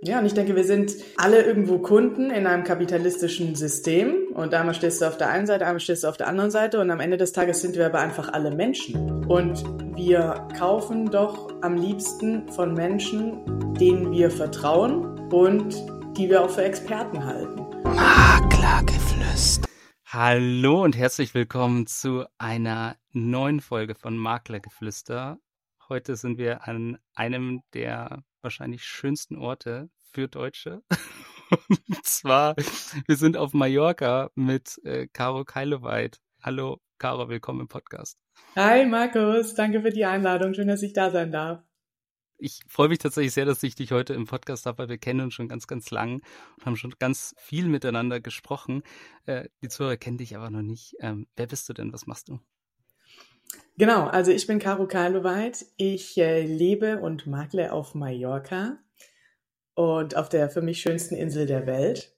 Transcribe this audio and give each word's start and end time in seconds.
Ja, 0.00 0.20
und 0.20 0.26
ich 0.26 0.34
denke, 0.34 0.54
wir 0.54 0.62
sind 0.62 0.94
alle 1.16 1.42
irgendwo 1.42 1.78
Kunden 1.78 2.30
in 2.30 2.46
einem 2.46 2.62
kapitalistischen 2.62 3.56
System. 3.56 4.28
Und 4.32 4.54
einmal 4.54 4.72
stehst 4.72 5.02
du 5.02 5.06
auf 5.06 5.16
der 5.16 5.28
einen 5.28 5.48
Seite, 5.48 5.66
einmal 5.66 5.80
stehst 5.80 6.04
du 6.04 6.08
auf 6.08 6.16
der 6.16 6.28
anderen 6.28 6.52
Seite. 6.52 6.80
Und 6.80 6.88
am 6.92 7.00
Ende 7.00 7.16
des 7.16 7.32
Tages 7.32 7.62
sind 7.62 7.74
wir 7.74 7.86
aber 7.86 7.98
einfach 7.98 8.32
alle 8.32 8.54
Menschen. 8.54 9.24
Und 9.24 9.64
wir 9.96 10.46
kaufen 10.56 11.10
doch 11.10 11.52
am 11.62 11.74
liebsten 11.74 12.48
von 12.52 12.74
Menschen, 12.74 13.74
denen 13.74 14.12
wir 14.12 14.30
vertrauen 14.30 15.32
und 15.32 15.74
die 16.16 16.30
wir 16.30 16.44
auch 16.44 16.50
für 16.50 16.62
Experten 16.62 17.24
halten. 17.24 17.66
Maklergeflüster. 17.82 19.66
Hallo 20.06 20.84
und 20.84 20.96
herzlich 20.96 21.34
willkommen 21.34 21.88
zu 21.88 22.24
einer 22.38 22.94
neuen 23.12 23.60
Folge 23.60 23.96
von 23.96 24.16
Maklergeflüster. 24.16 25.38
Heute 25.88 26.14
sind 26.14 26.38
wir 26.38 26.68
an 26.68 26.98
einem 27.16 27.62
der 27.74 28.22
wahrscheinlich 28.42 28.84
schönsten 28.84 29.36
Orte 29.36 29.90
für 30.12 30.28
Deutsche. 30.28 30.82
Und 31.68 32.04
zwar, 32.04 32.56
wir 33.06 33.16
sind 33.16 33.36
auf 33.36 33.54
Mallorca 33.54 34.30
mit 34.34 34.78
äh, 34.84 35.08
Caro 35.12 35.44
Keileweit. 35.44 36.20
Hallo, 36.42 36.80
Caro, 36.98 37.28
willkommen 37.28 37.60
im 37.60 37.68
Podcast. 37.68 38.18
Hi, 38.54 38.84
Markus. 38.84 39.54
Danke 39.54 39.80
für 39.80 39.90
die 39.90 40.04
Einladung. 40.04 40.54
Schön, 40.54 40.68
dass 40.68 40.82
ich 40.82 40.92
da 40.92 41.10
sein 41.10 41.32
darf. 41.32 41.62
Ich 42.40 42.60
freue 42.68 42.88
mich 42.88 42.98
tatsächlich 42.98 43.34
sehr, 43.34 43.46
dass 43.46 43.62
ich 43.64 43.74
dich 43.74 43.90
heute 43.90 44.14
im 44.14 44.26
Podcast 44.26 44.66
habe, 44.66 44.78
weil 44.78 44.88
wir 44.90 44.98
kennen 44.98 45.22
uns 45.22 45.34
schon 45.34 45.48
ganz, 45.48 45.66
ganz 45.66 45.90
lang 45.90 46.22
und 46.56 46.66
haben 46.66 46.76
schon 46.76 46.94
ganz 46.98 47.34
viel 47.36 47.66
miteinander 47.66 48.20
gesprochen. 48.20 48.82
Äh, 49.26 49.48
die 49.62 49.68
Zuhörer 49.68 49.96
kennen 49.96 50.18
dich 50.18 50.36
aber 50.36 50.50
noch 50.50 50.62
nicht. 50.62 50.94
Ähm, 51.00 51.26
wer 51.34 51.48
bist 51.48 51.68
du 51.68 51.72
denn? 51.72 51.92
Was 51.92 52.06
machst 52.06 52.28
du? 52.28 52.38
Genau, 53.78 54.08
also 54.08 54.32
ich 54.32 54.48
bin 54.48 54.58
Caro 54.58 54.88
Karloweit. 54.88 55.64
Ich 55.76 56.18
äh, 56.18 56.44
lebe 56.44 56.98
und 56.98 57.28
makle 57.28 57.72
auf 57.72 57.94
Mallorca 57.94 58.76
und 59.74 60.16
auf 60.16 60.28
der 60.28 60.50
für 60.50 60.62
mich 60.62 60.80
schönsten 60.80 61.14
Insel 61.14 61.46
der 61.46 61.64
Welt. 61.64 62.12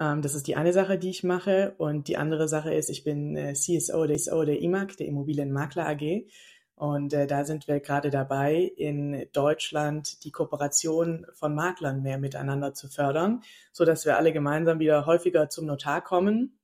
Ähm, 0.00 0.20
das 0.20 0.34
ist 0.34 0.48
die 0.48 0.56
eine 0.56 0.72
Sache, 0.72 0.98
die 0.98 1.10
ich 1.10 1.22
mache. 1.22 1.76
Und 1.78 2.08
die 2.08 2.16
andere 2.16 2.48
Sache 2.48 2.74
ist, 2.74 2.90
ich 2.90 3.04
bin 3.04 3.36
äh, 3.36 3.52
CSO, 3.52 4.04
der 4.06 4.16
CSO 4.16 4.44
der 4.44 4.60
IMAG, 4.60 4.96
der 4.96 5.06
Immobilienmakler 5.06 5.86
AG. 5.88 6.26
Und 6.74 7.12
äh, 7.12 7.28
da 7.28 7.44
sind 7.44 7.68
wir 7.68 7.78
gerade 7.78 8.10
dabei, 8.10 8.72
in 8.76 9.28
Deutschland 9.32 10.24
die 10.24 10.32
Kooperation 10.32 11.24
von 11.34 11.54
Maklern 11.54 12.02
mehr 12.02 12.18
miteinander 12.18 12.74
zu 12.74 12.88
fördern, 12.88 13.42
so 13.70 13.84
dass 13.84 14.06
wir 14.06 14.16
alle 14.16 14.32
gemeinsam 14.32 14.80
wieder 14.80 15.06
häufiger 15.06 15.48
zum 15.50 15.66
Notar 15.66 16.02
kommen 16.02 16.58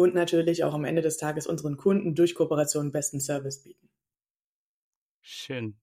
und 0.00 0.14
natürlich 0.14 0.64
auch 0.64 0.74
am 0.74 0.84
Ende 0.84 1.02
des 1.02 1.18
Tages 1.18 1.46
unseren 1.46 1.76
Kunden 1.76 2.14
durch 2.14 2.34
Kooperation 2.34 2.92
besten 2.92 3.20
Service 3.20 3.62
bieten. 3.62 3.88
Schön. 5.22 5.78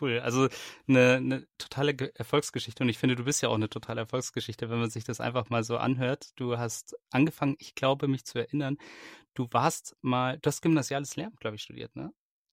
Cool. 0.00 0.20
Also 0.20 0.48
eine, 0.88 1.16
eine 1.16 1.46
totale 1.58 1.94
Erfolgsgeschichte 2.14 2.82
und 2.82 2.88
ich 2.88 2.98
finde, 2.98 3.16
du 3.16 3.24
bist 3.24 3.42
ja 3.42 3.48
auch 3.48 3.54
eine 3.54 3.68
totale 3.68 4.00
Erfolgsgeschichte, 4.02 4.70
wenn 4.70 4.78
man 4.78 4.90
sich 4.90 5.04
das 5.04 5.20
einfach 5.20 5.50
mal 5.50 5.64
so 5.64 5.76
anhört. 5.76 6.30
Du 6.36 6.58
hast 6.58 6.96
angefangen, 7.10 7.56
ich 7.58 7.74
glaube, 7.74 8.08
mich 8.08 8.24
zu 8.24 8.38
erinnern, 8.38 8.78
du 9.34 9.48
warst 9.50 9.96
mal, 10.00 10.38
du 10.38 10.46
hast 10.48 10.62
gymnasiales 10.62 11.16
Lehramt, 11.16 11.40
glaube 11.40 11.56
ich, 11.56 11.62
studiert, 11.62 11.94
ne? 11.96 12.12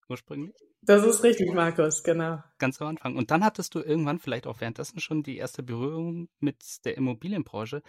Ursprünglich? 0.09 0.55
Das 0.81 1.05
ist 1.05 1.23
richtig, 1.23 1.53
Markus, 1.53 2.03
genau. 2.03 2.41
Ganz 2.59 2.81
am 2.81 2.88
Anfang. 2.88 3.17
Und 3.17 3.30
dann 3.30 3.44
hattest 3.44 3.75
du 3.75 3.80
irgendwann, 3.80 4.19
vielleicht 4.19 4.47
auch 4.47 4.61
währenddessen 4.61 5.00
schon, 5.00 5.22
die 5.22 5.38
erste 5.38 5.63
Berührung 5.63 6.30
mit 6.39 6.85
der 6.85 6.95
Immobilienbranche. 6.95 7.83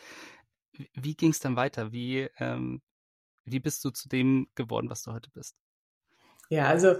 Wie 0.94 1.14
ging 1.14 1.30
es 1.30 1.38
dann 1.40 1.56
weiter? 1.56 1.92
Wie, 1.92 2.28
ähm, 2.38 2.82
wie 3.52 3.60
bist 3.60 3.84
du 3.84 3.90
zu 3.90 4.08
dem 4.08 4.48
geworden, 4.54 4.90
was 4.90 5.02
du 5.02 5.12
heute 5.12 5.30
bist? 5.30 5.56
Ja, 6.48 6.66
also 6.66 6.96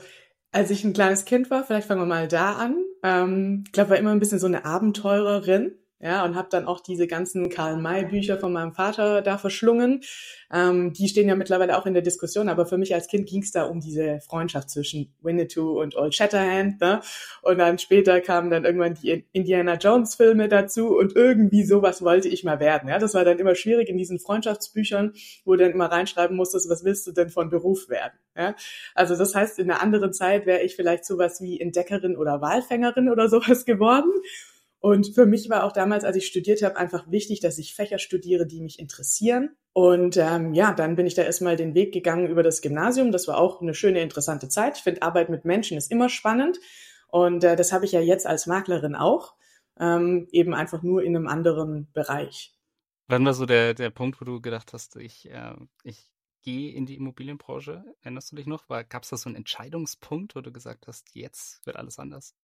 als 0.51 0.71
ich 0.71 0.85
ein 0.85 0.93
kleines 0.93 1.25
Kind 1.25 1.51
war, 1.51 1.65
vielleicht 1.65 1.89
fangen 1.89 2.01
wir 2.01 2.07
mal 2.07 2.29
da 2.29 2.57
an. 2.57 2.77
Ähm, 3.03 3.65
ich 3.67 3.73
glaube, 3.73 3.91
war 3.91 3.97
immer 3.97 4.13
ein 4.13 4.21
bisschen 4.21 4.39
so 4.39 4.47
eine 4.47 4.65
Abenteurerin 4.65 5.73
ja, 6.01 6.25
und 6.25 6.37
habe 6.37 6.49
dann 6.49 6.67
auch 6.67 6.81
diese 6.81 7.09
ganzen 7.09 7.49
Karl-May-Bücher 7.49 8.39
von 8.39 8.53
meinem 8.53 8.73
Vater 8.73 9.21
da 9.21 9.37
verschlungen. 9.37 10.03
Ähm, 10.53 10.93
die 10.93 11.09
stehen 11.09 11.29
ja 11.29 11.35
mittlerweile 11.35 11.77
auch 11.77 11.87
in 11.87 11.93
der 11.95 12.05
Diskussion, 12.05 12.49
aber 12.49 12.67
für 12.67 12.79
mich 12.79 12.95
als 12.95 13.09
Kind 13.09 13.29
ging 13.29 13.43
es 13.43 13.51
da 13.51 13.65
um 13.65 13.81
diese 13.81 14.21
Freundschaft 14.21 14.71
zwischen 14.71 15.13
Winnetou 15.23 15.81
und 15.81 15.97
Old 15.97 16.15
Shatterhand. 16.15 16.81
Ne? 16.81 17.01
Und 17.43 17.59
dann 17.59 17.79
später 17.79 18.21
kamen 18.21 18.49
dann 18.49 18.65
irgendwann 18.65 18.95
die 18.95 19.27
Indiana 19.33 19.75
Jones-Filme 19.75 20.49
dazu 20.49 20.97
und 20.97 21.17
irgendwie 21.17 21.65
sowas 21.65 22.01
wollte 22.01 22.29
ich 22.29 22.45
mal 22.45 22.61
werden. 22.61 22.89
Ja, 22.89 23.01
das 23.01 23.15
war 23.15 23.25
dann 23.25 23.41
immer 23.41 23.57
schwierig 23.57 23.89
in 23.89 23.97
diesen 23.97 24.21
Freundschaftsbüchern, 24.21 25.15
wo 25.45 25.57
du 25.57 25.65
dann 25.65 25.73
immer 25.73 25.87
reinschreiben 25.87 26.37
musstest, 26.37 26.71
was 26.71 26.85
willst 26.85 27.09
du 27.09 27.13
denn 27.13 27.29
von 27.29 27.51
Beruf 27.51 27.89
werden? 27.89 28.19
Ja? 28.37 28.55
Also 28.95 29.17
das 29.17 29.35
heißt, 29.35 29.59
in 29.59 29.69
einer 29.69 29.83
anderen 29.83 30.13
Zeit 30.13 30.47
wäre 30.47 30.63
ich 30.63 30.77
vielleicht 30.77 31.05
sowas 31.05 31.41
wie 31.41 31.61
Entdeckerin 31.61 32.17
oder 32.17 32.41
Walfängerin 32.41 33.11
oder 33.11 33.29
sowas 33.29 33.65
geworden. 33.65 34.13
Und 34.81 35.15
für 35.15 35.27
mich 35.27 35.51
war 35.51 35.65
auch 35.65 35.73
damals, 35.73 36.05
als 36.05 36.17
ich 36.17 36.27
studiert 36.27 36.63
habe, 36.63 36.77
einfach 36.77 37.11
wichtig, 37.11 37.41
dass 37.41 37.59
ich 37.59 37.75
Fächer 37.75 37.99
studiere, 37.99 38.47
die 38.47 38.61
mich 38.61 38.79
interessieren. 38.79 39.57
Und 39.73 40.17
ähm, 40.17 40.55
ja, 40.55 40.73
dann 40.73 40.95
bin 40.95 41.07
ich 41.07 41.15
da 41.15 41.23
erstmal 41.23 41.57
den 41.57 41.75
Weg 41.75 41.93
gegangen 41.93 42.29
über 42.29 42.43
das 42.43 42.63
Gymnasium. 42.63 43.11
Das 43.11 43.27
war 43.27 43.39
auch 43.39 43.61
eine 43.61 43.75
schöne, 43.75 44.01
interessante 44.01 44.49
Zeit. 44.49 44.77
Ich 44.79 44.83
finde, 44.85 45.03
Arbeit 45.03 45.31
mit 45.31 45.45
Menschen 45.45 45.77
ist 45.77 45.91
immer 45.91 46.09
spannend. 46.09 46.59
Und 47.09 47.43
äh, 47.43 47.57
das 47.57 47.73
habe 47.73 47.87
ich 47.87 47.93
ja 47.93 48.01
jetzt 48.01 48.27
als 48.27 48.47
Maklerin 48.47 48.95
auch, 48.95 49.35
ähm, 49.81 50.29
eben 50.31 50.55
einfach 50.55 50.83
nur 50.83 51.03
in 51.03 51.17
einem 51.17 51.27
anderen 51.27 51.91
Bereich. 51.93 52.55
Wann 53.09 53.25
war 53.25 53.35
so 53.35 53.47
der, 53.47 53.75
der 53.75 53.91
Punkt, 53.91 54.21
wo 54.21 54.25
du 54.25 54.41
gedacht 54.41 54.73
hast, 54.73 54.97
ich, 54.97 55.31
äh, 55.31 55.55
ich 55.83 56.11
gehe 56.43 56.73
in 56.73 56.87
die 56.87 56.97
Immobilienbranche? 56.97 57.85
Erinnerst 58.03 58.31
du 58.31 58.37
dich 58.37 58.47
noch? 58.47 58.69
Gab 58.69 59.03
es 59.03 59.09
da 59.09 59.17
so 59.17 59.29
einen 59.29 59.37
Entscheidungspunkt, 59.37 60.37
wo 60.37 60.41
du 60.41 60.53
gesagt 60.53 60.87
hast, 60.87 61.15
jetzt 61.15 61.65
wird 61.67 61.77
alles 61.77 61.99
anders? 61.99 62.35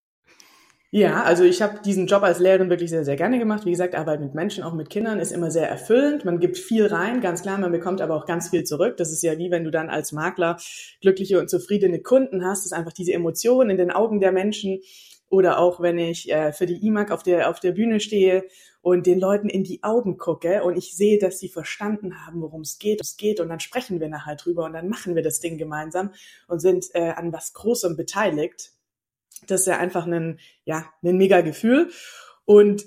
Ja, 0.90 1.24
also 1.24 1.42
ich 1.42 1.60
habe 1.60 1.80
diesen 1.84 2.06
Job 2.06 2.22
als 2.22 2.38
Lehrerin 2.38 2.70
wirklich 2.70 2.90
sehr, 2.90 3.04
sehr 3.04 3.16
gerne 3.16 3.40
gemacht. 3.40 3.66
Wie 3.66 3.72
gesagt, 3.72 3.96
Arbeit 3.96 4.20
mit 4.20 4.34
Menschen, 4.34 4.62
auch 4.62 4.74
mit 4.74 4.90
Kindern, 4.90 5.18
ist 5.18 5.32
immer 5.32 5.50
sehr 5.50 5.68
erfüllend. 5.68 6.24
Man 6.24 6.38
gibt 6.38 6.56
viel 6.56 6.86
rein, 6.86 7.20
ganz 7.20 7.42
klar, 7.42 7.58
man 7.58 7.72
bekommt 7.72 8.00
aber 8.00 8.14
auch 8.14 8.26
ganz 8.26 8.50
viel 8.50 8.62
zurück. 8.62 8.96
Das 8.96 9.10
ist 9.10 9.22
ja 9.22 9.36
wie 9.36 9.50
wenn 9.50 9.64
du 9.64 9.72
dann 9.72 9.90
als 9.90 10.12
Makler 10.12 10.56
glückliche 11.00 11.40
und 11.40 11.50
zufriedene 11.50 12.00
Kunden 12.00 12.44
hast. 12.44 12.60
Das 12.60 12.66
ist 12.66 12.72
einfach 12.74 12.92
diese 12.92 13.12
Emotion 13.12 13.70
in 13.70 13.76
den 13.76 13.90
Augen 13.90 14.20
der 14.20 14.30
Menschen. 14.30 14.82
Oder 15.28 15.58
auch 15.58 15.80
wenn 15.80 15.98
ich 15.98 16.30
äh, 16.30 16.52
für 16.52 16.66
die 16.66 16.86
IMAG 16.86 17.10
auf 17.10 17.24
der, 17.24 17.50
auf 17.50 17.58
der 17.58 17.72
Bühne 17.72 17.98
stehe 17.98 18.44
und 18.80 19.06
den 19.06 19.18
Leuten 19.18 19.48
in 19.48 19.64
die 19.64 19.82
Augen 19.82 20.16
gucke 20.16 20.62
und 20.62 20.76
ich 20.76 20.94
sehe, 20.94 21.18
dass 21.18 21.40
sie 21.40 21.48
verstanden 21.48 22.24
haben, 22.24 22.40
worum 22.40 22.60
es 22.60 22.78
geht, 22.78 23.00
es 23.00 23.16
geht 23.16 23.40
und 23.40 23.48
dann 23.48 23.58
sprechen 23.58 23.98
wir 23.98 24.08
nachher 24.08 24.36
drüber 24.36 24.64
und 24.64 24.74
dann 24.74 24.88
machen 24.88 25.16
wir 25.16 25.24
das 25.24 25.40
Ding 25.40 25.58
gemeinsam 25.58 26.12
und 26.46 26.60
sind 26.60 26.86
äh, 26.92 27.10
an 27.16 27.32
was 27.32 27.52
Großem 27.52 27.96
beteiligt 27.96 28.74
das 29.46 29.62
ist 29.62 29.66
ja 29.66 29.78
einfach 29.78 30.06
ein, 30.06 30.38
ja, 30.64 30.86
ein 31.02 31.16
mega 31.16 31.40
Gefühl. 31.40 31.90
Und 32.44 32.84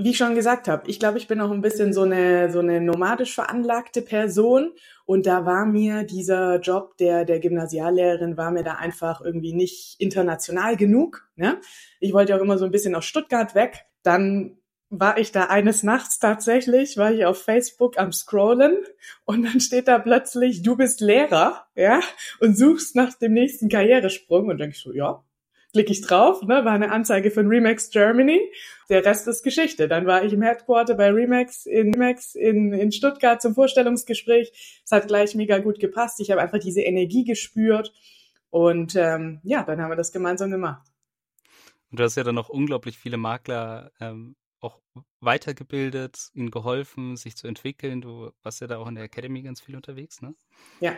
wie 0.00 0.10
ich 0.10 0.16
schon 0.16 0.36
gesagt 0.36 0.68
habe, 0.68 0.88
ich 0.88 1.00
glaube, 1.00 1.18
ich 1.18 1.26
bin 1.26 1.40
auch 1.40 1.50
ein 1.50 1.60
bisschen 1.60 1.92
so 1.92 2.02
eine, 2.02 2.52
so 2.52 2.60
eine 2.60 2.80
nomadisch 2.80 3.34
veranlagte 3.34 4.00
Person. 4.00 4.72
Und 5.04 5.26
da 5.26 5.44
war 5.44 5.66
mir 5.66 6.04
dieser 6.04 6.60
Job 6.60 6.96
der, 6.98 7.24
der 7.24 7.40
Gymnasiallehrerin 7.40 8.36
war 8.36 8.52
mir 8.52 8.62
da 8.62 8.74
einfach 8.74 9.20
irgendwie 9.20 9.52
nicht 9.52 9.96
international 9.98 10.76
genug. 10.76 11.28
Ne? 11.34 11.60
Ich 11.98 12.12
wollte 12.12 12.36
auch 12.36 12.40
immer 12.40 12.58
so 12.58 12.64
ein 12.64 12.70
bisschen 12.70 12.94
aus 12.94 13.06
Stuttgart 13.06 13.56
weg. 13.56 13.86
Dann 14.04 14.58
war 14.90 15.18
ich 15.18 15.32
da 15.32 15.46
eines 15.46 15.82
Nachts 15.82 16.18
tatsächlich, 16.18 16.96
war 16.96 17.12
ich 17.12 17.26
auf 17.26 17.42
Facebook 17.42 17.98
am 17.98 18.12
Scrollen 18.12 18.76
und 19.24 19.42
dann 19.42 19.60
steht 19.60 19.88
da 19.88 19.98
plötzlich, 19.98 20.62
du 20.62 20.76
bist 20.76 21.00
Lehrer, 21.00 21.66
ja, 21.74 22.00
und 22.40 22.56
suchst 22.56 22.96
nach 22.96 23.14
dem 23.14 23.34
nächsten 23.34 23.68
Karrieresprung 23.68 24.48
und 24.48 24.58
denke 24.58 24.76
ich 24.76 24.82
so, 24.82 24.92
ja, 24.92 25.22
klicke 25.78 25.92
ich 25.92 26.00
drauf, 26.00 26.42
ne, 26.42 26.64
war 26.64 26.72
eine 26.72 26.90
Anzeige 26.90 27.30
von 27.30 27.46
Remax 27.46 27.90
Germany. 27.90 28.40
Der 28.88 29.04
Rest 29.04 29.28
ist 29.28 29.44
Geschichte. 29.44 29.86
Dann 29.86 30.06
war 30.06 30.24
ich 30.24 30.32
im 30.32 30.42
Headquarter 30.42 30.96
bei 30.96 31.08
Remax 31.12 31.66
in 31.66 31.94
Remax 31.94 32.34
in, 32.34 32.72
in 32.72 32.90
Stuttgart 32.90 33.40
zum 33.40 33.54
Vorstellungsgespräch. 33.54 34.80
Es 34.84 34.90
hat 34.90 35.06
gleich 35.06 35.36
mega 35.36 35.58
gut 35.58 35.78
gepasst. 35.78 36.18
Ich 36.18 36.32
habe 36.32 36.40
einfach 36.40 36.58
diese 36.58 36.80
Energie 36.80 37.22
gespürt 37.22 37.92
und 38.50 38.96
ähm, 38.96 39.38
ja, 39.44 39.62
dann 39.62 39.80
haben 39.80 39.90
wir 39.90 39.96
das 39.96 40.10
gemeinsam 40.10 40.50
gemacht. 40.50 40.84
Und 41.92 42.00
du 42.00 42.02
hast 42.02 42.16
ja 42.16 42.24
dann 42.24 42.34
noch 42.34 42.48
unglaublich 42.48 42.98
viele 42.98 43.18
Makler 43.18 43.92
ähm, 44.00 44.34
auch 44.58 44.80
weitergebildet, 45.20 46.30
ihnen 46.34 46.50
geholfen, 46.50 47.16
sich 47.16 47.36
zu 47.36 47.46
entwickeln. 47.46 48.00
Du 48.00 48.32
warst 48.42 48.60
ja 48.60 48.66
da 48.66 48.78
auch 48.78 48.88
in 48.88 48.96
der 48.96 49.04
Academy 49.04 49.42
ganz 49.42 49.60
viel 49.60 49.76
unterwegs, 49.76 50.22
ne? 50.22 50.34
Ja. 50.80 50.96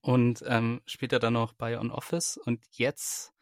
Und 0.00 0.42
ähm, 0.46 0.80
später 0.86 1.18
dann 1.18 1.34
noch 1.34 1.52
bei 1.52 1.78
On 1.78 1.90
Office 1.90 2.38
und 2.38 2.62
jetzt 2.70 3.34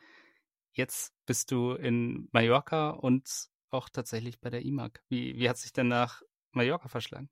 jetzt 0.78 1.12
bist 1.26 1.50
du 1.50 1.72
in 1.72 2.28
Mallorca 2.32 2.90
und 2.90 3.28
auch 3.70 3.90
tatsächlich 3.90 4.40
bei 4.40 4.48
der 4.48 4.64
IMAG. 4.64 5.00
Wie, 5.10 5.36
wie 5.38 5.48
hat 5.48 5.58
sich 5.58 5.72
denn 5.72 5.88
nach 5.88 6.22
Mallorca 6.52 6.88
verschlagen? 6.88 7.28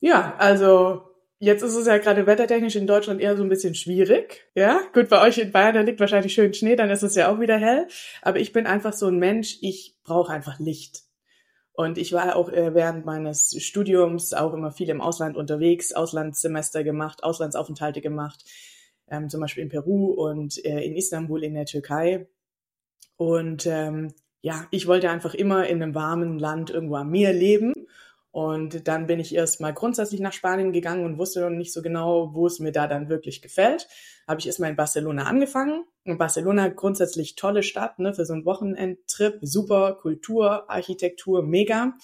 Ja, 0.00 0.34
also 0.38 1.02
jetzt 1.38 1.62
ist 1.62 1.76
es 1.76 1.86
ja 1.86 1.98
gerade 1.98 2.26
wettertechnisch 2.26 2.74
in 2.74 2.86
Deutschland 2.86 3.20
eher 3.20 3.36
so 3.36 3.44
ein 3.44 3.48
bisschen 3.48 3.74
schwierig. 3.74 4.48
Ja, 4.54 4.80
gut, 4.92 5.08
bei 5.08 5.22
euch 5.22 5.38
in 5.38 5.52
Bayern, 5.52 5.74
da 5.74 5.82
liegt 5.82 6.00
wahrscheinlich 6.00 6.34
schön 6.34 6.54
Schnee, 6.54 6.74
dann 6.74 6.90
ist 6.90 7.02
es 7.02 7.14
ja 7.14 7.30
auch 7.30 7.38
wieder 7.38 7.58
hell. 7.58 7.86
Aber 8.22 8.40
ich 8.40 8.52
bin 8.52 8.66
einfach 8.66 8.92
so 8.92 9.06
ein 9.06 9.18
Mensch, 9.18 9.58
ich 9.60 9.96
brauche 10.02 10.32
einfach 10.32 10.58
Licht. 10.58 11.02
Und 11.72 11.96
ich 11.96 12.12
war 12.12 12.34
auch 12.34 12.48
äh, 12.48 12.74
während 12.74 13.06
meines 13.06 13.54
Studiums 13.62 14.34
auch 14.34 14.52
immer 14.52 14.72
viel 14.72 14.88
im 14.88 15.00
Ausland 15.00 15.36
unterwegs, 15.36 15.92
Auslandssemester 15.92 16.82
gemacht, 16.82 17.22
Auslandsaufenthalte 17.22 18.00
gemacht 18.00 18.44
ähm, 19.10 19.28
zum 19.28 19.40
Beispiel 19.40 19.62
in 19.62 19.68
Peru 19.68 20.12
und 20.12 20.64
äh, 20.64 20.80
in 20.80 20.94
Istanbul 20.94 21.44
in 21.44 21.54
der 21.54 21.66
Türkei. 21.66 22.28
Und 23.16 23.66
ähm, 23.66 24.12
ja, 24.40 24.66
ich 24.70 24.86
wollte 24.86 25.10
einfach 25.10 25.34
immer 25.34 25.66
in 25.66 25.82
einem 25.82 25.94
warmen 25.94 26.38
Land 26.38 26.70
irgendwo 26.70 26.96
am 26.96 27.10
Meer 27.10 27.32
leben. 27.32 27.72
Und 28.30 28.86
dann 28.86 29.06
bin 29.06 29.18
ich 29.18 29.34
erst 29.34 29.60
mal 29.60 29.72
grundsätzlich 29.72 30.20
nach 30.20 30.32
Spanien 30.32 30.72
gegangen 30.72 31.04
und 31.04 31.18
wusste 31.18 31.40
noch 31.40 31.50
nicht 31.50 31.72
so 31.72 31.82
genau, 31.82 32.34
wo 32.34 32.46
es 32.46 32.60
mir 32.60 32.72
da 32.72 32.86
dann 32.86 33.08
wirklich 33.08 33.42
gefällt. 33.42 33.88
Habe 34.28 34.38
ich 34.38 34.46
erst 34.46 34.60
mal 34.60 34.68
in 34.68 34.76
Barcelona 34.76 35.24
angefangen. 35.24 35.84
Und 36.04 36.18
Barcelona 36.18 36.68
grundsätzlich 36.68 37.34
tolle 37.34 37.62
Stadt, 37.62 37.98
ne, 37.98 38.14
für 38.14 38.26
so 38.26 38.34
einen 38.34 38.44
Wochenendtrip. 38.44 39.38
Super 39.40 39.94
Kultur, 40.00 40.70
Architektur, 40.70 41.42
mega. 41.42 41.94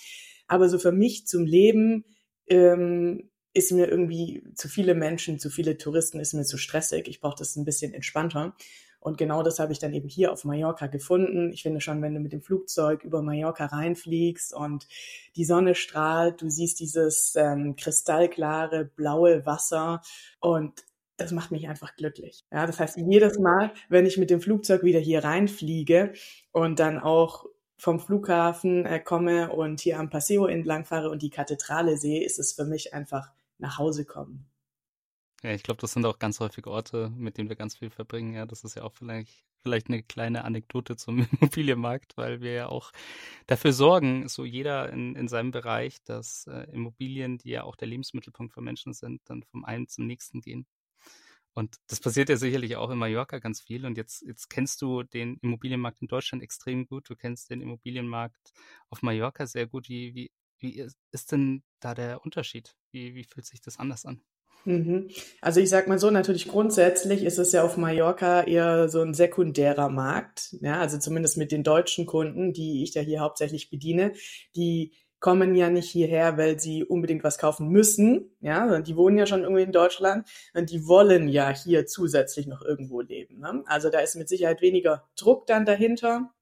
Aber 0.49 0.69
so 0.69 0.79
für 0.79 0.93
mich 0.93 1.27
zum 1.27 1.45
Leben 1.45 2.05
ähm, 2.49 3.31
ist 3.55 3.73
mir 3.73 3.89
irgendwie 3.89 4.43
zu 4.55 4.69
viele 4.69 4.95
Menschen, 4.95 5.39
zu 5.39 5.49
viele 5.49 5.79
Touristen, 5.79 6.21
ist 6.21 6.35
mir 6.35 6.45
zu 6.45 6.59
stressig. 6.59 7.09
Ich 7.09 7.21
brauche 7.21 7.39
das 7.39 7.57
ein 7.57 7.65
bisschen 7.65 7.95
entspannter. 7.95 8.55
Und 8.99 9.19
genau 9.19 9.43
das 9.43 9.59
habe 9.59 9.71
ich 9.71 9.79
dann 9.79 9.93
eben 9.93 10.09
hier 10.09 10.33
auf 10.33 10.45
Mallorca 10.45 10.87
gefunden. 10.87 11.53
Ich 11.53 11.63
finde 11.63 11.81
schon, 11.81 12.01
wenn 12.03 12.15
du 12.15 12.21
mit 12.21 12.33
dem 12.33 12.43
Flugzeug 12.43 13.05
über 13.05 13.23
Mallorca 13.23 13.67
reinfliegst 13.67 14.55
und 14.55 14.89
die 15.37 15.45
Sonne 15.45 15.75
strahlt, 15.75 16.41
du 16.41 16.49
siehst 16.49 16.81
dieses 16.81 17.35
ähm, 17.37 17.77
kristallklare 17.77 18.87
blaue 18.97 19.45
Wasser 19.45 20.01
und 20.41 20.85
das 21.17 21.33
macht 21.33 21.51
mich 21.51 21.69
einfach 21.69 21.95
glücklich. 21.97 22.45
Ja, 22.51 22.67
das 22.67 22.81
heißt, 22.81 22.97
jedes 22.97 23.39
Mal, 23.39 23.73
wenn 23.89 24.07
ich 24.07 24.17
mit 24.17 24.31
dem 24.31 24.41
Flugzeug 24.41 24.83
wieder 24.83 25.01
hier 25.01 25.23
reinfliege 25.23 26.15
und 26.51 26.81
dann 26.81 26.99
auch 26.99 27.45
vom 27.77 28.01
Flughafen 28.01 28.87
äh, 28.87 29.01
komme 29.01 29.53
und 29.53 29.81
hier 29.81 29.99
am 29.99 30.09
Paseo 30.09 30.47
entlang 30.47 30.87
fahre 30.87 31.11
und 31.11 31.23
die 31.23 31.31
Kathedrale 31.31 31.99
sehe, 31.99 32.25
ist 32.25 32.39
es 32.39 32.55
für 32.55 32.65
mich 32.65 32.95
einfach 32.95 33.31
nach 33.59 33.79
Hause 33.79 34.05
kommen. 34.05 34.51
Ja, 35.45 35.53
ich 35.53 35.63
glaube, 35.63 35.81
das 35.81 35.93
sind 35.93 36.07
auch 36.07 36.19
ganz 36.19 36.41
häufig 36.41 36.67
Orte, 36.67 37.11
mit 37.11 37.37
denen 37.37 37.51
wir 37.51 37.57
ganz 37.57 37.77
viel 37.77 37.91
verbringen. 37.91 38.33
Ja, 38.33 38.47
das 38.47 38.65
ist 38.65 38.77
ja 38.77 38.83
auch 38.83 38.95
vielleicht, 38.95 39.45
vielleicht 39.63 39.89
eine 39.89 40.03
kleine 40.03 40.45
Anekdote 40.45 40.97
zum 40.97 41.19
Immobilienmarkt, 41.41 42.17
weil 42.17 42.41
wir 42.41 42.53
ja 42.53 42.69
auch 42.69 42.93
dafür 43.47 43.75
sorgen, 43.75 44.27
so 44.29 44.47
jeder 44.47 44.91
in, 44.91 45.15
in 45.17 45.29
seinem 45.29 45.51
Bereich, 45.51 46.03
dass 46.05 46.47
äh, 46.47 46.71
Immobilien, 46.73 47.37
die 47.37 47.51
ja 47.51 47.65
auch 47.65 47.77
der 47.77 47.89
Lebensmittelpunkt 47.89 48.55
für 48.55 48.63
Menschen 48.63 48.95
sind, 48.95 49.21
dann 49.27 49.43
vom 49.43 49.67
einen 49.67 49.87
zum 49.87 50.07
nächsten 50.07 50.41
gehen. 50.41 50.67
Und 51.55 51.77
das 51.89 52.01
passiert 52.01 52.31
ja 52.31 52.37
sicherlich 52.37 52.77
auch 52.77 52.91
in 52.91 52.99
Mallorca 52.99 53.39
ganz 53.39 53.61
viel. 53.61 53.87
Und 53.87 53.97
jetzt, 53.97 54.23
jetzt 54.23 54.51
kennst 54.51 54.83
du 54.83 55.05
den 55.05 55.37
Immobilienmarkt 55.43 56.03
in 56.03 56.09
Deutschland 56.09 56.43
extrem 56.43 56.87
gut. 56.87 57.09
Du 57.09 57.17
kennst 57.17 57.51
den 57.51 57.61
Immobilienmarkt 57.61 58.53
auf 58.91 59.03
Mallorca 59.03 59.47
sehr 59.47 59.67
gut. 59.67 59.89
Wie, 59.89 60.15
wie, 60.15 60.33
wie 60.65 60.89
ist 61.13 61.33
denn 61.33 61.63
da 61.81 61.95
der 61.95 62.25
Unterschied? 62.25 62.75
Wie, 62.91 63.15
wie 63.15 63.25
fühlt 63.25 63.47
sich 63.47 63.61
das 63.61 63.79
anders 63.79 64.07
an? 64.07 64.23
Mhm. 64.65 65.11
Also 65.43 65.61
ich 65.61 65.69
sag 65.69 65.89
mal 65.89 65.99
so, 65.99 66.11
natürlich 66.11 66.49
grundsätzlich 66.49 67.23
ist 67.23 67.39
es 67.39 67.53
ja 67.53 67.63
auf 67.63 67.77
Mallorca 67.77 68.45
eher 68.45 68.89
so 68.89 69.03
ein 69.03 69.13
sekundärer 69.13 69.91
Markt. 69.91 70.57
Ja, 70.63 70.81
also 70.81 70.99
zumindest 70.99 71.37
mit 71.37 71.53
den 71.53 71.63
deutschen 71.63 72.07
Kunden, 72.07 72.55
die 72.55 72.83
ich 72.83 72.93
da 72.93 73.01
hier 73.01 73.21
hauptsächlich 73.21 73.69
bediene, 73.69 74.13
die 74.57 74.93
kommen 75.21 75.55
ja 75.55 75.71
nicht 75.71 75.91
hierher, 75.91 76.37
weil 76.37 76.61
sie 76.61 76.85
unbedingt 76.85 77.25
was 77.25 77.39
kaufen 77.39 77.69
müssen. 77.69 78.37
Ja, 78.41 78.81
die 78.81 78.97
wohnen 78.97 79.17
ja 79.17 79.27
schon 79.27 79.43
irgendwie 79.43 79.63
in 79.63 79.73
Deutschland 79.73 80.29
und 80.55 80.71
die 80.71 80.87
wollen 80.87 81.29
ja 81.29 81.49
hier 81.49 81.87
zusätzlich 81.87 82.47
noch 82.47 82.63
irgendwo 82.63 83.01
leben. 83.01 83.41
Ne? 83.41 83.63
Also 83.67 83.89
da 83.91 84.01
ist 84.01 84.17
mit 84.17 84.29
Sicherheit 84.29 84.61
weniger 84.61 85.09
Druck 85.17 85.47
dann 85.47 85.65
dahinter 85.65 86.34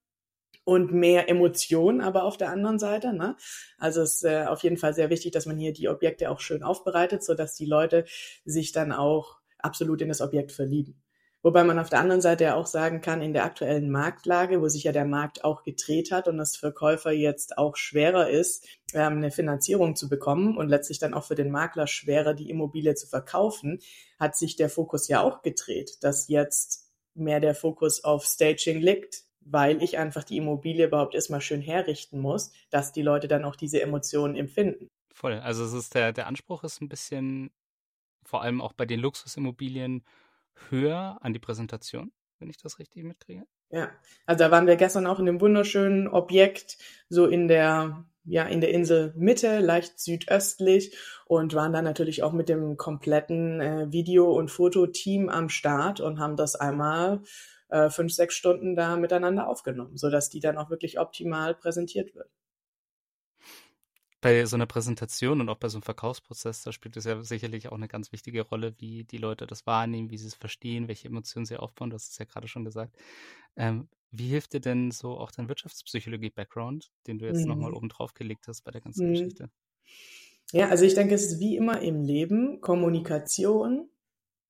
und 0.65 0.93
mehr 0.93 1.29
Emotion, 1.29 2.01
aber 2.01 2.23
auf 2.23 2.37
der 2.37 2.49
anderen 2.49 2.79
Seite. 2.79 3.13
Ne? 3.13 3.35
Also 3.77 4.01
es 4.01 4.15
ist 4.15 4.23
äh, 4.23 4.45
auf 4.45 4.63
jeden 4.63 4.77
Fall 4.77 4.93
sehr 4.93 5.09
wichtig, 5.09 5.31
dass 5.31 5.45
man 5.45 5.57
hier 5.57 5.73
die 5.73 5.89
Objekte 5.89 6.29
auch 6.29 6.39
schön 6.39 6.63
aufbereitet, 6.63 7.23
so 7.23 7.33
dass 7.33 7.55
die 7.55 7.65
Leute 7.65 8.05
sich 8.45 8.71
dann 8.71 8.91
auch 8.91 9.39
absolut 9.59 10.01
in 10.01 10.09
das 10.09 10.21
Objekt 10.21 10.51
verlieben. 10.51 11.03
Wobei 11.41 11.65
man 11.65 11.77
auf 11.77 11.89
der 11.89 11.99
anderen 11.99 12.21
Seite 12.21 12.45
ja 12.45 12.55
auch 12.55 12.67
sagen 12.67 13.01
kann, 13.01 13.21
in 13.21 13.33
der 13.33 13.43
aktuellen 13.43 13.91
Marktlage, 13.91 14.61
wo 14.61 14.69
sich 14.69 14.85
ja 14.85 14.93
der 14.93 15.03
Markt 15.03 15.43
auch 15.43 15.63
gedreht 15.63 16.09
hat 16.09 16.29
und 16.29 16.39
es 16.39 16.55
für 16.55 16.71
Käufer 16.71 17.11
jetzt 17.11 17.57
auch 17.57 17.75
schwerer 17.75 18.29
ist, 18.29 18.65
ähm, 18.93 19.17
eine 19.17 19.29
Finanzierung 19.29 19.97
zu 19.97 20.07
bekommen 20.07 20.55
und 20.55 20.69
letztlich 20.69 20.99
dann 20.99 21.13
auch 21.13 21.25
für 21.25 21.35
den 21.35 21.51
Makler 21.51 21.85
schwerer, 21.85 22.33
die 22.33 22.49
Immobilie 22.49 22.95
zu 22.95 23.07
verkaufen, 23.07 23.79
hat 24.17 24.37
sich 24.37 24.55
der 24.55 24.69
Fokus 24.69 25.09
ja 25.09 25.21
auch 25.21 25.41
gedreht, 25.41 25.97
dass 26.01 26.29
jetzt 26.29 26.93
mehr 27.13 27.41
der 27.41 27.55
Fokus 27.55 28.05
auf 28.05 28.23
Staging 28.23 28.79
liegt, 28.79 29.23
weil 29.45 29.81
ich 29.83 29.97
einfach 29.97 30.23
die 30.23 30.37
Immobilie 30.37 30.87
überhaupt 30.87 31.15
erstmal 31.15 31.41
schön 31.41 31.61
herrichten 31.61 32.19
muss, 32.19 32.51
dass 32.69 32.91
die 32.91 33.01
Leute 33.01 33.27
dann 33.27 33.45
auch 33.45 33.55
diese 33.55 33.81
Emotionen 33.81 34.35
empfinden. 34.35 34.89
Voll. 35.11 35.33
Also 35.33 35.63
es 35.63 35.73
ist 35.73 35.95
der, 35.95 36.11
der 36.11 36.27
Anspruch 36.27 36.63
ist 36.63 36.81
ein 36.81 36.89
bisschen, 36.89 37.51
vor 38.25 38.41
allem 38.41 38.61
auch 38.61 38.73
bei 38.73 38.85
den 38.85 38.99
Luxusimmobilien, 38.99 40.03
höher 40.69 41.17
an 41.21 41.33
die 41.33 41.39
Präsentation, 41.39 42.11
wenn 42.39 42.49
ich 42.49 42.57
das 42.57 42.79
richtig 42.79 43.03
mitkriege. 43.03 43.45
Ja, 43.69 43.89
also 44.25 44.43
da 44.43 44.51
waren 44.51 44.67
wir 44.67 44.75
gestern 44.75 45.07
auch 45.07 45.19
in 45.19 45.25
dem 45.25 45.41
wunderschönen 45.41 46.07
Objekt, 46.07 46.77
so 47.09 47.25
in 47.25 47.47
der, 47.47 48.05
ja, 48.23 48.43
in 48.43 48.61
der 48.61 48.69
Insel 48.69 49.13
Mitte, 49.15 49.59
leicht 49.59 49.99
südöstlich 49.99 50.95
und 51.25 51.55
waren 51.55 51.73
dann 51.73 51.83
natürlich 51.83 52.21
auch 52.21 52.33
mit 52.33 52.49
dem 52.49 52.77
kompletten 52.77 53.61
äh, 53.61 53.91
Video- 53.91 54.31
und 54.31 54.51
Fototeam 54.51 55.29
am 55.29 55.49
Start 55.49 56.01
und 56.01 56.19
haben 56.19 56.35
das 56.35 56.55
einmal 56.55 57.23
äh, 57.73 57.89
fünf, 57.89 58.13
sechs 58.13 58.35
Stunden 58.35 58.75
da 58.75 58.97
miteinander 58.97 59.47
aufgenommen, 59.47 59.97
sodass 59.97 60.29
die 60.29 60.39
dann 60.39 60.59
auch 60.59 60.69
wirklich 60.69 60.99
optimal 60.99 61.55
präsentiert 61.55 62.13
wird. 62.13 62.29
Bei 64.21 64.45
so 64.45 64.55
einer 64.55 64.67
Präsentation 64.67 65.41
und 65.41 65.49
auch 65.49 65.57
bei 65.57 65.69
so 65.69 65.77
einem 65.77 65.83
Verkaufsprozess, 65.83 66.61
da 66.61 66.71
spielt 66.71 66.95
es 66.97 67.05
ja 67.05 67.23
sicherlich 67.23 67.69
auch 67.69 67.75
eine 67.75 67.87
ganz 67.87 68.11
wichtige 68.11 68.43
Rolle, 68.43 68.75
wie 68.77 69.05
die 69.05 69.17
Leute 69.17 69.47
das 69.47 69.65
wahrnehmen, 69.65 70.11
wie 70.11 70.19
sie 70.19 70.27
es 70.27 70.35
verstehen, 70.35 70.87
welche 70.87 71.07
Emotionen 71.07 71.47
sie 71.47 71.57
aufbauen. 71.57 71.89
Du 71.89 71.95
hast 71.95 72.11
es 72.11 72.17
ja 72.19 72.25
gerade 72.25 72.47
schon 72.47 72.63
gesagt. 72.63 72.95
Ähm, 73.57 73.89
wie 74.11 74.27
hilft 74.27 74.53
dir 74.53 74.61
denn 74.61 74.91
so 74.91 75.17
auch 75.17 75.31
dein 75.31 75.49
Wirtschaftspsychologie-Background, 75.49 76.91
den 77.07 77.17
du 77.17 77.25
jetzt 77.25 77.41
mhm. 77.41 77.47
nochmal 77.47 77.73
oben 77.73 77.89
drauf 77.89 78.13
gelegt 78.13 78.47
hast 78.47 78.61
bei 78.61 78.71
der 78.71 78.81
ganzen 78.81 79.07
mhm. 79.07 79.13
Geschichte? 79.13 79.49
Ja, 80.51 80.69
also 80.69 80.85
ich 80.85 80.93
denke, 80.93 81.15
es 81.15 81.25
ist 81.25 81.39
wie 81.39 81.57
immer 81.57 81.81
im 81.81 82.03
Leben. 82.03 82.61
Kommunikation 82.61 83.89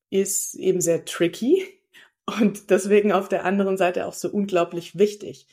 ist 0.09 0.55
eben 0.55 0.81
sehr 0.81 1.05
tricky 1.05 1.82
und 2.25 2.69
deswegen 2.69 3.11
auf 3.11 3.29
der 3.29 3.45
anderen 3.45 3.77
Seite 3.77 4.05
auch 4.05 4.13
so 4.13 4.29
unglaublich 4.29 4.97
wichtig. 4.97 5.47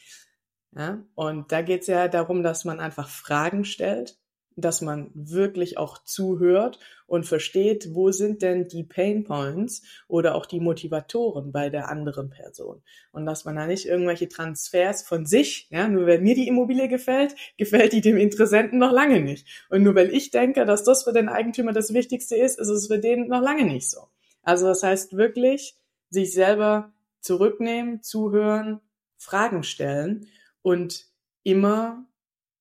Ja? 0.76 1.04
Und 1.14 1.52
da 1.52 1.62
geht 1.62 1.82
es 1.82 1.86
ja 1.88 2.08
darum, 2.08 2.42
dass 2.42 2.64
man 2.64 2.80
einfach 2.80 3.08
Fragen 3.08 3.64
stellt, 3.64 4.18
dass 4.56 4.82
man 4.82 5.10
wirklich 5.14 5.78
auch 5.78 6.04
zuhört 6.04 6.78
und 7.06 7.24
versteht, 7.24 7.94
wo 7.94 8.12
sind 8.12 8.42
denn 8.42 8.68
die 8.68 8.84
Pain 8.84 9.24
Points 9.24 9.82
oder 10.06 10.34
auch 10.34 10.46
die 10.46 10.60
Motivatoren 10.60 11.50
bei 11.52 11.70
der 11.70 11.88
anderen 11.88 12.30
Person. 12.30 12.82
Und 13.10 13.26
dass 13.26 13.44
man 13.44 13.56
da 13.56 13.66
nicht 13.66 13.86
irgendwelche 13.86 14.28
Transfers 14.28 15.02
von 15.02 15.26
sich, 15.26 15.68
ja, 15.70 15.88
nur 15.88 16.06
weil 16.06 16.20
mir 16.20 16.34
die 16.34 16.48
Immobilie 16.48 16.88
gefällt, 16.88 17.34
gefällt 17.56 17.92
die 17.92 18.00
dem 18.00 18.16
Interessenten 18.16 18.78
noch 18.78 18.92
lange 18.92 19.20
nicht. 19.20 19.46
Und 19.70 19.82
nur 19.82 19.94
weil 19.94 20.14
ich 20.14 20.30
denke, 20.30 20.64
dass 20.66 20.84
das 20.84 21.04
für 21.04 21.12
den 21.12 21.28
Eigentümer 21.28 21.72
das 21.72 21.94
Wichtigste 21.94 22.36
ist, 22.36 22.58
ist 22.58 22.68
es 22.68 22.86
für 22.86 22.98
den 22.98 23.28
noch 23.28 23.42
lange 23.42 23.64
nicht 23.64 23.88
so. 23.88 24.08
Also 24.42 24.66
das 24.66 24.82
heißt 24.82 25.16
wirklich, 25.16 25.79
sich 26.10 26.32
selber 26.32 26.92
zurücknehmen, 27.20 28.02
zuhören, 28.02 28.80
Fragen 29.16 29.62
stellen 29.62 30.26
und 30.62 31.06
immer 31.42 32.06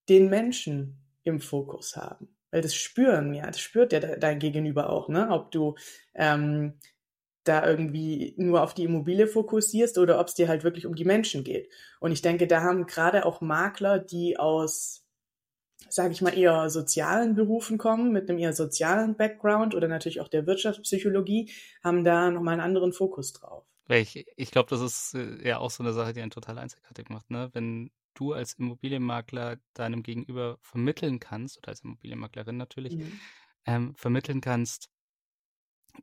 den 0.07 0.29
Menschen 0.29 0.97
im 1.23 1.39
Fokus 1.39 1.95
haben. 1.95 2.29
Weil 2.51 2.61
das 2.61 2.75
spüren, 2.75 3.33
ja, 3.33 3.45
das 3.45 3.59
spürt 3.59 3.93
ja 3.93 3.99
dein 3.99 4.39
Gegenüber 4.39 4.89
auch, 4.89 5.07
ne? 5.07 5.29
Ob 5.29 5.51
du 5.51 5.75
ähm, 6.15 6.73
da 7.43 7.65
irgendwie 7.65 8.33
nur 8.37 8.61
auf 8.61 8.73
die 8.73 8.83
Immobilie 8.83 9.27
fokussierst 9.27 9.97
oder 9.97 10.19
ob 10.19 10.27
es 10.27 10.35
dir 10.35 10.47
halt 10.47 10.63
wirklich 10.63 10.85
um 10.85 10.95
die 10.95 11.05
Menschen 11.05 11.43
geht. 11.43 11.71
Und 11.99 12.11
ich 12.11 12.21
denke, 12.21 12.47
da 12.47 12.61
haben 12.61 12.85
gerade 12.85 13.25
auch 13.25 13.41
Makler, 13.41 13.99
die 13.99 14.37
aus, 14.37 15.05
sage 15.88 16.13
ich 16.13 16.21
mal, 16.21 16.38
eher 16.38 16.69
sozialen 16.69 17.36
Berufen 17.36 17.77
kommen, 17.77 18.12
mit 18.12 18.29
einem 18.29 18.39
eher 18.39 18.53
sozialen 18.53 19.15
Background 19.15 19.75
oder 19.75 19.88
natürlich 19.88 20.21
auch 20.21 20.27
der 20.27 20.45
Wirtschaftspsychologie, 20.45 21.51
haben 21.83 22.03
da 22.03 22.29
nochmal 22.31 22.53
einen 22.53 22.62
anderen 22.62 22.93
Fokus 22.93 23.33
drauf. 23.33 23.65
Ich, 23.88 24.27
ich 24.36 24.51
glaube, 24.51 24.69
das 24.69 24.81
ist 24.81 25.15
äh, 25.15 25.48
ja 25.48 25.57
auch 25.57 25.71
so 25.71 25.81
eine 25.81 25.93
Sache, 25.93 26.13
die 26.13 26.21
einen 26.21 26.31
total 26.31 26.59
einzigartig 26.59 27.09
macht, 27.09 27.31
ne? 27.31 27.50
Wenn 27.53 27.91
du 28.13 28.33
als 28.33 28.53
Immobilienmakler 28.53 29.57
deinem 29.74 30.03
Gegenüber 30.03 30.57
vermitteln 30.62 31.19
kannst, 31.19 31.57
oder 31.57 31.69
als 31.69 31.81
Immobilienmaklerin 31.81 32.57
natürlich, 32.57 32.98
mhm. 32.98 33.19
ähm, 33.65 33.95
vermitteln 33.95 34.41
kannst, 34.41 34.89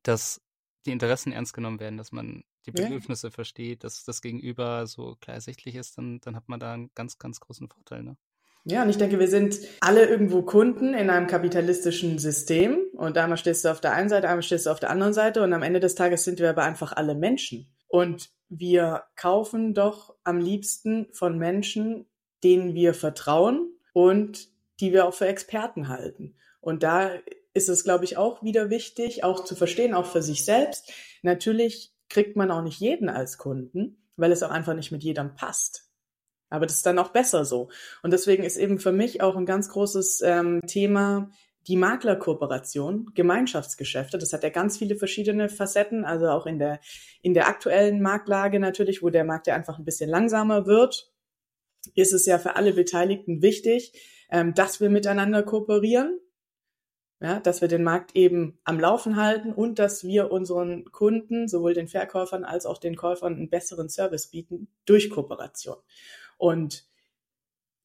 dass 0.02 0.40
die 0.84 0.92
Interessen 0.92 1.32
ernst 1.32 1.52
genommen 1.52 1.78
werden, 1.78 1.98
dass 1.98 2.12
man 2.12 2.42
die 2.64 2.72
Bedürfnisse 2.72 3.28
ja. 3.28 3.30
versteht, 3.30 3.84
dass 3.84 4.04
das 4.04 4.20
Gegenüber 4.20 4.86
so 4.86 5.16
klar 5.16 5.34
ersichtlich 5.34 5.76
ist, 5.76 5.98
dann, 5.98 6.20
dann 6.20 6.34
hat 6.34 6.48
man 6.48 6.58
da 6.58 6.74
einen 6.74 6.90
ganz, 6.94 7.18
ganz 7.18 7.38
großen 7.40 7.68
Vorteil. 7.68 8.02
Ne? 8.02 8.16
Ja, 8.68 8.82
und 8.82 8.90
ich 8.90 8.98
denke, 8.98 9.20
wir 9.20 9.28
sind 9.28 9.60
alle 9.80 10.06
irgendwo 10.06 10.42
Kunden 10.42 10.92
in 10.92 11.08
einem 11.08 11.28
kapitalistischen 11.28 12.18
System. 12.18 12.80
Und 12.94 13.16
einmal 13.16 13.38
stehst 13.38 13.64
du 13.64 13.68
auf 13.68 13.80
der 13.80 13.92
einen 13.92 14.08
Seite, 14.08 14.28
einmal 14.28 14.42
stehst 14.42 14.66
du 14.66 14.70
auf 14.70 14.80
der 14.80 14.90
anderen 14.90 15.12
Seite. 15.12 15.44
Und 15.44 15.52
am 15.52 15.62
Ende 15.62 15.78
des 15.78 15.94
Tages 15.94 16.24
sind 16.24 16.40
wir 16.40 16.50
aber 16.50 16.64
einfach 16.64 16.92
alle 16.92 17.14
Menschen. 17.14 17.72
Und 17.86 18.30
wir 18.48 19.04
kaufen 19.14 19.72
doch 19.72 20.16
am 20.24 20.40
liebsten 20.40 21.06
von 21.12 21.38
Menschen, 21.38 22.06
denen 22.42 22.74
wir 22.74 22.92
vertrauen 22.92 23.70
und 23.92 24.48
die 24.80 24.92
wir 24.92 25.06
auch 25.06 25.14
für 25.14 25.28
Experten 25.28 25.86
halten. 25.86 26.34
Und 26.60 26.82
da 26.82 27.12
ist 27.54 27.68
es, 27.68 27.84
glaube 27.84 28.04
ich, 28.04 28.16
auch 28.16 28.42
wieder 28.42 28.68
wichtig, 28.68 29.22
auch 29.22 29.44
zu 29.44 29.54
verstehen, 29.54 29.94
auch 29.94 30.06
für 30.06 30.22
sich 30.22 30.44
selbst. 30.44 30.92
Natürlich 31.22 31.94
kriegt 32.08 32.34
man 32.34 32.50
auch 32.50 32.62
nicht 32.62 32.80
jeden 32.80 33.08
als 33.10 33.38
Kunden, 33.38 34.02
weil 34.16 34.32
es 34.32 34.42
auch 34.42 34.50
einfach 34.50 34.74
nicht 34.74 34.90
mit 34.90 35.04
jedem 35.04 35.36
passt. 35.36 35.85
Aber 36.48 36.66
das 36.66 36.76
ist 36.76 36.86
dann 36.86 36.98
auch 36.98 37.10
besser 37.10 37.44
so. 37.44 37.70
Und 38.02 38.12
deswegen 38.12 38.44
ist 38.44 38.56
eben 38.56 38.78
für 38.78 38.92
mich 38.92 39.20
auch 39.20 39.36
ein 39.36 39.46
ganz 39.46 39.68
großes 39.68 40.22
ähm, 40.22 40.60
Thema 40.66 41.30
die 41.66 41.76
Maklerkooperation, 41.76 43.10
Gemeinschaftsgeschäfte. 43.14 44.18
Das 44.18 44.32
hat 44.32 44.44
ja 44.44 44.50
ganz 44.50 44.78
viele 44.78 44.96
verschiedene 44.96 45.48
Facetten, 45.48 46.04
also 46.04 46.28
auch 46.28 46.46
in 46.46 46.58
der, 46.58 46.80
in 47.22 47.34
der 47.34 47.48
aktuellen 47.48 48.00
Marktlage 48.00 48.60
natürlich, 48.60 49.02
wo 49.02 49.10
der 49.10 49.24
Markt 49.24 49.48
ja 49.48 49.54
einfach 49.54 49.78
ein 49.78 49.84
bisschen 49.84 50.08
langsamer 50.08 50.66
wird, 50.66 51.10
ist 51.94 52.12
es 52.12 52.26
ja 52.26 52.38
für 52.38 52.56
alle 52.56 52.72
Beteiligten 52.72 53.42
wichtig, 53.42 53.92
ähm, 54.30 54.54
dass 54.54 54.80
wir 54.80 54.90
miteinander 54.90 55.42
kooperieren, 55.42 56.20
ja, 57.20 57.40
dass 57.40 57.60
wir 57.60 57.68
den 57.68 57.82
Markt 57.82 58.14
eben 58.14 58.58
am 58.64 58.78
Laufen 58.78 59.16
halten 59.16 59.52
und 59.52 59.78
dass 59.78 60.04
wir 60.04 60.30
unseren 60.30 60.84
Kunden, 60.92 61.48
sowohl 61.48 61.74
den 61.74 61.88
Verkäufern 61.88 62.44
als 62.44 62.66
auch 62.66 62.78
den 62.78 62.94
Käufern, 62.94 63.34
einen 63.34 63.50
besseren 63.50 63.88
Service 63.88 64.28
bieten 64.28 64.68
durch 64.84 65.10
Kooperation. 65.10 65.76
Und 66.36 66.86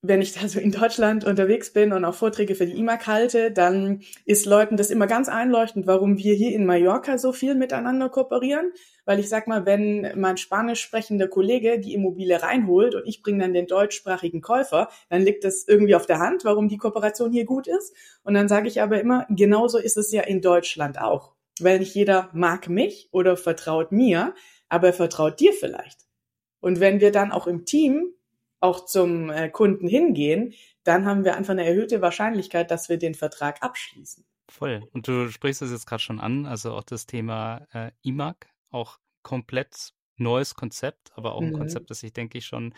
wenn 0.04 0.22
ich 0.22 0.34
da 0.34 0.48
so 0.48 0.60
in 0.60 0.72
Deutschland 0.72 1.26
unterwegs 1.26 1.74
bin 1.74 1.94
und 1.94 2.06
auch 2.06 2.16
Vorträge 2.16 2.56
für 2.56 2.66
die 2.66 2.78
IMAG 2.78 3.06
halte, 3.06 3.52
dann 3.52 4.02
ist 4.26 4.48
Leuten 4.48 4.76
das 4.76 4.90
immer 4.90 5.06
ganz 5.06 5.30
einleuchtend, 5.30 5.86
warum 5.86 6.18
wir 6.18 6.34
hier 6.34 6.56
in 6.56 6.66
Mallorca 6.66 7.20
so 7.20 7.32
viel 7.32 7.54
miteinander 7.54 8.10
kooperieren. 8.10 8.72
Weil 9.06 9.20
ich 9.20 9.30
sag 9.30 9.48
mal, 9.48 9.68
wenn 9.68 10.20
mein 10.20 10.38
spanisch 10.38 10.82
sprechender 10.82 11.28
Kollege 11.28 11.80
die 11.80 11.94
Immobilie 11.94 12.42
reinholt 12.42 12.96
und 12.96 13.06
ich 13.06 13.22
bringe 13.22 13.44
dann 13.44 13.54
den 13.54 13.68
deutschsprachigen 13.68 14.42
Käufer, 14.42 14.90
dann 15.10 15.22
liegt 15.22 15.44
das 15.44 15.68
irgendwie 15.68 15.94
auf 15.94 16.08
der 16.08 16.18
Hand, 16.18 16.46
warum 16.46 16.68
die 16.68 16.78
Kooperation 16.78 17.32
hier 17.32 17.46
gut 17.46 17.68
ist. 17.68 17.96
Und 18.24 18.34
dann 18.34 18.48
sage 18.48 18.68
ich 18.68 18.82
aber 18.82 19.00
immer, 19.00 19.28
genauso 19.30 19.78
ist 19.78 19.98
es 19.98 20.12
ja 20.12 20.24
in 20.24 20.42
Deutschland 20.42 21.00
auch. 21.00 21.36
Weil 21.60 21.78
nicht 21.78 21.94
jeder 21.94 22.30
mag 22.34 22.70
mich 22.70 23.10
oder 23.12 23.38
vertraut 23.38 23.92
mir, 23.92 24.34
aber 24.68 24.88
er 24.88 24.94
vertraut 24.94 25.40
dir 25.40 25.54
vielleicht. 25.54 26.08
Und 26.60 26.80
wenn 26.80 27.02
wir 27.02 27.12
dann 27.12 27.32
auch 27.32 27.46
im 27.46 27.66
Team 27.66 28.14
auch 28.62 28.86
zum 28.86 29.30
äh, 29.30 29.50
Kunden 29.50 29.88
hingehen, 29.88 30.54
dann 30.84 31.06
haben 31.06 31.26
wir 31.26 31.36
einfach 31.36 31.52
eine 31.52 31.66
erhöhte 31.66 32.02
Wahrscheinlichkeit, 32.02 32.72
dass 32.72 32.90
wir 32.90 32.98
den 32.98 33.16
Vertrag 33.16 33.62
abschließen. 33.62 34.24
Voll. 34.50 34.88
Und 34.94 35.08
du 35.08 35.30
sprichst 35.30 35.62
es 35.62 35.72
jetzt 35.72 35.86
gerade 35.86 36.02
schon 36.02 36.20
an, 36.20 36.46
also 36.46 36.74
auch 36.74 36.84
das 36.84 37.06
Thema 37.06 37.68
äh, 37.74 37.92
IMAG, 38.02 38.48
auch 38.70 39.00
komplett 39.24 39.94
neues 40.18 40.56
Konzept, 40.56 41.12
aber 41.16 41.34
auch 41.34 41.42
ein 41.42 41.52
mhm. 41.52 41.58
Konzept, 41.58 41.90
das 41.90 42.00
sich, 42.00 42.14
denke 42.14 42.38
ich, 42.38 42.46
schon 42.46 42.74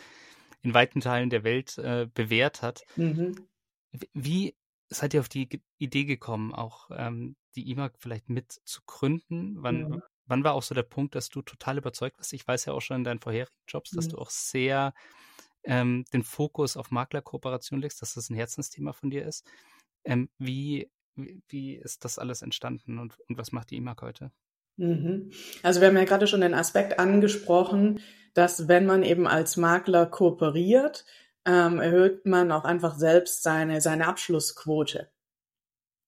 in 0.62 0.74
weiten 0.74 1.02
Teilen 1.02 1.30
der 1.30 1.44
Welt 1.44 1.78
äh, 1.78 2.08
bewährt 2.14 2.62
hat. 2.62 2.84
Mhm. 2.96 3.36
Wie 4.14 4.56
seid 4.90 5.14
ihr 5.14 5.20
auf 5.20 5.30
die 5.30 5.62
Idee 5.78 6.06
gekommen, 6.06 6.54
auch 6.54 6.90
ähm, 6.96 7.36
die 7.56 7.70
IMAG 7.72 7.94
vielleicht 7.98 8.30
mit 8.30 8.52
zu 8.52 8.82
gründen? 8.86 9.56
Wann, 9.58 9.90
mhm. 9.90 10.02
wann 10.26 10.44
war 10.44 10.54
auch 10.54 10.64
so 10.64 10.74
der 10.74 10.84
Punkt, 10.84 11.16
dass 11.16 11.30
du 11.30 11.42
total 11.42 11.78
überzeugt 11.78 12.18
warst? 12.18 12.34
Ich 12.34 12.48
weiß 12.48 12.66
ja 12.66 12.74
auch 12.74 12.82
schon 12.82 12.98
in 12.98 13.04
deinen 13.04 13.20
vorherigen 13.20 13.56
Jobs, 13.68 13.92
dass 13.92 14.08
mhm. 14.08 14.12
du 14.12 14.18
auch 14.20 14.30
sehr 14.30 14.94
ähm, 15.64 16.06
den 16.14 16.24
Fokus 16.24 16.78
auf 16.78 16.92
Maklerkooperation 16.92 17.80
legst, 17.80 18.02
dass 18.02 18.14
das 18.14 18.30
ein 18.30 18.36
Herzensthema 18.36 18.94
von 18.94 19.10
dir 19.10 19.26
ist. 19.26 19.46
Ähm, 20.06 20.30
wie, 20.38 20.92
wie 21.16 21.76
ist 21.76 22.04
das 22.06 22.20
alles 22.20 22.42
entstanden 22.42 23.00
und, 23.00 23.18
und 23.28 23.38
was 23.38 23.52
macht 23.52 23.72
die 23.72 23.78
IMAG 23.78 24.02
heute? 24.02 24.32
Mhm. 24.78 25.32
Also 25.62 25.82
wir 25.82 25.88
haben 25.88 25.98
ja 25.98 26.06
gerade 26.06 26.28
schon 26.28 26.42
den 26.42 26.54
Aspekt 26.54 27.00
angesprochen, 27.00 28.00
dass 28.34 28.68
wenn 28.68 28.86
man 28.86 29.04
eben 29.04 29.28
als 29.28 29.58
Makler 29.58 30.06
kooperiert, 30.06 31.06
ähm, 31.46 31.80
erhöht 31.80 32.26
man 32.26 32.52
auch 32.52 32.64
einfach 32.64 32.96
selbst 32.98 33.44
seine, 33.44 33.82
seine 33.82 34.08
Abschlussquote. 34.08 35.10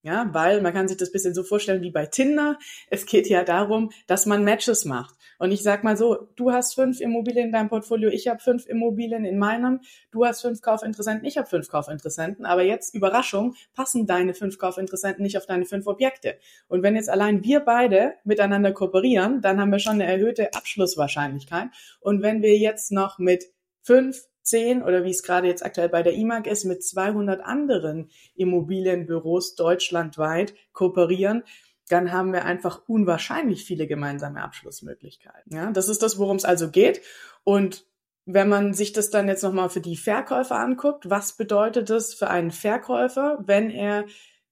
Ja, 0.02 0.28
weil 0.32 0.62
man 0.62 0.72
kann 0.72 0.86
sich 0.86 0.96
das 0.96 1.10
bisschen 1.10 1.34
so 1.34 1.42
vorstellen 1.42 1.82
wie 1.82 1.90
bei 1.90 2.06
Tinder. 2.06 2.58
Es 2.88 3.06
geht 3.06 3.28
ja 3.28 3.42
darum, 3.42 3.90
dass 4.06 4.24
man 4.24 4.44
Matches 4.44 4.84
macht. 4.84 5.15
Und 5.38 5.52
ich 5.52 5.62
sag 5.62 5.84
mal 5.84 5.96
so, 5.96 6.28
du 6.36 6.52
hast 6.52 6.74
fünf 6.74 7.00
Immobilien 7.00 7.46
in 7.46 7.52
deinem 7.52 7.68
Portfolio, 7.68 8.10
ich 8.10 8.28
habe 8.28 8.40
fünf 8.40 8.66
Immobilien 8.66 9.24
in 9.24 9.38
meinem, 9.38 9.80
du 10.10 10.24
hast 10.24 10.42
fünf 10.42 10.60
Kaufinteressenten, 10.60 11.26
ich 11.26 11.38
habe 11.38 11.48
fünf 11.48 11.68
Kaufinteressenten, 11.68 12.44
aber 12.44 12.62
jetzt 12.62 12.94
Überraschung, 12.94 13.54
passen 13.74 14.06
deine 14.06 14.34
fünf 14.34 14.58
Kaufinteressenten 14.58 15.22
nicht 15.22 15.36
auf 15.36 15.46
deine 15.46 15.64
fünf 15.64 15.86
Objekte. 15.86 16.38
Und 16.68 16.82
wenn 16.82 16.96
jetzt 16.96 17.10
allein 17.10 17.44
wir 17.44 17.60
beide 17.60 18.14
miteinander 18.24 18.72
kooperieren, 18.72 19.40
dann 19.40 19.60
haben 19.60 19.72
wir 19.72 19.78
schon 19.78 19.94
eine 19.94 20.06
erhöhte 20.06 20.52
Abschlusswahrscheinlichkeit. 20.54 21.68
Und 22.00 22.22
wenn 22.22 22.42
wir 22.42 22.56
jetzt 22.56 22.92
noch 22.92 23.18
mit 23.18 23.44
fünf 23.82 24.26
10 24.46 24.82
oder 24.82 25.04
wie 25.04 25.10
es 25.10 25.22
gerade 25.22 25.48
jetzt 25.48 25.64
aktuell 25.64 25.88
bei 25.88 26.02
der 26.02 26.14
IMAG 26.14 26.46
ist, 26.46 26.64
mit 26.64 26.82
200 26.82 27.40
anderen 27.40 28.10
Immobilienbüros 28.36 29.56
deutschlandweit 29.56 30.54
kooperieren, 30.72 31.42
dann 31.88 32.12
haben 32.12 32.32
wir 32.32 32.44
einfach 32.44 32.82
unwahrscheinlich 32.86 33.64
viele 33.64 33.86
gemeinsame 33.86 34.42
Abschlussmöglichkeiten. 34.42 35.54
Ja, 35.54 35.70
das 35.70 35.88
ist 35.88 36.02
das, 36.02 36.18
worum 36.18 36.36
es 36.36 36.44
also 36.44 36.70
geht. 36.70 37.00
Und 37.44 37.86
wenn 38.24 38.48
man 38.48 38.74
sich 38.74 38.92
das 38.92 39.10
dann 39.10 39.28
jetzt 39.28 39.44
nochmal 39.44 39.70
für 39.70 39.80
die 39.80 39.96
Verkäufer 39.96 40.58
anguckt, 40.58 41.08
was 41.08 41.36
bedeutet 41.36 41.90
das 41.90 42.12
für 42.12 42.28
einen 42.28 42.50
Verkäufer, 42.50 43.38
wenn 43.46 43.70
er 43.70 44.04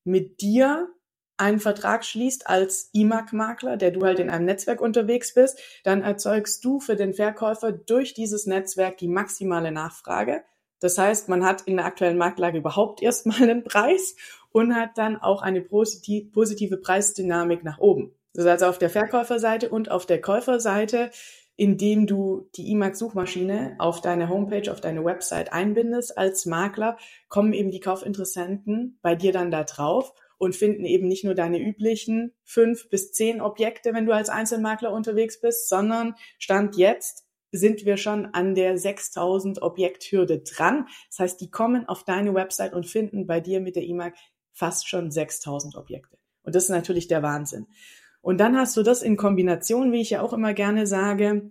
mit 0.04 0.40
dir 0.40 0.88
einen 1.36 1.58
Vertrag 1.58 2.04
schließt 2.04 2.48
als 2.48 2.90
IMAG-Makler, 2.92 3.76
der 3.76 3.90
du 3.90 4.02
halt 4.02 4.20
in 4.20 4.30
einem 4.30 4.44
Netzwerk 4.44 4.80
unterwegs 4.80 5.34
bist, 5.34 5.58
dann 5.82 6.02
erzeugst 6.02 6.64
du 6.64 6.78
für 6.78 6.94
den 6.94 7.14
Verkäufer 7.14 7.72
durch 7.72 8.14
dieses 8.14 8.46
Netzwerk 8.46 8.98
die 8.98 9.08
maximale 9.08 9.72
Nachfrage. 9.72 10.44
Das 10.84 10.98
heißt, 10.98 11.30
man 11.30 11.46
hat 11.46 11.62
in 11.62 11.78
der 11.78 11.86
aktuellen 11.86 12.18
Marktlage 12.18 12.58
überhaupt 12.58 13.00
erstmal 13.00 13.42
einen 13.42 13.64
Preis 13.64 14.16
und 14.52 14.76
hat 14.76 14.98
dann 14.98 15.16
auch 15.16 15.40
eine 15.40 15.62
positive 15.62 16.76
Preisdynamik 16.76 17.64
nach 17.64 17.78
oben. 17.78 18.14
Das 18.34 18.44
also 18.44 18.66
auf 18.66 18.76
der 18.76 18.90
Verkäuferseite 18.90 19.70
und 19.70 19.90
auf 19.90 20.04
der 20.04 20.20
Käuferseite, 20.20 21.10
indem 21.56 22.06
du 22.06 22.50
die 22.56 22.70
IMAG-Suchmaschine 22.70 23.76
auf 23.78 24.02
deine 24.02 24.28
Homepage, 24.28 24.70
auf 24.70 24.82
deine 24.82 25.02
Website 25.02 25.54
einbindest 25.54 26.18
als 26.18 26.44
Makler, 26.44 26.98
kommen 27.30 27.54
eben 27.54 27.70
die 27.70 27.80
Kaufinteressenten 27.80 28.98
bei 29.00 29.14
dir 29.14 29.32
dann 29.32 29.50
da 29.50 29.64
drauf 29.64 30.12
und 30.36 30.54
finden 30.54 30.84
eben 30.84 31.08
nicht 31.08 31.24
nur 31.24 31.34
deine 31.34 31.58
üblichen 31.58 32.34
fünf 32.42 32.90
bis 32.90 33.10
zehn 33.12 33.40
Objekte, 33.40 33.94
wenn 33.94 34.04
du 34.04 34.12
als 34.12 34.28
Einzelmakler 34.28 34.92
unterwegs 34.92 35.40
bist, 35.40 35.66
sondern 35.66 36.14
Stand 36.38 36.76
jetzt 36.76 37.23
sind 37.54 37.84
wir 37.84 37.96
schon 37.96 38.26
an 38.26 38.54
der 38.54 38.76
6000 38.76 39.62
Objekthürde 39.62 40.40
dran. 40.40 40.87
Das 41.08 41.20
heißt, 41.20 41.40
die 41.40 41.50
kommen 41.50 41.88
auf 41.88 42.04
deine 42.04 42.34
Website 42.34 42.73
und 42.73 42.87
finden 42.87 43.26
bei 43.26 43.40
dir 43.40 43.61
mit 43.61 43.76
der 43.76 43.84
IMAG 43.84 44.14
fast 44.52 44.88
schon 44.88 45.11
6000 45.11 45.76
Objekte. 45.76 46.18
Und 46.42 46.54
das 46.54 46.64
ist 46.64 46.70
natürlich 46.70 47.08
der 47.08 47.23
Wahnsinn. 47.23 47.66
Und 48.20 48.38
dann 48.38 48.56
hast 48.56 48.76
du 48.76 48.82
das 48.82 49.02
in 49.02 49.16
Kombination, 49.16 49.92
wie 49.92 50.00
ich 50.00 50.11
ja 50.11 50.23
auch 50.23 50.32
immer 50.32 50.54
gerne 50.54 50.87
sage, 50.87 51.50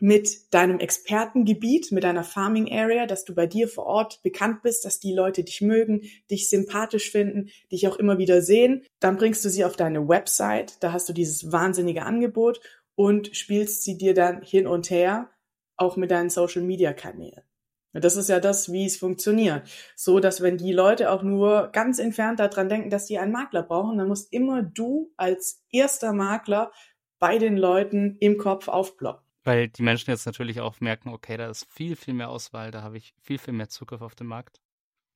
mit 0.00 0.54
deinem 0.54 0.78
Expertengebiet, 0.78 1.90
mit 1.92 2.04
deiner 2.04 2.24
Farming 2.24 2.72
Area, 2.72 3.06
dass 3.06 3.24
du 3.24 3.34
bei 3.34 3.46
dir 3.46 3.68
vor 3.68 3.86
Ort 3.86 4.22
bekannt 4.22 4.62
bist, 4.62 4.84
dass 4.84 5.00
die 5.00 5.12
Leute 5.12 5.42
dich 5.42 5.60
mögen, 5.60 6.02
dich 6.30 6.48
sympathisch 6.48 7.10
finden, 7.10 7.50
dich 7.72 7.88
auch 7.88 7.96
immer 7.96 8.18
wieder 8.18 8.40
sehen. 8.40 8.84
Dann 9.00 9.16
bringst 9.16 9.44
du 9.44 9.50
sie 9.50 9.64
auf 9.64 9.76
deine 9.76 10.08
Website, 10.08 10.82
da 10.82 10.92
hast 10.92 11.08
du 11.08 11.12
dieses 11.12 11.50
wahnsinnige 11.50 12.04
Angebot 12.04 12.60
und 12.98 13.36
spielst 13.36 13.84
sie 13.84 13.96
dir 13.96 14.12
dann 14.12 14.42
hin 14.42 14.66
und 14.66 14.90
her, 14.90 15.30
auch 15.76 15.96
mit 15.96 16.10
deinen 16.10 16.30
Social 16.30 16.62
Media 16.62 16.92
Kanälen. 16.92 17.44
Das 17.92 18.16
ist 18.16 18.28
ja 18.28 18.40
das, 18.40 18.72
wie 18.72 18.86
es 18.86 18.96
funktioniert. 18.96 19.62
So, 19.94 20.18
dass 20.18 20.42
wenn 20.42 20.56
die 20.56 20.72
Leute 20.72 21.12
auch 21.12 21.22
nur 21.22 21.68
ganz 21.68 22.00
entfernt 22.00 22.40
daran 22.40 22.68
denken, 22.68 22.90
dass 22.90 23.06
die 23.06 23.18
einen 23.18 23.30
Makler 23.30 23.62
brauchen, 23.62 23.98
dann 23.98 24.08
musst 24.08 24.32
immer 24.32 24.64
du 24.64 25.12
als 25.16 25.64
erster 25.70 26.12
Makler 26.12 26.72
bei 27.20 27.38
den 27.38 27.56
Leuten 27.56 28.16
im 28.18 28.36
Kopf 28.36 28.66
aufploppen. 28.66 29.24
Weil 29.44 29.68
die 29.68 29.84
Menschen 29.84 30.10
jetzt 30.10 30.26
natürlich 30.26 30.60
auch 30.60 30.80
merken, 30.80 31.10
okay, 31.10 31.36
da 31.36 31.48
ist 31.48 31.72
viel, 31.72 31.94
viel 31.94 32.14
mehr 32.14 32.30
Auswahl, 32.30 32.72
da 32.72 32.82
habe 32.82 32.98
ich 32.98 33.14
viel, 33.22 33.38
viel 33.38 33.54
mehr 33.54 33.68
Zugriff 33.68 34.02
auf 34.02 34.16
den 34.16 34.26
Markt. 34.26 34.60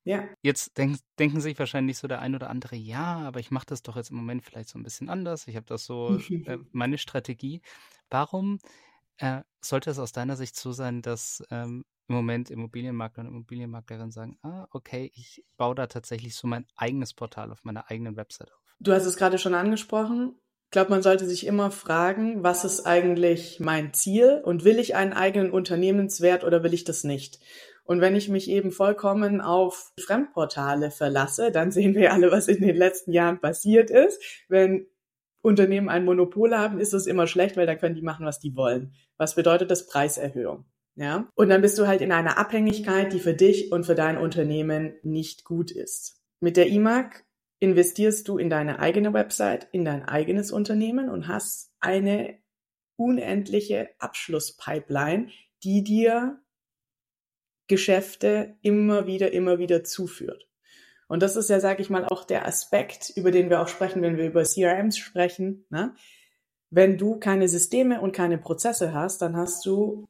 Ja. 0.03 0.27
Jetzt 0.41 0.77
denk, 0.77 0.97
denken 1.17 1.39
sich 1.39 1.57
wahrscheinlich 1.57 1.97
so 1.97 2.07
der 2.07 2.19
ein 2.19 2.35
oder 2.35 2.49
andere, 2.49 2.75
ja, 2.75 3.19
aber 3.19 3.39
ich 3.39 3.51
mache 3.51 3.65
das 3.65 3.83
doch 3.83 3.95
jetzt 3.95 4.11
im 4.11 4.17
Moment 4.17 4.43
vielleicht 4.43 4.69
so 4.69 4.77
ein 4.77 4.83
bisschen 4.83 5.09
anders. 5.09 5.47
Ich 5.47 5.55
habe 5.55 5.65
das 5.65 5.85
so, 5.85 6.17
äh, 6.45 6.57
meine 6.71 6.97
Strategie. 6.97 7.61
Warum 8.09 8.59
äh, 9.17 9.41
sollte 9.61 9.89
es 9.89 9.99
aus 9.99 10.11
deiner 10.11 10.35
Sicht 10.35 10.55
so 10.55 10.71
sein, 10.71 11.01
dass 11.01 11.43
ähm, 11.49 11.85
im 12.09 12.15
Moment 12.15 12.51
Immobilienmakler 12.51 13.23
und 13.23 13.29
Immobilienmaklerinnen 13.29 14.11
sagen, 14.11 14.37
ah, 14.41 14.67
okay, 14.71 15.11
ich 15.15 15.43
baue 15.55 15.75
da 15.75 15.87
tatsächlich 15.87 16.35
so 16.35 16.47
mein 16.47 16.65
eigenes 16.75 17.13
Portal 17.13 17.51
auf 17.51 17.63
meiner 17.63 17.89
eigenen 17.89 18.17
Website 18.17 18.51
auf? 18.51 18.59
Du 18.79 18.91
hast 18.91 19.05
es 19.05 19.15
gerade 19.15 19.37
schon 19.37 19.53
angesprochen 19.53 20.35
glaube, 20.73 20.89
man 20.89 21.01
sollte 21.01 21.25
sich 21.25 21.45
immer 21.45 21.71
fragen, 21.71 22.43
was 22.43 22.65
ist 22.65 22.85
eigentlich 22.85 23.61
mein 23.61 23.93
Ziel 23.93 24.41
und 24.43 24.65
will 24.65 24.79
ich 24.79 24.95
einen 24.95 25.13
eigenen 25.13 25.51
Unternehmenswert 25.51 26.43
oder 26.43 26.63
will 26.63 26.73
ich 26.73 26.83
das 26.83 27.05
nicht? 27.05 27.39
Und 27.83 28.01
wenn 28.01 28.15
ich 28.15 28.29
mich 28.29 28.49
eben 28.49 28.71
vollkommen 28.71 29.41
auf 29.41 29.91
Fremdportale 29.99 30.89
verlasse, 30.89 31.51
dann 31.51 31.71
sehen 31.71 31.95
wir 31.95 32.13
alle, 32.13 32.31
was 32.31 32.47
in 32.47 32.61
den 32.61 32.75
letzten 32.75 33.11
Jahren 33.11 33.39
passiert 33.39 33.89
ist. 33.89 34.21
Wenn 34.47 34.87
Unternehmen 35.41 35.89
ein 35.89 36.05
Monopol 36.05 36.55
haben, 36.55 36.79
ist 36.79 36.93
das 36.93 37.05
immer 37.05 37.27
schlecht, 37.27 37.57
weil 37.57 37.67
dann 37.67 37.77
können 37.77 37.95
die 37.95 38.01
machen, 38.01 38.25
was 38.25 38.39
die 38.39 38.55
wollen. 38.55 38.93
Was 39.17 39.35
bedeutet 39.35 39.69
das? 39.69 39.87
Preiserhöhung. 39.87 40.65
Ja? 40.95 41.27
Und 41.35 41.49
dann 41.49 41.61
bist 41.61 41.77
du 41.77 41.87
halt 41.87 42.01
in 42.01 42.11
einer 42.11 42.37
Abhängigkeit, 42.37 43.11
die 43.11 43.19
für 43.19 43.33
dich 43.33 43.71
und 43.71 43.85
für 43.85 43.95
dein 43.95 44.17
Unternehmen 44.17 44.93
nicht 45.03 45.43
gut 45.43 45.71
ist. 45.71 46.21
Mit 46.39 46.55
der 46.55 46.67
IMAG 46.67 47.25
investierst 47.59 48.27
du 48.27 48.37
in 48.37 48.49
deine 48.49 48.79
eigene 48.79 49.13
Website, 49.13 49.67
in 49.71 49.85
dein 49.85 50.03
eigenes 50.03 50.51
Unternehmen 50.51 51.09
und 51.09 51.27
hast 51.27 51.71
eine 51.79 52.37
unendliche 52.95 53.89
Abschlusspipeline, 53.99 55.29
die 55.63 55.83
dir 55.83 56.42
Geschäfte 57.73 58.55
immer 58.61 59.07
wieder, 59.07 59.33
immer 59.33 59.57
wieder 59.57 59.83
zuführt. 59.83 60.47
Und 61.07 61.23
das 61.23 61.35
ist 61.35 61.49
ja, 61.49 61.59
sage 61.59 61.81
ich 61.81 61.89
mal, 61.89 62.05
auch 62.05 62.23
der 62.23 62.45
Aspekt, 62.45 63.11
über 63.15 63.31
den 63.31 63.49
wir 63.49 63.61
auch 63.61 63.67
sprechen, 63.67 64.03
wenn 64.03 64.15
wir 64.15 64.27
über 64.27 64.43
CRMs 64.43 64.95
sprechen. 64.99 65.65
Ne? 65.71 65.95
Wenn 66.69 66.99
du 66.99 67.17
keine 67.17 67.47
Systeme 67.47 67.99
und 67.99 68.11
keine 68.11 68.37
Prozesse 68.37 68.93
hast, 68.93 69.23
dann 69.23 69.35
hast 69.35 69.65
du 69.65 70.07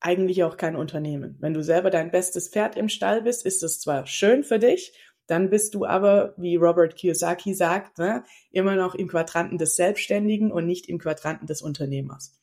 eigentlich 0.00 0.42
auch 0.42 0.56
kein 0.56 0.74
Unternehmen. 0.74 1.36
Wenn 1.38 1.54
du 1.54 1.62
selber 1.62 1.90
dein 1.90 2.10
bestes 2.10 2.48
Pferd 2.48 2.76
im 2.76 2.88
Stall 2.88 3.22
bist, 3.22 3.46
ist 3.46 3.62
es 3.62 3.78
zwar 3.78 4.08
schön 4.08 4.42
für 4.42 4.58
dich, 4.58 4.92
dann 5.28 5.50
bist 5.50 5.76
du 5.76 5.84
aber, 5.84 6.34
wie 6.36 6.56
Robert 6.56 6.96
Kiyosaki 6.96 7.54
sagt, 7.54 7.98
ne, 7.98 8.24
immer 8.50 8.74
noch 8.74 8.96
im 8.96 9.06
Quadranten 9.06 9.56
des 9.56 9.76
Selbstständigen 9.76 10.50
und 10.50 10.66
nicht 10.66 10.88
im 10.88 10.98
Quadranten 10.98 11.46
des 11.46 11.62
Unternehmers. 11.62 12.36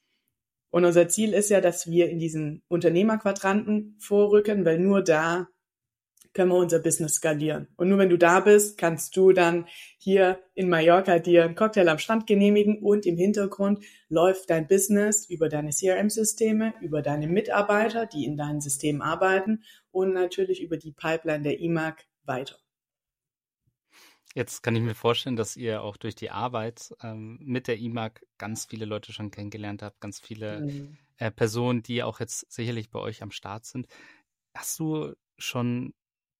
Und 0.76 0.84
unser 0.84 1.08
Ziel 1.08 1.34
ist 1.34 1.50
ja, 1.52 1.62
dass 1.62 1.90
wir 1.90 2.10
in 2.10 2.20
diesen 2.20 2.62
Unternehmerquadranten 2.68 3.96
vorrücken, 3.98 4.66
weil 4.66 4.78
nur 4.78 5.02
da 5.02 5.48
können 6.34 6.52
wir 6.52 6.58
unser 6.58 6.80
Business 6.80 7.14
skalieren. 7.14 7.70
Und 7.78 7.88
nur 7.88 7.98
wenn 7.98 8.10
du 8.10 8.18
da 8.18 8.42
bist, 8.42 8.78
kannst 8.78 9.16
du 9.16 9.32
dann 9.32 9.68
hier 10.00 10.38
in 10.54 10.68
Mallorca 10.68 11.20
dir 11.20 11.46
einen 11.46 11.56
Cocktail 11.56 11.88
am 11.88 11.98
Strand 11.98 12.28
genehmigen 12.28 12.80
und 12.84 13.06
im 13.06 13.16
Hintergrund 13.16 13.86
läuft 14.10 14.50
dein 14.50 14.68
Business 14.68 15.30
über 15.30 15.48
deine 15.48 15.70
CRM-Systeme, 15.70 16.74
über 16.82 17.02
deine 17.02 17.30
Mitarbeiter, 17.30 18.06
die 18.06 18.26
in 18.26 18.36
deinen 18.36 18.60
Systemen 18.60 19.02
arbeiten 19.02 19.64
und 19.92 20.12
natürlich 20.12 20.62
über 20.62 20.76
die 20.76 20.92
Pipeline 20.92 21.44
der 21.44 21.62
IMAG 21.62 22.06
weiter. 22.26 22.58
Jetzt 24.36 24.64
kann 24.64 24.76
ich 24.76 24.82
mir 24.82 24.96
vorstellen, 24.96 25.38
dass 25.38 25.56
ihr 25.56 25.82
auch 25.82 25.96
durch 25.96 26.14
die 26.14 26.30
Arbeit 26.30 26.94
ähm, 27.02 27.40
mit 27.42 27.70
der 27.70 27.80
IMAG 27.80 28.20
ganz 28.38 28.66
viele 28.66 28.84
Leute 28.84 29.14
schon 29.14 29.32
kennengelernt 29.32 29.82
habt, 29.82 30.02
ganz 30.02 30.20
viele 30.20 30.60
mhm. 30.60 30.98
äh, 31.16 31.32
Personen, 31.32 31.84
die 31.84 32.04
auch 32.04 32.20
jetzt 32.20 32.52
sicherlich 32.52 32.90
bei 32.90 33.00
euch 33.00 33.24
am 33.24 33.32
Start 33.32 33.66
sind. 33.66 33.88
Hast 34.54 34.78
du 34.78 35.14
schon 35.38 35.94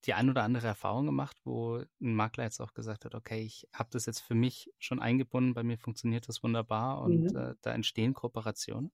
die 0.04 0.12
ein 0.12 0.28
oder 0.28 0.42
andere 0.42 0.66
Erfahrung 0.66 1.06
gemacht, 1.06 1.38
wo 1.44 1.76
ein 2.00 2.14
Makler 2.14 2.44
jetzt 2.44 2.60
auch 2.60 2.74
gesagt 2.74 3.06
hat, 3.06 3.14
okay, 3.14 3.40
ich 3.40 3.66
habe 3.72 3.88
das 3.90 4.04
jetzt 4.04 4.20
für 4.20 4.34
mich 4.34 4.70
schon 4.78 5.00
eingebunden, 5.00 5.54
bei 5.54 5.62
mir 5.62 5.78
funktioniert 5.78 6.28
das 6.28 6.42
wunderbar 6.42 7.00
und 7.00 7.32
mhm. 7.32 7.36
äh, 7.36 7.54
da 7.62 7.72
entstehen 7.72 8.12
Kooperationen? 8.12 8.92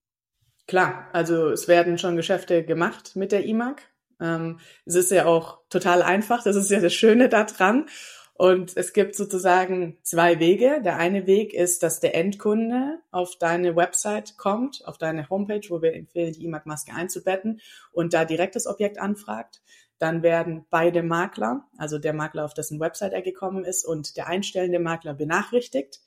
Klar, 0.65 1.09
also 1.11 1.49
es 1.49 1.67
werden 1.67 1.97
schon 1.97 2.15
Geschäfte 2.15 2.63
gemacht 2.63 3.17
mit 3.17 3.33
der 3.33 3.43
IMAG. 3.45 3.81
Ähm, 4.21 4.59
es 4.85 4.95
ist 4.95 5.11
ja 5.11 5.25
auch 5.25 5.59
total 5.67 6.01
einfach, 6.01 6.41
das 6.41 6.55
ist 6.55 6.71
ja 6.71 6.79
das 6.79 6.93
Schöne 6.93 7.27
daran. 7.27 7.87
Und 8.35 8.75
es 8.77 8.93
gibt 8.93 9.15
sozusagen 9.15 9.97
zwei 10.01 10.39
Wege. 10.39 10.81
Der 10.83 10.97
eine 10.97 11.27
Weg 11.27 11.53
ist, 11.53 11.83
dass 11.83 11.99
der 11.99 12.15
Endkunde 12.15 12.99
auf 13.11 13.37
deine 13.37 13.75
Website 13.75 14.37
kommt, 14.37 14.81
auf 14.85 14.97
deine 14.97 15.29
Homepage, 15.29 15.61
wo 15.69 15.81
wir 15.81 15.93
empfehlen, 15.93 16.33
die 16.33 16.45
IMAG-Maske 16.45 16.93
einzubetten 16.93 17.61
und 17.91 18.13
da 18.13 18.25
direkt 18.25 18.55
das 18.55 18.65
Objekt 18.65 18.97
anfragt. 18.99 19.61
Dann 19.99 20.23
werden 20.23 20.65
beide 20.71 21.03
Makler, 21.03 21.69
also 21.77 21.99
der 21.99 22.13
Makler, 22.13 22.43
auf 22.43 22.55
dessen 22.55 22.79
Website 22.79 23.13
er 23.13 23.21
gekommen 23.21 23.63
ist, 23.63 23.85
und 23.85 24.17
der 24.17 24.27
einstellende 24.27 24.79
Makler 24.79 25.13
benachrichtigt. 25.13 26.01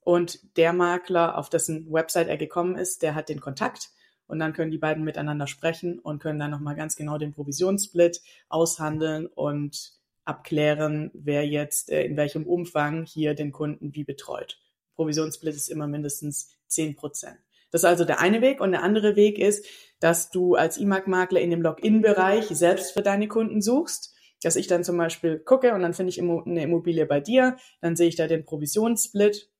Und 0.00 0.56
der 0.56 0.72
Makler, 0.72 1.36
auf 1.36 1.50
dessen 1.50 1.92
Website 1.92 2.28
er 2.28 2.38
gekommen 2.38 2.76
ist, 2.76 3.02
der 3.02 3.14
hat 3.14 3.28
den 3.28 3.40
Kontakt. 3.40 3.90
Und 4.28 4.38
dann 4.38 4.52
können 4.52 4.70
die 4.70 4.78
beiden 4.78 5.04
miteinander 5.04 5.46
sprechen 5.46 5.98
und 5.98 6.22
können 6.22 6.38
dann 6.38 6.52
nochmal 6.52 6.76
ganz 6.76 6.96
genau 6.96 7.18
den 7.18 7.32
Provisionssplit 7.32 8.22
aushandeln 8.48 9.26
und 9.26 9.97
abklären, 10.28 11.10
wer 11.14 11.46
jetzt 11.46 11.90
äh, 11.90 12.04
in 12.04 12.16
welchem 12.16 12.46
Umfang 12.46 13.04
hier 13.04 13.34
den 13.34 13.50
Kunden 13.50 13.94
wie 13.94 14.04
betreut. 14.04 14.60
Provisionssplit 14.94 15.54
ist 15.54 15.68
immer 15.68 15.86
mindestens 15.86 16.54
zehn 16.66 16.96
Prozent. 16.96 17.38
Das 17.70 17.82
ist 17.82 17.86
also 17.86 18.04
der 18.04 18.20
eine 18.20 18.40
Weg. 18.40 18.60
Und 18.60 18.72
der 18.72 18.82
andere 18.82 19.16
Weg 19.16 19.38
ist, 19.38 19.66
dass 20.00 20.30
du 20.30 20.54
als 20.54 20.78
IMAG-Makler 20.78 21.40
in 21.40 21.50
dem 21.50 21.62
Login-Bereich 21.62 22.46
selbst 22.48 22.92
für 22.92 23.02
deine 23.02 23.28
Kunden 23.28 23.60
suchst. 23.62 24.14
Dass 24.42 24.56
ich 24.56 24.68
dann 24.68 24.84
zum 24.84 24.96
Beispiel 24.96 25.38
gucke 25.40 25.74
und 25.74 25.82
dann 25.82 25.94
finde 25.94 26.10
ich 26.10 26.20
eine 26.20 26.62
Immobilie 26.62 27.06
bei 27.06 27.20
dir, 27.20 27.56
dann 27.80 27.96
sehe 27.96 28.06
ich 28.06 28.14
da 28.14 28.28
den 28.28 28.44
Provisionssplit 28.44 29.50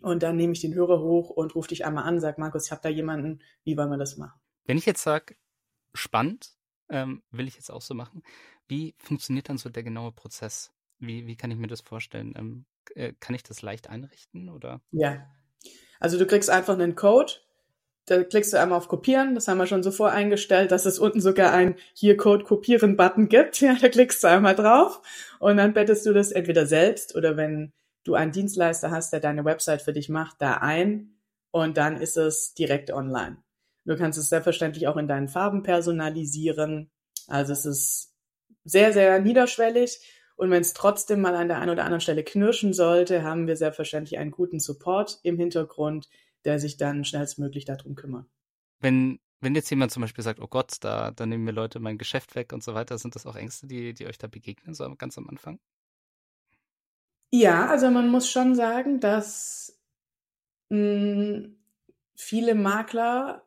und 0.00 0.22
dann 0.22 0.36
nehme 0.36 0.54
ich 0.54 0.60
den 0.62 0.74
Hörer 0.74 1.00
hoch 1.00 1.28
und 1.28 1.54
rufe 1.54 1.68
dich 1.68 1.84
einmal 1.84 2.04
an, 2.04 2.18
sag 2.18 2.38
Markus, 2.38 2.64
ich 2.64 2.70
habe 2.70 2.80
da 2.82 2.88
jemanden, 2.88 3.42
wie 3.64 3.76
wollen 3.76 3.90
wir 3.90 3.98
das 3.98 4.16
machen? 4.16 4.40
Wenn 4.64 4.78
ich 4.78 4.86
jetzt 4.86 5.02
sage, 5.02 5.36
spannend, 5.92 6.54
ähm, 6.88 7.22
will 7.30 7.46
ich 7.46 7.56
jetzt 7.56 7.70
auch 7.70 7.82
so 7.82 7.92
machen, 7.92 8.22
wie 8.68 8.94
funktioniert 8.98 9.48
dann 9.48 9.58
so 9.58 9.68
der 9.68 9.82
genaue 9.82 10.12
Prozess? 10.12 10.72
Wie, 10.98 11.26
wie 11.26 11.36
kann 11.36 11.50
ich 11.50 11.58
mir 11.58 11.66
das 11.66 11.80
vorstellen? 11.80 12.34
Ähm, 12.36 12.64
äh, 12.94 13.12
kann 13.20 13.34
ich 13.34 13.42
das 13.42 13.62
leicht 13.62 13.88
einrichten 13.88 14.48
oder? 14.48 14.80
Ja, 14.90 15.26
also 16.00 16.18
du 16.18 16.26
kriegst 16.26 16.50
einfach 16.50 16.74
einen 16.74 16.94
Code, 16.94 17.32
da 18.06 18.22
klickst 18.22 18.52
du 18.52 18.60
einmal 18.60 18.78
auf 18.78 18.88
Kopieren, 18.88 19.34
das 19.34 19.48
haben 19.48 19.58
wir 19.58 19.66
schon 19.66 19.82
so 19.82 19.90
voreingestellt, 19.90 20.70
dass 20.70 20.86
es 20.86 20.98
unten 20.98 21.20
sogar 21.20 21.52
ein 21.52 21.74
hier 21.92 22.16
Code 22.16 22.44
kopieren 22.44 22.96
Button 22.96 23.28
gibt. 23.28 23.60
Ja, 23.60 23.74
da 23.74 23.88
klickst 23.88 24.22
du 24.22 24.28
einmal 24.28 24.54
drauf 24.54 25.02
und 25.40 25.56
dann 25.56 25.72
bettest 25.74 26.06
du 26.06 26.12
das 26.12 26.32
entweder 26.32 26.66
selbst 26.66 27.16
oder 27.16 27.36
wenn 27.36 27.72
du 28.04 28.14
einen 28.14 28.32
Dienstleister 28.32 28.90
hast, 28.90 29.12
der 29.12 29.20
deine 29.20 29.44
Website 29.44 29.82
für 29.82 29.92
dich 29.92 30.08
macht, 30.08 30.36
da 30.40 30.58
ein 30.58 31.16
und 31.50 31.76
dann 31.76 31.96
ist 31.96 32.16
es 32.16 32.54
direkt 32.54 32.92
online. 32.92 33.38
Du 33.84 33.96
kannst 33.96 34.18
es 34.18 34.28
selbstverständlich 34.28 34.88
auch 34.88 34.96
in 34.96 35.08
deinen 35.08 35.28
Farben 35.28 35.62
personalisieren. 35.62 36.90
Also 37.28 37.52
es 37.52 37.64
ist 37.64 38.15
sehr, 38.66 38.92
sehr 38.92 39.20
niederschwellig. 39.20 40.00
Und 40.36 40.50
wenn 40.50 40.60
es 40.60 40.74
trotzdem 40.74 41.22
mal 41.22 41.34
an 41.34 41.48
der 41.48 41.60
einen 41.60 41.70
oder 41.70 41.84
anderen 41.84 42.02
Stelle 42.02 42.22
knirschen 42.22 42.74
sollte, 42.74 43.22
haben 43.22 43.46
wir 43.46 43.56
selbstverständlich 43.56 44.18
einen 44.18 44.32
guten 44.32 44.60
Support 44.60 45.20
im 45.22 45.38
Hintergrund, 45.38 46.10
der 46.44 46.58
sich 46.58 46.76
dann 46.76 47.04
schnellstmöglich 47.04 47.64
darum 47.64 47.94
kümmert. 47.94 48.26
Wenn, 48.80 49.18
wenn 49.40 49.54
jetzt 49.54 49.70
jemand 49.70 49.92
zum 49.92 50.02
Beispiel 50.02 50.22
sagt, 50.22 50.40
oh 50.40 50.48
Gott, 50.48 50.76
da, 50.80 51.10
da 51.12 51.24
nehmen 51.24 51.44
mir 51.44 51.52
Leute 51.52 51.78
mein 51.78 51.96
Geschäft 51.96 52.34
weg 52.34 52.52
und 52.52 52.62
so 52.62 52.74
weiter, 52.74 52.98
sind 52.98 53.14
das 53.14 53.24
auch 53.24 53.36
Ängste, 53.36 53.66
die, 53.66 53.94
die 53.94 54.06
euch 54.06 54.18
da 54.18 54.26
begegnen, 54.26 54.74
so 54.74 54.94
ganz 54.96 55.16
am 55.16 55.28
Anfang? 55.28 55.58
Ja, 57.30 57.66
also 57.66 57.90
man 57.90 58.08
muss 58.10 58.30
schon 58.30 58.54
sagen, 58.54 59.00
dass 59.00 59.78
mh, 60.68 60.78
hm, 60.78 61.56
viele 62.14 62.54
Makler 62.54 63.45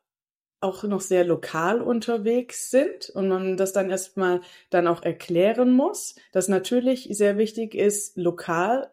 auch 0.61 0.83
noch 0.83 1.01
sehr 1.01 1.23
lokal 1.23 1.81
unterwegs 1.81 2.69
sind 2.69 3.09
und 3.09 3.29
man 3.29 3.57
das 3.57 3.71
dann 3.71 3.89
erstmal 3.89 4.41
dann 4.69 4.87
auch 4.87 5.03
erklären 5.03 5.71
muss, 5.71 6.15
dass 6.31 6.47
natürlich 6.47 7.07
sehr 7.11 7.37
wichtig 7.37 7.75
ist, 7.75 8.17
lokal 8.17 8.91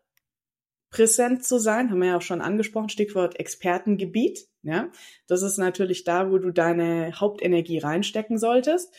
präsent 0.90 1.44
zu 1.44 1.58
sein, 1.58 1.90
haben 1.90 2.00
wir 2.00 2.08
ja 2.08 2.16
auch 2.16 2.22
schon 2.22 2.40
angesprochen, 2.40 2.88
Stichwort 2.88 3.38
Expertengebiet, 3.38 4.48
ja. 4.62 4.88
Das 5.26 5.42
ist 5.42 5.58
natürlich 5.58 6.04
da, 6.04 6.30
wo 6.30 6.38
du 6.38 6.52
deine 6.52 7.12
Hauptenergie 7.20 7.78
reinstecken 7.78 8.38
solltest. 8.38 8.94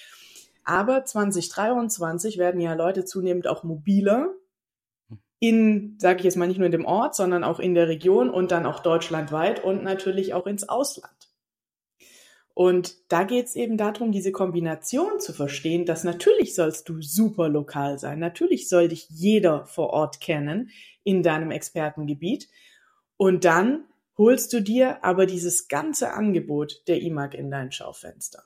Aber 0.64 1.06
2023 1.06 2.38
werden 2.38 2.60
ja 2.60 2.74
Leute 2.74 3.06
zunehmend 3.06 3.48
auch 3.48 3.64
mobiler 3.64 4.34
in, 5.40 5.98
sage 6.00 6.20
ich 6.20 6.26
jetzt 6.26 6.36
mal, 6.36 6.48
nicht 6.48 6.58
nur 6.58 6.66
in 6.66 6.72
dem 6.72 6.86
Ort, 6.86 7.16
sondern 7.16 7.44
auch 7.44 7.60
in 7.60 7.74
der 7.74 7.88
Region 7.88 8.30
und 8.30 8.52
dann 8.52 8.66
auch 8.66 8.80
deutschlandweit 8.80 9.64
und 9.64 9.84
natürlich 9.84 10.34
auch 10.34 10.48
ins 10.48 10.68
Ausland. 10.68 11.17
Und 12.58 12.96
da 13.10 13.24
geht 13.24 13.46
es 13.46 13.56
eben 13.56 13.78
darum, 13.78 14.12
diese 14.12 14.32
Kombination 14.32 15.20
zu 15.20 15.32
verstehen, 15.32 15.86
dass 15.86 16.04
natürlich 16.04 16.56
sollst 16.56 16.90
du 16.90 17.04
super 17.04 17.50
lokal 17.50 18.00
sein, 18.00 18.18
natürlich 18.18 18.68
soll 18.68 18.88
dich 18.88 19.06
jeder 19.12 19.68
vor 19.68 19.92
Ort 19.92 20.22
kennen 20.22 20.72
in 21.04 21.22
deinem 21.22 21.52
Expertengebiet. 21.52 22.50
Und 23.16 23.46
dann 23.46 23.86
holst 24.18 24.54
du 24.54 24.64
dir 24.64 25.04
aber 25.06 25.28
dieses 25.28 25.68
ganze 25.68 26.14
Angebot 26.14 26.82
der 26.88 27.00
IMAG 27.00 27.36
in 27.36 27.52
dein 27.52 27.72
Schaufenster. 27.72 28.42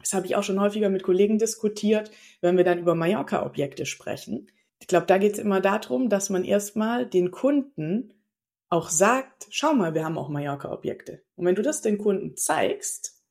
Das 0.00 0.12
habe 0.12 0.26
ich 0.26 0.36
auch 0.36 0.42
schon 0.42 0.60
häufiger 0.60 0.90
mit 0.90 1.02
Kollegen 1.02 1.38
diskutiert, 1.38 2.10
wenn 2.42 2.58
wir 2.58 2.64
dann 2.64 2.78
über 2.78 2.94
Mallorca-Objekte 2.94 3.86
sprechen. 3.86 4.50
Ich 4.80 4.86
glaube, 4.86 5.06
da 5.06 5.16
geht 5.16 5.32
es 5.32 5.38
immer 5.38 5.62
darum, 5.62 6.10
dass 6.10 6.28
man 6.28 6.44
erstmal 6.44 7.06
den 7.06 7.30
Kunden 7.30 8.13
auch 8.74 8.88
sagt, 8.88 9.46
schau 9.50 9.72
mal, 9.72 9.94
wir 9.94 10.04
haben 10.04 10.18
auch 10.18 10.28
Mallorca-Objekte. 10.28 11.22
Und 11.36 11.46
wenn 11.46 11.54
du 11.54 11.62
das 11.62 11.80
den 11.80 11.96
Kunden 11.96 12.36
zeigst, 12.36 13.22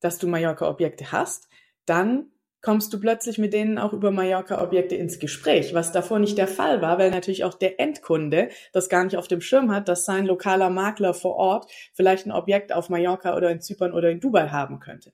dass 0.00 0.18
du 0.18 0.26
Mallorca-Objekte 0.26 1.12
hast, 1.12 1.48
dann 1.86 2.32
kommst 2.62 2.92
du 2.92 2.98
plötzlich 2.98 3.38
mit 3.38 3.52
denen 3.52 3.78
auch 3.78 3.92
über 3.92 4.10
Mallorca-Objekte 4.10 4.96
ins 4.96 5.20
Gespräch, 5.20 5.72
was 5.72 5.92
davor 5.92 6.18
nicht 6.18 6.36
der 6.36 6.48
Fall 6.48 6.82
war, 6.82 6.98
weil 6.98 7.12
natürlich 7.12 7.44
auch 7.44 7.54
der 7.54 7.78
Endkunde 7.78 8.48
das 8.72 8.88
gar 8.88 9.04
nicht 9.04 9.16
auf 9.16 9.28
dem 9.28 9.40
Schirm 9.40 9.70
hat, 9.70 9.88
dass 9.88 10.04
sein 10.04 10.26
lokaler 10.26 10.68
Makler 10.68 11.14
vor 11.14 11.36
Ort 11.36 11.70
vielleicht 11.94 12.26
ein 12.26 12.32
Objekt 12.32 12.72
auf 12.72 12.88
Mallorca 12.88 13.36
oder 13.36 13.50
in 13.50 13.60
Zypern 13.60 13.92
oder 13.92 14.10
in 14.10 14.18
Dubai 14.18 14.48
haben 14.48 14.80
könnte. 14.80 15.12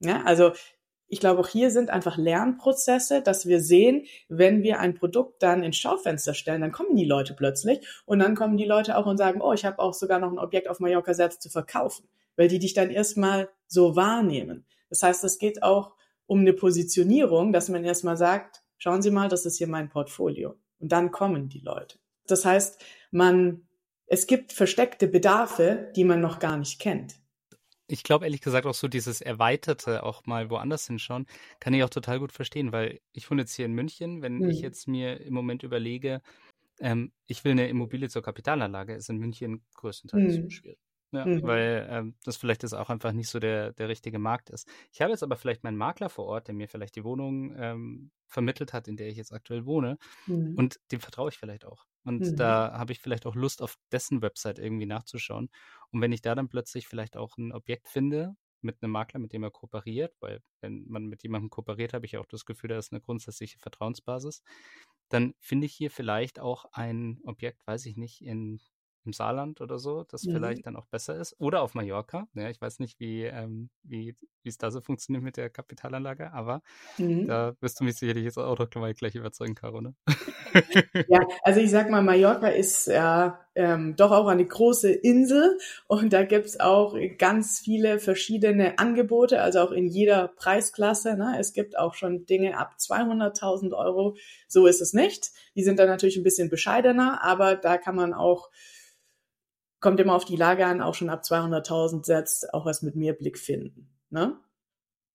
Ja, 0.00 0.22
also 0.24 0.52
ich 1.08 1.20
glaube, 1.20 1.40
auch 1.40 1.48
hier 1.48 1.70
sind 1.70 1.90
einfach 1.90 2.16
Lernprozesse, 2.16 3.22
dass 3.22 3.46
wir 3.46 3.60
sehen, 3.60 4.06
wenn 4.28 4.62
wir 4.62 4.80
ein 4.80 4.94
Produkt 4.94 5.42
dann 5.42 5.62
ins 5.62 5.76
Schaufenster 5.76 6.34
stellen, 6.34 6.60
dann 6.60 6.72
kommen 6.72 6.96
die 6.96 7.04
Leute 7.04 7.34
plötzlich 7.34 7.86
und 8.06 8.18
dann 8.18 8.34
kommen 8.34 8.56
die 8.56 8.64
Leute 8.64 8.96
auch 8.96 9.06
und 9.06 9.16
sagen, 9.16 9.40
oh, 9.40 9.52
ich 9.52 9.64
habe 9.64 9.78
auch 9.78 9.94
sogar 9.94 10.18
noch 10.18 10.32
ein 10.32 10.38
Objekt 10.38 10.68
auf 10.68 10.80
Mallorca 10.80 11.14
selbst 11.14 11.42
zu 11.42 11.48
verkaufen 11.48 12.08
weil 12.36 12.48
die 12.48 12.58
dich 12.58 12.74
dann 12.74 12.90
erstmal 12.90 13.48
so 13.66 13.96
wahrnehmen. 13.96 14.64
Das 14.88 15.02
heißt, 15.02 15.24
es 15.24 15.38
geht 15.38 15.62
auch 15.62 15.94
um 16.26 16.40
eine 16.40 16.52
Positionierung, 16.52 17.52
dass 17.52 17.68
man 17.68 17.84
erstmal 17.84 18.16
sagt, 18.16 18.62
schauen 18.78 19.02
Sie 19.02 19.10
mal, 19.10 19.28
das 19.28 19.46
ist 19.46 19.58
hier 19.58 19.66
mein 19.68 19.88
Portfolio. 19.88 20.54
Und 20.78 20.92
dann 20.92 21.10
kommen 21.10 21.48
die 21.48 21.60
Leute. 21.60 21.98
Das 22.26 22.44
heißt, 22.44 22.82
man, 23.10 23.66
es 24.06 24.26
gibt 24.26 24.52
versteckte 24.52 25.08
Bedarfe, 25.08 25.90
die 25.96 26.04
man 26.04 26.20
noch 26.20 26.38
gar 26.38 26.56
nicht 26.56 26.80
kennt. 26.80 27.14
Ich 27.88 28.02
glaube 28.02 28.24
ehrlich 28.24 28.40
gesagt 28.40 28.66
auch 28.66 28.74
so 28.74 28.88
dieses 28.88 29.20
Erweiterte, 29.20 30.02
auch 30.02 30.26
mal 30.26 30.50
woanders 30.50 30.86
hinschauen, 30.86 31.26
kann 31.60 31.74
ich 31.74 31.82
auch 31.84 31.90
total 31.90 32.18
gut 32.18 32.32
verstehen, 32.32 32.72
weil 32.72 33.00
ich 33.12 33.30
wohne 33.30 33.42
jetzt 33.42 33.54
hier 33.54 33.66
in 33.66 33.72
München, 33.72 34.22
wenn 34.22 34.38
mhm. 34.38 34.50
ich 34.50 34.60
jetzt 34.60 34.88
mir 34.88 35.20
im 35.20 35.34
Moment 35.34 35.62
überlege, 35.62 36.20
ähm, 36.80 37.12
ich 37.26 37.44
will 37.44 37.52
eine 37.52 37.68
Immobilie 37.68 38.08
zur 38.08 38.22
Kapitalanlage, 38.22 38.94
ist 38.94 39.08
in 39.08 39.18
München 39.18 39.62
größtenteils 39.74 40.38
mhm. 40.38 40.50
schwierig. 40.50 40.78
Ja, 41.12 41.24
mhm. 41.24 41.42
weil 41.42 41.86
ähm, 41.88 42.14
das 42.24 42.36
vielleicht 42.36 42.64
ist 42.64 42.72
auch 42.72 42.90
einfach 42.90 43.12
nicht 43.12 43.28
so 43.28 43.38
der, 43.38 43.72
der 43.72 43.88
richtige 43.88 44.18
Markt 44.18 44.50
ist. 44.50 44.68
Ich 44.92 45.00
habe 45.00 45.12
jetzt 45.12 45.22
aber 45.22 45.36
vielleicht 45.36 45.62
meinen 45.62 45.76
Makler 45.76 46.08
vor 46.08 46.26
Ort, 46.26 46.48
der 46.48 46.54
mir 46.54 46.68
vielleicht 46.68 46.96
die 46.96 47.04
Wohnung 47.04 47.54
ähm, 47.56 48.10
vermittelt 48.26 48.72
hat, 48.72 48.88
in 48.88 48.96
der 48.96 49.06
ich 49.08 49.16
jetzt 49.16 49.32
aktuell 49.32 49.66
wohne. 49.66 49.98
Mhm. 50.26 50.54
Und 50.56 50.80
dem 50.90 51.00
vertraue 51.00 51.30
ich 51.30 51.38
vielleicht 51.38 51.64
auch. 51.64 51.86
Und 52.06 52.20
mhm. 52.20 52.36
da 52.36 52.72
habe 52.72 52.92
ich 52.92 53.00
vielleicht 53.00 53.26
auch 53.26 53.34
Lust, 53.34 53.60
auf 53.60 53.76
dessen 53.90 54.22
Website 54.22 54.60
irgendwie 54.60 54.86
nachzuschauen. 54.86 55.50
Und 55.90 56.00
wenn 56.00 56.12
ich 56.12 56.22
da 56.22 56.34
dann 56.34 56.48
plötzlich 56.48 56.86
vielleicht 56.86 57.16
auch 57.16 57.36
ein 57.36 57.52
Objekt 57.52 57.88
finde, 57.88 58.36
mit 58.62 58.82
einem 58.82 58.92
Makler, 58.92 59.20
mit 59.20 59.32
dem 59.32 59.42
er 59.42 59.50
kooperiert, 59.50 60.14
weil 60.20 60.40
wenn 60.60 60.86
man 60.88 61.06
mit 61.06 61.22
jemandem 61.22 61.50
kooperiert, 61.50 61.94
habe 61.94 62.06
ich 62.06 62.16
auch 62.16 62.26
das 62.26 62.44
Gefühl, 62.44 62.68
da 62.68 62.78
ist 62.78 62.92
eine 62.92 63.00
grundsätzliche 63.00 63.58
Vertrauensbasis, 63.58 64.42
dann 65.08 65.34
finde 65.40 65.66
ich 65.66 65.74
hier 65.74 65.90
vielleicht 65.90 66.38
auch 66.38 66.64
ein 66.72 67.20
Objekt, 67.24 67.66
weiß 67.66 67.86
ich 67.86 67.96
nicht, 67.96 68.22
in 68.22 68.60
im 69.06 69.12
Saarland 69.12 69.60
oder 69.60 69.78
so, 69.78 70.04
das 70.04 70.24
mhm. 70.24 70.32
vielleicht 70.32 70.66
dann 70.66 70.76
auch 70.76 70.86
besser 70.86 71.16
ist. 71.16 71.34
Oder 71.38 71.62
auf 71.62 71.74
Mallorca. 71.74 72.28
Ja, 72.34 72.50
ich 72.50 72.60
weiß 72.60 72.80
nicht, 72.80 73.00
wie 73.00 73.24
ähm, 73.24 73.70
wie 73.82 74.14
es 74.48 74.58
da 74.58 74.70
so 74.70 74.80
funktioniert 74.80 75.24
mit 75.24 75.36
der 75.36 75.50
Kapitalanlage, 75.50 76.32
aber 76.32 76.62
mhm. 76.98 77.26
da 77.26 77.54
wirst 77.60 77.80
du 77.80 77.84
mich 77.84 77.96
sicherlich 77.96 78.24
jetzt 78.24 78.38
auch 78.38 78.58
noch 78.58 78.70
gleich 78.70 79.14
überzeugen, 79.14 79.54
Caro, 79.54 79.80
ne? 79.80 79.94
ja, 81.08 81.26
also 81.42 81.60
ich 81.60 81.70
sag 81.70 81.90
mal, 81.90 82.02
Mallorca 82.02 82.48
ist 82.48 82.86
ja 82.86 83.40
ähm, 83.56 83.96
doch 83.96 84.12
auch 84.12 84.28
eine 84.28 84.44
große 84.44 84.92
Insel 84.92 85.58
und 85.88 86.12
da 86.12 86.24
gibt's 86.24 86.60
auch 86.60 86.96
ganz 87.18 87.58
viele 87.58 87.98
verschiedene 87.98 88.78
Angebote, 88.78 89.40
also 89.40 89.60
auch 89.60 89.72
in 89.72 89.86
jeder 89.88 90.28
Preisklasse. 90.28 91.16
Ne? 91.16 91.36
Es 91.40 91.52
gibt 91.52 91.76
auch 91.78 91.94
schon 91.94 92.26
Dinge 92.26 92.58
ab 92.58 92.76
200.000 92.78 93.72
Euro. 93.76 94.16
So 94.46 94.66
ist 94.66 94.80
es 94.80 94.92
nicht. 94.92 95.32
Die 95.56 95.64
sind 95.64 95.78
dann 95.78 95.88
natürlich 95.88 96.16
ein 96.16 96.22
bisschen 96.22 96.50
bescheidener, 96.50 97.22
aber 97.22 97.56
da 97.56 97.78
kann 97.78 97.96
man 97.96 98.12
auch 98.14 98.50
kommt 99.80 100.00
immer 100.00 100.14
auf 100.14 100.24
die 100.24 100.36
Lage 100.36 100.66
an, 100.66 100.80
auch 100.80 100.94
schon 100.94 101.10
ab 101.10 101.22
200.000 101.22 102.04
setzt, 102.04 102.52
auch 102.54 102.66
was 102.66 102.82
mit 102.82 102.96
mir 102.96 103.12
Blick 103.12 103.38
finden. 103.38 103.90
Ne? 104.10 104.36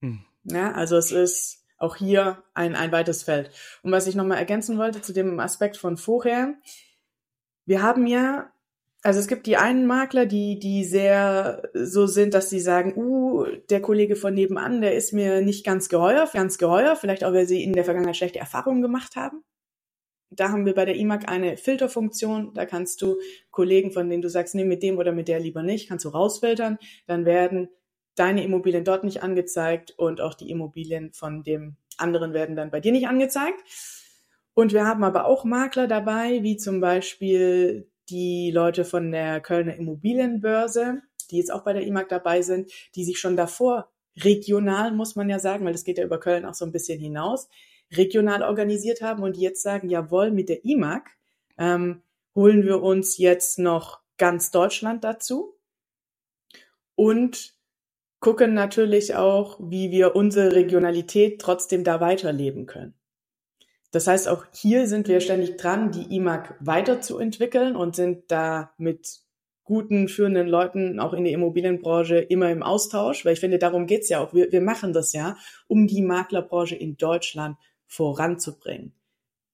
Hm. 0.01 0.23
Ja, 0.43 0.71
also 0.73 0.97
es 0.97 1.11
ist 1.11 1.65
auch 1.77 1.95
hier 1.95 2.43
ein, 2.53 2.75
ein 2.75 2.91
weites 2.91 3.23
Feld. 3.23 3.51
Und 3.81 3.91
was 3.91 4.07
ich 4.07 4.15
nochmal 4.15 4.37
ergänzen 4.37 4.77
wollte 4.77 5.01
zu 5.01 5.13
dem 5.13 5.39
Aspekt 5.39 5.77
von 5.77 5.97
vorher, 5.97 6.55
wir 7.65 7.81
haben 7.81 8.05
ja, 8.05 8.51
also 9.01 9.19
es 9.19 9.27
gibt 9.27 9.47
die 9.47 9.57
einen 9.57 9.87
Makler, 9.87 10.27
die, 10.27 10.59
die 10.59 10.85
sehr 10.85 11.69
so 11.73 12.05
sind, 12.05 12.33
dass 12.35 12.49
sie 12.49 12.59
sagen, 12.59 12.95
uh, 12.95 13.45
der 13.69 13.81
Kollege 13.81 14.15
von 14.15 14.33
nebenan, 14.33 14.81
der 14.81 14.95
ist 14.95 15.11
mir 15.11 15.41
nicht 15.41 15.65
ganz 15.65 15.89
geheuer, 15.89 16.29
ganz 16.31 16.59
geheuer, 16.59 16.95
vielleicht 16.95 17.23
auch, 17.23 17.33
weil 17.33 17.47
sie 17.47 17.63
in 17.63 17.73
der 17.73 17.85
Vergangenheit 17.85 18.17
schlechte 18.17 18.39
Erfahrungen 18.39 18.81
gemacht 18.81 19.15
haben 19.15 19.43
da 20.31 20.49
haben 20.49 20.65
wir 20.65 20.73
bei 20.73 20.85
der 20.85 20.95
IMAG 20.95 21.27
eine 21.27 21.57
Filterfunktion. 21.57 22.53
Da 22.53 22.65
kannst 22.65 23.01
du 23.01 23.17
Kollegen, 23.51 23.91
von 23.91 24.09
denen 24.09 24.21
du 24.21 24.29
sagst, 24.29 24.55
nee, 24.55 24.63
mit 24.63 24.81
dem 24.81 24.97
oder 24.97 25.11
mit 25.11 25.27
der 25.27 25.39
lieber 25.39 25.61
nicht, 25.61 25.89
kannst 25.89 26.05
du 26.05 26.09
rausfiltern. 26.09 26.77
Dann 27.05 27.25
werden 27.25 27.69
deine 28.15 28.43
Immobilien 28.43 28.83
dort 28.83 29.03
nicht 29.03 29.23
angezeigt 29.23 29.91
und 29.97 30.21
auch 30.21 30.33
die 30.33 30.49
Immobilien 30.49 31.13
von 31.13 31.43
dem 31.43 31.75
anderen 31.97 32.33
werden 32.33 32.55
dann 32.55 32.71
bei 32.71 32.79
dir 32.79 32.91
nicht 32.91 33.07
angezeigt. 33.07 33.61
Und 34.53 34.73
wir 34.73 34.85
haben 34.85 35.03
aber 35.03 35.25
auch 35.25 35.43
Makler 35.43 35.87
dabei, 35.87 36.43
wie 36.43 36.57
zum 36.57 36.81
Beispiel 36.81 37.89
die 38.09 38.51
Leute 38.51 38.85
von 38.85 39.11
der 39.11 39.41
Kölner 39.41 39.75
Immobilienbörse, 39.75 41.01
die 41.29 41.37
jetzt 41.37 41.51
auch 41.51 41.63
bei 41.63 41.73
der 41.73 41.83
IMAG 41.83 42.09
dabei 42.09 42.41
sind, 42.41 42.71
die 42.95 43.05
sich 43.05 43.19
schon 43.19 43.37
davor 43.37 43.89
regional, 44.17 44.91
muss 44.91 45.15
man 45.15 45.29
ja 45.29 45.39
sagen, 45.39 45.65
weil 45.65 45.71
das 45.71 45.85
geht 45.85 45.97
ja 45.97 46.03
über 46.03 46.19
Köln 46.19 46.45
auch 46.45 46.53
so 46.53 46.65
ein 46.65 46.73
bisschen 46.73 46.99
hinaus, 46.99 47.47
regional 47.91 48.43
organisiert 48.43 49.01
haben 49.01 49.23
und 49.23 49.37
jetzt 49.37 49.61
sagen, 49.61 49.89
jawohl, 49.89 50.31
mit 50.31 50.49
der 50.49 50.63
IMAG 50.65 51.09
ähm, 51.57 52.01
holen 52.35 52.63
wir 52.63 52.81
uns 52.81 53.17
jetzt 53.17 53.59
noch 53.59 53.99
ganz 54.17 54.51
Deutschland 54.51 55.03
dazu 55.03 55.55
und 56.95 57.55
gucken 58.19 58.53
natürlich 58.53 59.15
auch, 59.15 59.59
wie 59.59 59.91
wir 59.91 60.15
unsere 60.15 60.55
Regionalität 60.55 61.41
trotzdem 61.41 61.83
da 61.83 61.99
weiterleben 61.99 62.67
können. 62.67 62.93
Das 63.91 64.07
heißt, 64.07 64.29
auch 64.29 64.45
hier 64.53 64.87
sind 64.87 65.07
wir 65.07 65.19
ständig 65.19 65.57
dran, 65.57 65.91
die 65.91 66.15
IMAG 66.15 66.55
weiterzuentwickeln 66.59 67.75
und 67.75 67.95
sind 67.95 68.31
da 68.31 68.71
mit 68.77 69.19
guten, 69.63 70.07
führenden 70.07 70.47
Leuten 70.47 70.99
auch 70.99 71.13
in 71.13 71.23
der 71.23 71.33
Immobilienbranche 71.33 72.17
immer 72.17 72.51
im 72.51 72.63
Austausch, 72.63 73.25
weil 73.25 73.33
ich 73.33 73.39
finde, 73.39 73.57
darum 73.57 73.87
geht's 73.87 74.09
ja 74.09 74.19
auch. 74.19 74.33
Wir, 74.33 74.51
wir 74.51 74.61
machen 74.61 74.93
das 74.93 75.13
ja, 75.13 75.35
um 75.67 75.87
die 75.87 76.01
Maklerbranche 76.01 76.75
in 76.75 76.97
Deutschland 76.97 77.57
voranzubringen. 77.91 78.93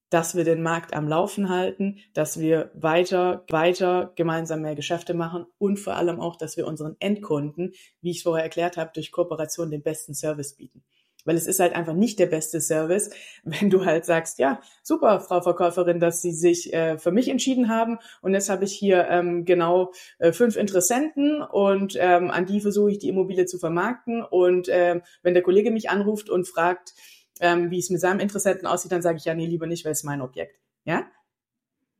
Dass 0.09 0.35
wir 0.35 0.45
den 0.45 0.61
Markt 0.61 0.93
am 0.93 1.07
Laufen 1.07 1.49
halten, 1.49 1.97
dass 2.13 2.39
wir 2.39 2.71
weiter, 2.75 3.43
weiter 3.49 4.13
gemeinsam 4.15 4.61
mehr 4.61 4.75
Geschäfte 4.75 5.13
machen 5.13 5.47
und 5.57 5.79
vor 5.79 5.95
allem 5.95 6.21
auch, 6.21 6.37
dass 6.37 6.55
wir 6.55 6.67
unseren 6.67 6.95
Endkunden, 6.99 7.73
wie 7.99 8.11
ich 8.11 8.23
vorher 8.23 8.43
erklärt 8.43 8.77
habe, 8.77 8.91
durch 8.93 9.11
Kooperation 9.11 9.71
den 9.71 9.81
besten 9.81 10.13
Service 10.13 10.55
bieten. 10.55 10.83
Weil 11.25 11.35
es 11.35 11.47
ist 11.47 11.59
halt 11.59 11.75
einfach 11.75 11.93
nicht 11.93 12.19
der 12.19 12.27
beste 12.27 12.61
Service, 12.61 13.09
wenn 13.43 13.71
du 13.71 13.85
halt 13.85 14.05
sagst, 14.05 14.37
ja, 14.37 14.61
super, 14.83 15.19
Frau 15.19 15.41
Verkäuferin, 15.41 15.99
dass 15.99 16.21
Sie 16.21 16.31
sich 16.31 16.71
äh, 16.73 16.99
für 16.99 17.11
mich 17.11 17.27
entschieden 17.29 17.67
haben 17.67 17.97
und 18.21 18.33
jetzt 18.35 18.49
habe 18.49 18.65
ich 18.65 18.73
hier 18.73 19.07
ähm, 19.09 19.45
genau 19.45 19.91
äh, 20.19 20.31
fünf 20.31 20.55
Interessenten 20.55 21.41
und 21.41 21.97
ähm, 21.99 22.29
an 22.29 22.45
die 22.45 22.61
versuche 22.61 22.91
ich 22.91 22.99
die 22.99 23.09
Immobilie 23.09 23.47
zu 23.47 23.57
vermarkten 23.57 24.23
und 24.23 24.69
ähm, 24.71 25.01
wenn 25.23 25.33
der 25.33 25.43
Kollege 25.43 25.71
mich 25.71 25.89
anruft 25.89 26.29
und 26.29 26.47
fragt, 26.47 26.93
ähm, 27.41 27.71
wie 27.71 27.79
es 27.79 27.89
mit 27.89 28.01
seinem 28.01 28.19
Interessenten 28.19 28.67
aussieht, 28.67 28.91
dann 28.91 29.01
sage 29.01 29.17
ich 29.17 29.25
ja, 29.25 29.33
nee, 29.33 29.45
lieber 29.45 29.67
nicht, 29.67 29.85
weil 29.85 29.91
es 29.91 30.03
mein 30.03 30.21
Objekt. 30.21 30.59
Ja? 30.85 31.05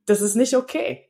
Das 0.06 0.20
ist 0.20 0.34
nicht 0.34 0.56
okay. 0.56 1.08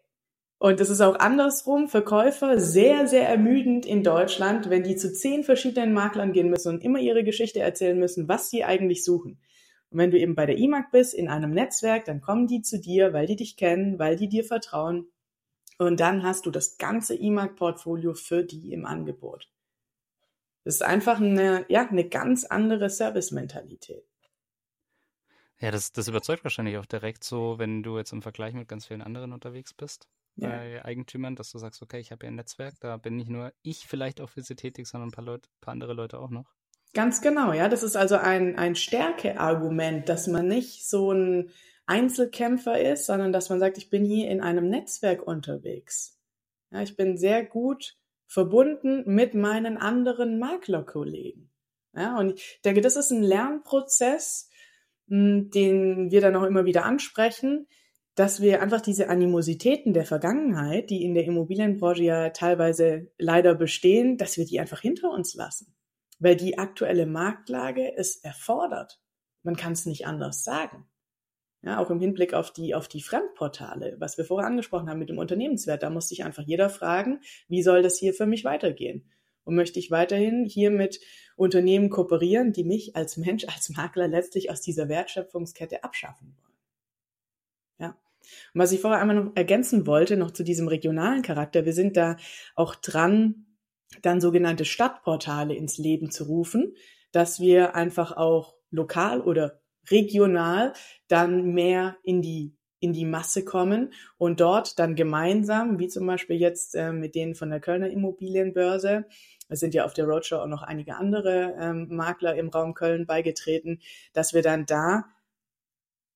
Und 0.58 0.80
es 0.80 0.90
ist 0.90 1.00
auch 1.00 1.18
andersrum 1.20 1.88
für 1.88 2.02
Käufer 2.02 2.58
sehr, 2.58 3.06
sehr 3.06 3.28
ermüdend 3.28 3.86
in 3.86 4.02
Deutschland, 4.02 4.70
wenn 4.70 4.82
die 4.82 4.96
zu 4.96 5.12
zehn 5.12 5.44
verschiedenen 5.44 5.92
Maklern 5.92 6.32
gehen 6.32 6.50
müssen 6.50 6.74
und 6.74 6.82
immer 6.82 6.98
ihre 6.98 7.22
Geschichte 7.22 7.60
erzählen 7.60 7.98
müssen, 7.98 8.28
was 8.28 8.50
sie 8.50 8.64
eigentlich 8.64 9.04
suchen. 9.04 9.38
Und 9.90 9.98
wenn 9.98 10.10
du 10.10 10.18
eben 10.18 10.34
bei 10.34 10.46
der 10.46 10.58
IMAG 10.58 10.90
bist, 10.90 11.14
in 11.14 11.28
einem 11.28 11.52
Netzwerk, 11.52 12.06
dann 12.06 12.20
kommen 12.20 12.48
die 12.48 12.62
zu 12.62 12.80
dir, 12.80 13.12
weil 13.12 13.26
die 13.26 13.36
dich 13.36 13.56
kennen, 13.56 14.00
weil 14.00 14.16
die 14.16 14.28
dir 14.28 14.44
vertrauen. 14.44 15.06
Und 15.78 16.00
dann 16.00 16.24
hast 16.24 16.44
du 16.44 16.50
das 16.50 16.76
ganze 16.76 17.14
IMAG-Portfolio 17.14 18.14
für 18.14 18.42
die 18.42 18.72
im 18.72 18.84
Angebot. 18.84 19.48
Das 20.64 20.74
ist 20.74 20.82
einfach 20.82 21.20
eine, 21.20 21.66
ja, 21.68 21.88
eine 21.88 22.08
ganz 22.08 22.44
andere 22.44 22.90
Service-Mentalität. 22.90 24.07
Ja, 25.60 25.70
das, 25.70 25.92
das 25.92 26.06
überzeugt 26.08 26.44
wahrscheinlich 26.44 26.78
auch 26.78 26.86
direkt 26.86 27.24
so, 27.24 27.58
wenn 27.58 27.82
du 27.82 27.98
jetzt 27.98 28.12
im 28.12 28.22
Vergleich 28.22 28.54
mit 28.54 28.68
ganz 28.68 28.86
vielen 28.86 29.02
anderen 29.02 29.32
unterwegs 29.32 29.74
bist, 29.74 30.08
ja. 30.36 30.48
bei 30.48 30.84
Eigentümern, 30.84 31.34
dass 31.34 31.50
du 31.50 31.58
sagst, 31.58 31.82
okay, 31.82 31.98
ich 31.98 32.12
habe 32.12 32.24
hier 32.24 32.32
ein 32.32 32.36
Netzwerk, 32.36 32.74
da 32.80 32.96
bin 32.96 33.16
nicht 33.16 33.28
nur 33.28 33.52
ich 33.62 33.86
vielleicht 33.86 34.20
auch 34.20 34.30
für 34.30 34.42
sie 34.42 34.54
tätig, 34.54 34.86
sondern 34.86 35.08
ein 35.08 35.12
paar, 35.12 35.24
Leute, 35.24 35.48
paar 35.60 35.72
andere 35.72 35.94
Leute 35.94 36.20
auch 36.20 36.30
noch. 36.30 36.54
Ganz 36.94 37.20
genau, 37.20 37.52
ja. 37.52 37.68
Das 37.68 37.82
ist 37.82 37.96
also 37.96 38.16
ein, 38.16 38.56
ein 38.56 38.76
Stärkeargument, 38.76 40.08
dass 40.08 40.26
man 40.26 40.48
nicht 40.48 40.88
so 40.88 41.12
ein 41.12 41.50
Einzelkämpfer 41.86 42.80
ist, 42.80 43.06
sondern 43.06 43.32
dass 43.32 43.50
man 43.50 43.58
sagt, 43.58 43.78
ich 43.78 43.90
bin 43.90 44.04
hier 44.04 44.30
in 44.30 44.40
einem 44.40 44.68
Netzwerk 44.68 45.26
unterwegs. 45.26 46.18
Ja, 46.70 46.82
ich 46.82 46.96
bin 46.96 47.16
sehr 47.16 47.44
gut 47.44 47.96
verbunden 48.26 49.02
mit 49.06 49.34
meinen 49.34 49.78
anderen 49.78 50.38
Maklerkollegen. 50.38 51.50
Ja, 51.94 52.18
und 52.18 52.34
ich 52.34 52.60
denke, 52.64 52.80
das 52.80 52.96
ist 52.96 53.10
ein 53.10 53.22
Lernprozess, 53.22 54.47
den 55.08 56.10
wir 56.10 56.20
dann 56.20 56.36
auch 56.36 56.44
immer 56.44 56.64
wieder 56.64 56.84
ansprechen, 56.84 57.66
dass 58.14 58.40
wir 58.40 58.60
einfach 58.60 58.80
diese 58.80 59.08
Animositäten 59.08 59.94
der 59.94 60.04
Vergangenheit, 60.04 60.90
die 60.90 61.04
in 61.04 61.14
der 61.14 61.24
Immobilienbranche 61.24 62.02
ja 62.02 62.30
teilweise 62.30 63.12
leider 63.16 63.54
bestehen, 63.54 64.16
dass 64.16 64.36
wir 64.36 64.44
die 64.44 64.58
einfach 64.58 64.80
hinter 64.80 65.10
uns 65.10 65.34
lassen. 65.34 65.74
Weil 66.18 66.34
die 66.34 66.58
aktuelle 66.58 67.06
Marktlage 67.06 67.96
es 67.96 68.16
erfordert. 68.16 69.00
Man 69.44 69.56
kann 69.56 69.72
es 69.72 69.86
nicht 69.86 70.06
anders 70.06 70.42
sagen. 70.42 70.88
Ja, 71.62 71.78
auch 71.78 71.90
im 71.90 72.00
Hinblick 72.00 72.34
auf 72.34 72.52
die, 72.52 72.74
auf 72.74 72.88
die 72.88 73.02
Fremdportale, 73.02 73.96
was 73.98 74.18
wir 74.18 74.24
vorher 74.24 74.48
angesprochen 74.48 74.88
haben 74.88 74.98
mit 74.98 75.08
dem 75.08 75.18
Unternehmenswert, 75.18 75.82
da 75.82 75.90
muss 75.90 76.08
sich 76.08 76.24
einfach 76.24 76.44
jeder 76.44 76.70
fragen, 76.70 77.20
wie 77.48 77.62
soll 77.62 77.82
das 77.82 77.98
hier 77.98 78.14
für 78.14 78.26
mich 78.26 78.44
weitergehen? 78.44 79.10
Und 79.48 79.54
möchte 79.54 79.78
ich 79.78 79.90
weiterhin 79.90 80.44
hier 80.44 80.70
mit 80.70 81.00
Unternehmen 81.34 81.88
kooperieren, 81.88 82.52
die 82.52 82.64
mich 82.64 82.94
als 82.96 83.16
Mensch, 83.16 83.46
als 83.48 83.70
Makler 83.70 84.06
letztlich 84.06 84.50
aus 84.50 84.60
dieser 84.60 84.90
Wertschöpfungskette 84.90 85.84
abschaffen 85.84 86.36
wollen. 86.36 86.52
Ja. 87.78 87.88
Und 88.52 88.60
was 88.60 88.72
ich 88.72 88.80
vorher 88.80 89.00
einmal 89.00 89.16
noch 89.16 89.36
ergänzen 89.36 89.86
wollte, 89.86 90.18
noch 90.18 90.32
zu 90.32 90.44
diesem 90.44 90.68
regionalen 90.68 91.22
Charakter, 91.22 91.64
wir 91.64 91.72
sind 91.72 91.96
da 91.96 92.18
auch 92.56 92.74
dran, 92.74 93.46
dann 94.02 94.20
sogenannte 94.20 94.66
Stadtportale 94.66 95.54
ins 95.54 95.78
Leben 95.78 96.10
zu 96.10 96.24
rufen, 96.24 96.74
dass 97.10 97.40
wir 97.40 97.74
einfach 97.74 98.18
auch 98.18 98.54
lokal 98.70 99.22
oder 99.22 99.62
regional 99.90 100.74
dann 101.06 101.54
mehr 101.54 101.96
in 102.02 102.20
die 102.20 102.57
in 102.80 102.92
die 102.92 103.04
Masse 103.04 103.44
kommen 103.44 103.92
und 104.18 104.40
dort 104.40 104.78
dann 104.78 104.94
gemeinsam, 104.94 105.78
wie 105.78 105.88
zum 105.88 106.06
Beispiel 106.06 106.36
jetzt 106.36 106.74
äh, 106.74 106.92
mit 106.92 107.14
denen 107.14 107.34
von 107.34 107.50
der 107.50 107.60
Kölner 107.60 107.90
Immobilienbörse, 107.90 109.06
es 109.48 109.60
sind 109.60 109.74
ja 109.74 109.84
auf 109.84 109.94
der 109.94 110.04
Roadshow 110.04 110.36
auch 110.36 110.46
noch 110.46 110.62
einige 110.62 110.96
andere 110.96 111.56
ähm, 111.58 111.88
Makler 111.90 112.36
im 112.36 112.48
Raum 112.48 112.74
Köln 112.74 113.06
beigetreten, 113.06 113.80
dass 114.12 114.34
wir 114.34 114.42
dann 114.42 114.66
da 114.66 115.06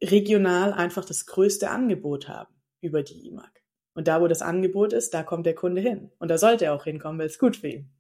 regional 0.02 0.72
einfach 0.72 1.04
das 1.04 1.26
größte 1.26 1.70
Angebot 1.70 2.28
haben 2.28 2.54
über 2.80 3.02
die 3.02 3.28
IMAG. 3.28 3.50
Und 3.94 4.08
da, 4.08 4.20
wo 4.20 4.28
das 4.28 4.42
Angebot 4.42 4.92
ist, 4.92 5.14
da 5.14 5.22
kommt 5.22 5.46
der 5.46 5.54
Kunde 5.54 5.80
hin. 5.80 6.10
Und 6.18 6.28
da 6.28 6.38
sollte 6.38 6.66
er 6.66 6.74
auch 6.74 6.84
hinkommen, 6.84 7.18
weil 7.18 7.26
es 7.26 7.38
gut 7.38 7.56
für 7.56 7.68
ihn. 7.68 7.90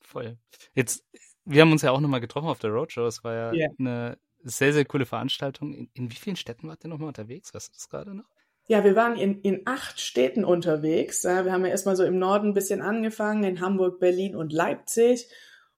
Voll. 0.00 0.38
Jetzt, 0.74 1.04
wir 1.44 1.60
haben 1.60 1.72
uns 1.72 1.82
ja 1.82 1.90
auch 1.90 2.00
nochmal 2.00 2.20
getroffen 2.20 2.48
auf 2.48 2.58
der 2.58 2.70
Roadshow. 2.70 3.06
Es 3.06 3.22
war 3.24 3.34
ja 3.34 3.52
yeah. 3.52 3.70
eine 3.78 4.18
sehr, 4.42 4.72
sehr 4.72 4.84
coole 4.84 5.06
Veranstaltung. 5.06 5.72
In, 5.72 5.90
in 5.94 6.10
wie 6.10 6.16
vielen 6.16 6.36
Städten 6.36 6.68
wart 6.68 6.84
ihr 6.84 6.88
nochmal 6.88 7.08
unterwegs? 7.08 7.54
Weißt 7.54 7.68
du 7.68 7.72
das 7.74 7.88
gerade 7.88 8.14
noch? 8.14 8.28
Ja, 8.68 8.84
wir 8.84 8.94
waren 8.96 9.16
in, 9.16 9.40
in 9.40 9.62
acht 9.64 9.98
Städten 9.98 10.44
unterwegs. 10.44 11.24
Wir 11.24 11.50
haben 11.50 11.64
ja 11.64 11.70
erstmal 11.70 11.96
so 11.96 12.04
im 12.04 12.18
Norden 12.18 12.48
ein 12.48 12.54
bisschen 12.54 12.82
angefangen, 12.82 13.42
in 13.44 13.60
Hamburg, 13.60 13.98
Berlin 13.98 14.36
und 14.36 14.52
Leipzig. 14.52 15.28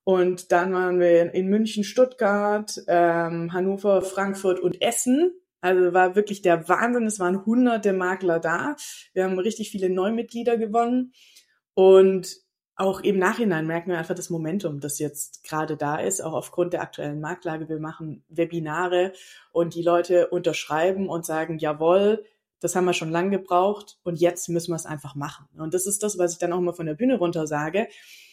Und 0.03 0.51
dann 0.51 0.73
waren 0.73 0.99
wir 0.99 1.33
in 1.33 1.47
München, 1.47 1.85
Stuttgart, 1.85 2.83
ähm, 2.89 3.53
Hannover, 3.53 4.03
Frankfurt 4.03 4.59
und 4.59 4.83
Essen. 4.83 5.33
Also 5.61 5.93
war 5.93 6.17
wirklich 6.17 6.43
der 6.43 6.69
Wahnsinn. 6.69 7.07
Es 7.07 7.21
waren 7.21 7.45
hunderte 7.47 7.93
Makler 7.93 8.41
da. 8.41 8.75
Wir 9.13 9.25
haben 9.25 9.39
richtig 9.39 9.71
viele 9.71 9.89
Neumitglieder 9.89 10.57
gewonnen. 10.57 11.13
Und 11.75 12.39
auch 12.81 13.01
im 13.01 13.19
Nachhinein 13.19 13.67
merken 13.67 13.91
wir 13.91 13.99
einfach 13.99 14.15
das 14.15 14.31
Momentum, 14.31 14.81
das 14.81 14.99
jetzt 14.99 15.45
gerade 15.45 15.77
da 15.77 15.97
ist, 15.97 16.23
auch 16.23 16.33
aufgrund 16.33 16.73
der 16.73 16.81
aktuellen 16.81 17.21
Marktlage. 17.21 17.69
Wir 17.69 17.79
machen 17.79 18.25
Webinare 18.31 19.13
und 19.53 19.75
die 19.75 19.83
Leute 19.83 20.29
unterschreiben 20.29 21.09
und 21.09 21.27
sagen, 21.27 21.59
jawohl, 21.59 22.25
das 22.59 22.75
haben 22.75 22.87
wir 22.87 22.95
schon 22.95 23.11
lange 23.11 23.39
gebraucht 23.39 23.99
und 24.03 24.19
jetzt 24.19 24.49
müssen 24.49 24.73
wir 24.73 24.77
es 24.77 24.87
einfach 24.87 25.15
machen. 25.15 25.47
Und 25.59 25.75
das 25.75 25.87
ist 25.87 26.03
das, 26.03 26.17
was 26.17 26.33
ich 26.33 26.39
dann 26.39 26.55
auch 26.55 26.61
mal 26.61 26.73
von 26.73 26.87
der 26.87 26.95
Bühne 26.95 27.19
runter 27.19 27.47
sage. 27.47 27.87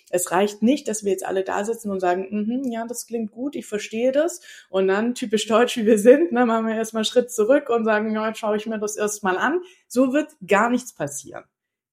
Es 0.10 0.32
reicht 0.32 0.64
nicht, 0.64 0.88
dass 0.88 1.04
wir 1.04 1.12
jetzt 1.12 1.26
alle 1.26 1.44
da 1.44 1.66
sitzen 1.66 1.92
und 1.92 2.00
sagen, 2.00 2.28
mm 2.30 2.50
-hmm, 2.50 2.72
ja, 2.74 2.86
das 2.88 3.06
klingt 3.06 3.32
gut, 3.32 3.58
ich 3.58 3.66
verstehe 3.66 4.14
das. 4.14 4.40
Und 4.70 4.88
dann, 4.88 5.14
typisch 5.14 5.46
deutsch 5.48 5.76
wie 5.76 5.86
wir 5.86 6.00
sind, 6.00 6.32
ne, 6.32 6.46
machen 6.46 6.68
wir 6.68 6.76
erstmal 6.76 7.02
einen 7.02 7.06
Schritt 7.06 7.32
zurück 7.32 7.70
und 7.70 7.84
sagen, 7.84 8.14
ja, 8.14 8.26
jetzt 8.30 8.40
schaue 8.40 8.56
ich 8.56 8.66
mir 8.66 8.80
das 8.80 8.96
erstmal 8.96 9.38
an. 9.38 9.60
So 9.90 10.14
wird 10.14 10.30
gar 10.48 10.70
nichts 10.70 10.94
passieren. 10.94 11.44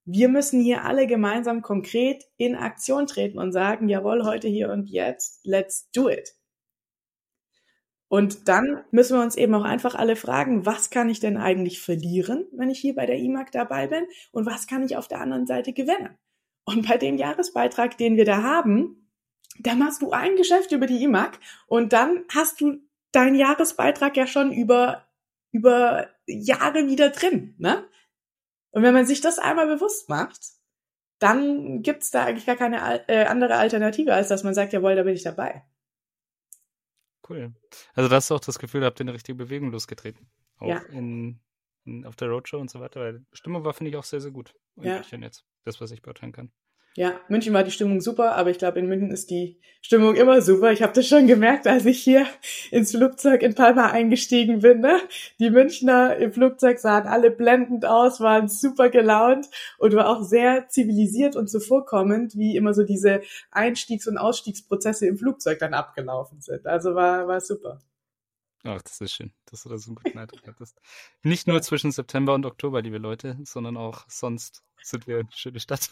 Wir 0.05 0.29
müssen 0.29 0.61
hier 0.61 0.85
alle 0.85 1.07
gemeinsam 1.07 1.63
konkret 1.63 2.25
in 2.37 2.55
Aktion 2.55 3.07
treten 3.07 3.39
und 3.39 3.53
sagen, 3.53 3.89
jawohl, 3.89 4.25
heute, 4.25 4.49
hier 4.49 4.71
und 4.71 4.89
jetzt, 4.91 5.41
let's 5.45 5.91
do 5.93 6.11
it. 6.11 6.35
Und 8.09 8.49
dann 8.49 8.85
müssen 8.91 9.17
wir 9.17 9.23
uns 9.23 9.35
eben 9.35 9.55
auch 9.55 9.65
einfach 9.65 9.95
alle 9.95 10.15
fragen, 10.15 10.67
was 10.67 10.91
kann 10.91 11.09
ich 11.09 11.21
denn 11.21 11.37
eigentlich 11.37 11.81
verlieren, 11.81 12.47
wenn 12.53 12.71
ich 12.71 12.79
hier 12.79 12.95
bei 12.95 13.07
der 13.07 13.17
IMAG 13.17 13.51
dabei 13.51 13.89
bin 13.89 14.07
und 14.31 14.47
was 14.47 14.67
kann 14.67 14.85
ich 14.85 14.97
auf 14.97 15.09
der 15.09 15.21
anderen 15.21 15.47
Seite 15.47 15.73
gewinnen? 15.73 16.17
Und 16.65 16.87
bei 16.87 16.97
dem 16.97 17.17
Jahresbeitrag, 17.17 17.99
den 17.99 18.17
wir 18.17 18.25
da 18.25 18.43
haben, 18.43 19.11
da 19.59 19.75
machst 19.75 20.03
du 20.03 20.13
ein 20.13 20.37
Geschäft 20.37 20.73
über 20.73 20.87
die 20.87 21.03
IMAG 21.03 21.39
und 21.67 21.93
dann 21.93 22.25
hast 22.33 22.61
du 22.61 22.79
deinen 23.13 23.37
Jahresbeitrag 23.37 24.17
ja 24.17 24.27
schon 24.27 24.53
über, 24.53 25.07
über 25.51 26.09
Jahre 26.27 26.87
wieder 26.87 27.11
drin. 27.11 27.55
Ne? 27.59 27.85
Und 28.75 28.83
wenn 28.83 28.93
man 28.93 29.07
sich 29.07 29.21
das 29.21 29.39
einmal 29.39 29.69
bewusst 29.69 30.09
macht, 30.09 30.41
dann 31.21 31.83
gibt's 31.83 32.11
da 32.11 32.25
eigentlich 32.25 32.45
gar 32.45 32.57
keine 32.57 33.09
äh, 33.09 33.25
andere 33.27 33.55
Alternative, 33.55 34.13
als 34.13 34.27
dass 34.27 34.43
man 34.43 34.53
sagt, 34.53 34.73
jawohl, 34.73 34.97
da 34.97 35.05
bin 35.05 35.15
ich 35.15 35.23
dabei. 35.23 35.65
Cool. 37.29 37.55
Also 37.95 38.09
da 38.09 38.17
hast 38.17 38.31
du 38.31 38.35
auch 38.35 38.41
das 38.41 38.59
Gefühl, 38.59 38.81
da 38.81 38.89
habt 38.89 38.99
ihr 38.99 39.05
eine 39.05 39.15
richtige 39.15 39.37
Bewegung 39.37 39.71
losgetreten. 39.71 40.29
Auch 40.59 40.67
ja. 40.67 40.79
in, 40.91 41.39
in, 41.85 42.05
auf 42.05 42.17
der 42.17 42.29
Roadshow 42.29 42.59
und 42.59 42.69
so 42.69 42.81
weiter. 42.81 43.01
Weil 43.01 43.25
Stimmung 43.33 43.65
war, 43.65 43.75
finde 43.75 43.91
ich, 43.91 43.97
auch 43.97 44.03
sehr, 44.03 44.21
sehr 44.21 44.33
gut. 44.33 44.57
Ja. 44.75 45.03
Jetzt, 45.03 45.45
das, 45.63 45.81
was 45.81 45.93
ich 45.93 46.03
beurteilen 46.03 46.33
kann. 46.33 46.51
Ja, 46.97 47.21
München 47.29 47.53
war 47.53 47.65
die 47.65 47.73
Stimmung 47.73 48.01
super, 48.01 48.37
aber 48.37 48.51
ich 48.51 48.59
glaube, 48.59 48.79
in 48.79 48.87
München 48.87 49.11
ist 49.11 49.29
die 49.29 49.61
Stimmung 49.83 50.15
immer 50.15 50.41
super. 50.41 50.71
Ich 50.71 50.81
habe 50.81 50.93
das 50.93 51.09
schon 51.09 51.27
gemerkt, 51.27 51.67
als 51.67 51.85
ich 51.87 52.01
hier 52.01 52.25
ins 52.71 52.93
Flugzeug 52.93 53.43
in 53.43 53.57
Palma 53.57 53.91
eingestiegen 53.91 54.61
bin. 54.61 54.81
Ne? 54.81 55.01
Die 55.41 55.51
Münchner 55.51 56.17
im 56.17 56.33
Flugzeug 56.33 56.79
sahen 56.79 57.09
alle 57.09 57.33
blendend 57.33 57.85
aus, 57.85 58.21
waren 58.21 58.47
super 58.49 58.91
gelaunt 58.91 59.47
und 59.79 59.93
war 59.95 60.09
auch 60.09 60.23
sehr 60.23 60.69
zivilisiert 60.69 61.35
und 61.35 61.51
zuvorkommend, 61.51 62.37
wie 62.37 62.57
immer 62.57 62.75
so 62.75 62.85
diese 62.85 63.23
Einstiegs- 63.51 64.07
und 64.07 64.17
Ausstiegsprozesse 64.17 65.07
im 65.09 65.19
Flugzeug 65.19 65.59
dann 65.59 65.75
abgelaufen 65.75 66.41
sind. 66.41 66.65
Also 66.65 66.95
war, 66.95 67.27
war 67.27 67.41
super. 67.41 67.81
Ach, 68.63 68.81
das 68.81 69.01
ist 69.01 69.13
schön, 69.13 69.33
dass 69.47 69.65
du 69.65 69.69
da 69.69 69.79
so 69.79 69.91
einen 69.91 69.97
guten 69.97 70.17
Eindruck 70.17 70.47
hattest. 70.47 70.81
Nicht 71.25 71.49
nur 71.49 71.61
zwischen 71.61 71.91
September 71.91 72.35
und 72.35 72.47
Oktober, 72.47 72.81
liebe 72.81 72.99
Leute, 72.99 73.37
sondern 73.43 73.77
auch 73.77 74.05
sonst 74.09 74.63
sind 74.81 75.09
wir 75.09 75.19
eine 75.19 75.29
schöne 75.33 75.59
Stadt. 75.59 75.91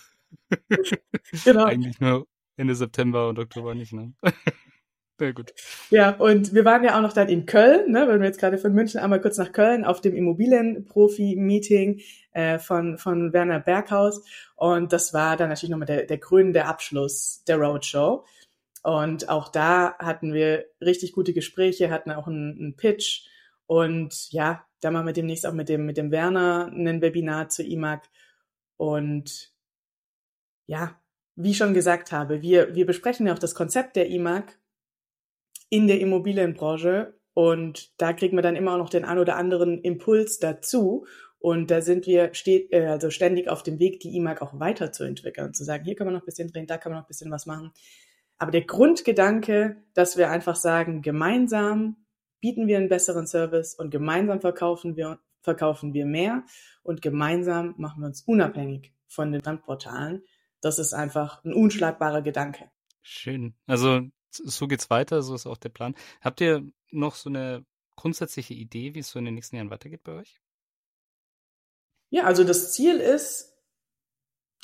genau. 1.45 1.65
Eigentlich 1.65 2.01
nur 2.01 2.27
Ende 2.57 2.75
September 2.75 3.29
und 3.29 3.39
Oktober 3.39 3.75
nicht, 3.75 3.93
ne? 3.93 4.13
Sehr 5.19 5.35
gut. 5.35 5.53
Ja, 5.91 6.17
und 6.17 6.53
wir 6.53 6.65
waren 6.65 6.83
ja 6.83 6.97
auch 6.97 7.03
noch 7.03 7.13
dann 7.13 7.29
in 7.29 7.47
Köln, 7.47 7.93
ne, 7.93 8.09
wenn 8.09 8.21
wir 8.21 8.27
jetzt 8.27 8.41
gerade 8.41 8.59
von 8.59 8.73
München 8.73 8.99
einmal 8.99 9.21
kurz 9.21 9.39
nach 9.39 9.53
Köln 9.53 9.85
auf 9.85 10.01
dem 10.01 10.17
Immobilienprofi-Meeting 10.17 12.01
äh, 12.33 12.59
von, 12.59 12.99
von 12.99 13.33
Werner 13.33 13.61
Berghaus. 13.61 14.25
Und 14.57 14.93
das 14.93 15.15
war 15.15 15.37
dann 15.37 15.51
natürlich 15.51 15.71
nochmal 15.71 15.87
der, 15.87 16.07
der 16.07 16.19
krönende 16.19 16.65
Abschluss 16.65 17.45
der 17.47 17.59
Roadshow. 17.59 18.25
Und 18.83 19.29
auch 19.29 19.49
da 19.49 19.97
hatten 19.99 20.33
wir 20.33 20.65
richtig 20.81 21.13
gute 21.13 21.33
Gespräche, 21.33 21.91
hatten 21.91 22.11
auch 22.11 22.27
einen, 22.27 22.59
einen 22.59 22.77
Pitch. 22.77 23.27
Und 23.67 24.33
ja, 24.33 24.65
da 24.81 24.91
machen 24.91 25.07
wir 25.07 25.13
demnächst 25.13 25.47
auch 25.47 25.53
mit 25.53 25.69
dem, 25.69 25.87
mit 25.87 25.99
dem 25.99 26.11
Werner 26.11 26.67
ein 26.75 27.01
Webinar 27.01 27.49
zu 27.49 27.63
IMAG. 27.63 28.03
Und 28.77 29.52
ja, 30.67 31.01
wie 31.35 31.55
schon 31.55 31.75
gesagt 31.75 32.13
habe, 32.13 32.43
wir, 32.43 32.75
wir 32.75 32.87
besprechen 32.87 33.27
ja 33.27 33.35
auch 33.35 33.39
das 33.39 33.55
Konzept 33.55 33.97
der 33.97 34.09
IMAG 34.09 34.59
in 35.71 35.87
der 35.87 36.01
Immobilienbranche 36.01 37.15
und 37.35 37.99
da 38.01 38.13
kriegen 38.13 38.37
wir 38.37 38.43
dann 38.43 38.57
immer 38.57 38.75
auch 38.75 38.79
noch 38.79 38.91
den 38.91 39.05
ein 39.05 39.19
oder 39.19 39.37
anderen 39.37 39.81
Impuls 39.81 40.39
dazu. 40.39 41.07
Und 41.39 41.71
da 41.71 41.81
sind 41.81 42.07
wir 42.07 42.35
steht, 42.35 42.73
äh, 42.73 42.87
also 42.87 43.11
ständig 43.11 43.49
auf 43.49 43.63
dem 43.63 43.79
Weg, 43.79 44.01
die 44.01 44.17
IMAG 44.17 44.43
auch 44.43 44.61
weiterzuentwickeln 44.61 45.49
und 45.49 45.57
zu 45.57 45.65
sagen, 45.65 45.85
hier 45.85 45.97
kann 45.97 46.07
man 46.07 46.15
noch 46.15 46.23
ein 46.23 46.27
bisschen 46.27 46.49
drehen, 46.49 46.67
da 46.67 46.79
kann 46.79 46.93
man 46.93 47.01
noch 47.01 47.07
ein 47.07 47.09
bisschen 47.09 47.31
was 47.31 47.47
machen. 47.47 47.73
Aber 48.39 48.53
der 48.53 48.63
Grundgedanke, 48.63 49.77
dass 49.95 50.17
wir 50.17 50.31
einfach 50.31 50.57
sagen, 50.57 51.03
gemeinsam 51.03 51.97
bieten 52.41 52.67
wir 52.67 52.77
einen 52.77 52.89
besseren 52.89 53.27
Service 53.27 53.75
und 53.75 53.91
gemeinsam 53.91 54.41
verkaufen 54.41 54.97
wir, 54.97 55.19
verkaufen 55.41 55.95
wir 55.95 56.07
mehr 56.07 56.45
und 56.83 57.03
gemeinsam 57.03 57.75
machen 57.77 58.03
wir 58.03 58.07
uns 58.07 58.23
unabhängig 58.23 58.93
von 59.09 59.33
den 59.33 59.43
Brandportalen 59.43 60.23
das 60.63 60.79
ist 60.79 60.95
einfach 60.95 61.45
ein 61.45 61.53
unschlagbarer 61.53 62.23
Gedanke. 62.23 62.71
Schön. 63.03 63.55
Also 63.67 64.01
so 64.31 64.67
geht's 64.67 64.89
weiter, 64.89 65.23
so 65.23 65.35
ist 65.35 65.47
auch 65.47 65.59
der 65.59 65.69
Plan. 65.69 65.95
Habt 66.23 66.41
ihr 66.41 66.67
noch 66.91 67.17
so 67.17 67.29
eine 67.29 67.67
grundsätzliche 67.97 68.55
Idee, 68.55 68.95
wie 68.95 69.01
es 69.01 69.11
so 69.11 69.19
in 69.19 69.27
den 69.27 69.35
nächsten 69.35 69.57
Jahren 69.57 69.71
weitergeht 69.71 70.03
bei 70.05 70.13
euch? 70.13 70.41
Ja, 72.09 72.25
also 72.25 72.45
das 72.45 72.73
Ziel 72.73 72.97
ist, 72.97 73.55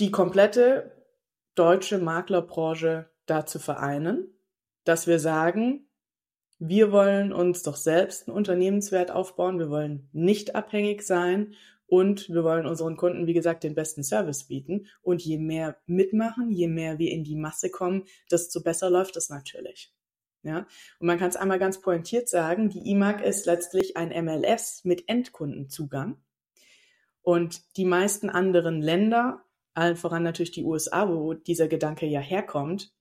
die 0.00 0.11
komplette 0.11 1.04
deutsche 1.54 1.98
Maklerbranche 1.98 3.11
da 3.26 3.44
zu 3.44 3.58
vereinen, 3.58 4.32
dass 4.84 5.06
wir 5.06 5.18
sagen, 5.18 5.88
wir 6.58 6.92
wollen 6.92 7.32
uns 7.32 7.62
doch 7.62 7.76
selbst 7.76 8.28
einen 8.28 8.37
Unternehmenswert 8.37 9.11
aufbauen, 9.11 9.58
wir 9.58 9.70
wollen 9.70 10.08
nicht 10.12 10.54
abhängig 10.54 11.02
sein 11.02 11.54
und 11.88 12.29
wir 12.29 12.44
wollen 12.44 12.66
unseren 12.66 12.98
Kunden, 12.98 13.27
wie 13.27 13.33
gesagt, 13.33 13.64
den 13.64 13.74
besten 13.74 14.05
Service 14.05 14.44
bieten. 14.44 14.87
Und 15.01 15.22
je 15.22 15.38
mehr 15.38 15.79
mitmachen, 15.87 16.51
je 16.51 16.68
mehr 16.68 16.98
wir 16.98 17.11
in 17.11 17.24
die 17.24 17.35
Masse 17.35 17.70
kommen, 17.70 18.05
desto 18.31 18.62
besser 18.62 18.90
läuft 18.90 19.16
es 19.16 19.31
natürlich. 19.31 19.94
Ja, 20.42 20.66
und 21.01 21.07
man 21.07 21.18
kann 21.18 21.31
es 21.31 21.37
einmal 21.37 21.59
ganz 21.59 21.81
pointiert 21.81 22.29
sagen, 22.29 22.68
die 22.68 22.90
IMAG 22.90 23.22
ist 23.22 23.46
letztlich 23.46 23.96
ein 23.96 24.11
MLS 24.24 24.85
mit 24.85 25.09
Endkundenzugang. 25.09 26.18
Und 27.22 27.77
die 27.79 27.87
meisten 27.87 28.29
anderen 28.29 28.83
Länder, 28.83 29.42
allen 29.72 29.96
voran 29.96 30.22
natürlich 30.22 30.53
die 30.53 30.64
USA, 30.64 31.09
wo 31.09 31.33
dieser 31.33 31.68
Gedanke 31.68 32.07
ja 32.07 32.20
herkommt, 32.20 32.94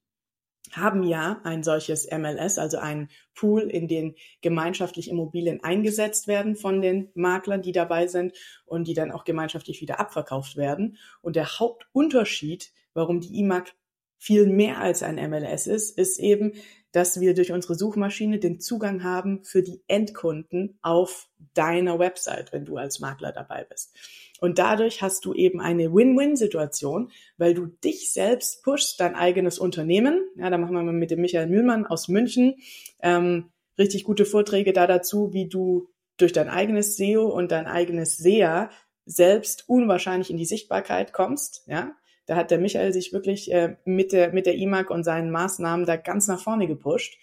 haben 0.73 1.03
ja 1.03 1.39
ein 1.43 1.63
solches 1.63 2.07
MLS, 2.11 2.57
also 2.57 2.77
ein 2.77 3.09
Pool, 3.33 3.61
in 3.61 3.87
den 3.87 4.15
gemeinschaftlich 4.41 5.09
Immobilien 5.09 5.63
eingesetzt 5.63 6.27
werden 6.27 6.55
von 6.55 6.81
den 6.81 7.09
Maklern, 7.13 7.61
die 7.61 7.71
dabei 7.71 8.07
sind 8.07 8.33
und 8.65 8.87
die 8.87 8.93
dann 8.93 9.11
auch 9.11 9.23
gemeinschaftlich 9.23 9.81
wieder 9.81 9.99
abverkauft 9.99 10.57
werden. 10.57 10.97
Und 11.21 11.35
der 11.35 11.59
Hauptunterschied, 11.59 12.71
warum 12.93 13.21
die 13.21 13.39
IMAG 13.39 13.73
viel 14.17 14.47
mehr 14.47 14.79
als 14.79 15.03
ein 15.03 15.15
MLS 15.29 15.67
ist, 15.67 15.97
ist 15.97 16.19
eben, 16.19 16.53
dass 16.97 17.19
wir 17.19 17.35
durch 17.35 17.51
unsere 17.51 17.75
Suchmaschine 17.75 18.39
den 18.39 18.59
Zugang 18.59 19.03
haben 19.03 19.43
für 19.43 19.61
die 19.61 19.83
Endkunden 19.87 20.79
auf 20.81 21.29
deiner 21.53 21.99
Website, 21.99 22.51
wenn 22.51 22.65
du 22.65 22.77
als 22.77 22.99
Makler 22.99 23.31
dabei 23.31 23.65
bist. 23.65 23.95
Und 24.41 24.57
dadurch 24.57 25.03
hast 25.03 25.23
du 25.23 25.35
eben 25.35 25.61
eine 25.61 25.93
Win-Win-Situation, 25.93 27.11
weil 27.37 27.53
du 27.53 27.67
dich 27.67 28.11
selbst 28.11 28.63
pushst, 28.63 28.99
dein 28.99 29.13
eigenes 29.13 29.59
Unternehmen. 29.59 30.27
Ja, 30.37 30.49
da 30.49 30.57
machen 30.57 30.73
wir 30.73 30.81
mal 30.81 30.91
mit 30.91 31.11
dem 31.11 31.21
Michael 31.21 31.45
Mühlmann 31.45 31.85
aus 31.85 32.07
München 32.07 32.55
ähm, 33.03 33.51
richtig 33.77 34.03
gute 34.03 34.25
Vorträge 34.25 34.73
da 34.73 34.87
dazu, 34.87 35.33
wie 35.33 35.47
du 35.47 35.89
durch 36.17 36.33
dein 36.33 36.49
eigenes 36.49 36.97
SEO 36.97 37.27
und 37.27 37.51
dein 37.51 37.67
eigenes 37.67 38.17
SEA 38.17 38.71
selbst 39.05 39.69
unwahrscheinlich 39.69 40.31
in 40.31 40.37
die 40.37 40.45
Sichtbarkeit 40.45 41.13
kommst, 41.13 41.61
ja, 41.67 41.91
Da 42.27 42.35
hat 42.35 42.51
der 42.51 42.59
Michael 42.59 42.93
sich 42.93 43.13
wirklich 43.13 43.51
äh, 43.51 43.77
mit 43.85 44.11
der 44.11 44.31
mit 44.33 44.45
der 44.45 44.55
IMAG 44.55 44.89
und 44.91 45.03
seinen 45.03 45.31
Maßnahmen 45.31 45.85
da 45.85 45.95
ganz 45.95 46.27
nach 46.27 46.39
vorne 46.41 46.67
gepusht. 46.67 47.17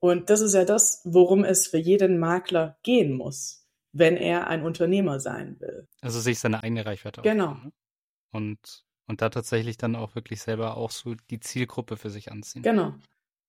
Und 0.00 0.30
das 0.30 0.40
ist 0.40 0.54
ja 0.54 0.64
das, 0.64 1.02
worum 1.04 1.44
es 1.44 1.66
für 1.66 1.78
jeden 1.78 2.18
Makler 2.18 2.78
gehen 2.82 3.12
muss, 3.12 3.66
wenn 3.92 4.16
er 4.16 4.46
ein 4.46 4.62
Unternehmer 4.62 5.20
sein 5.20 5.58
will. 5.60 5.88
Also 6.00 6.20
sich 6.20 6.38
seine 6.38 6.62
eigene 6.62 6.86
Reichweite 6.86 7.22
Genau. 7.22 7.50
aufbauen, 7.52 7.64
ne? 7.64 7.72
Und, 8.30 8.84
und 9.06 9.22
da 9.22 9.28
tatsächlich 9.30 9.76
dann 9.76 9.96
auch 9.96 10.14
wirklich 10.14 10.40
selber 10.40 10.76
auch 10.76 10.90
so 10.90 11.14
die 11.30 11.40
Zielgruppe 11.40 11.96
für 11.96 12.10
sich 12.10 12.30
anziehen. 12.30 12.62
Genau. 12.62 12.94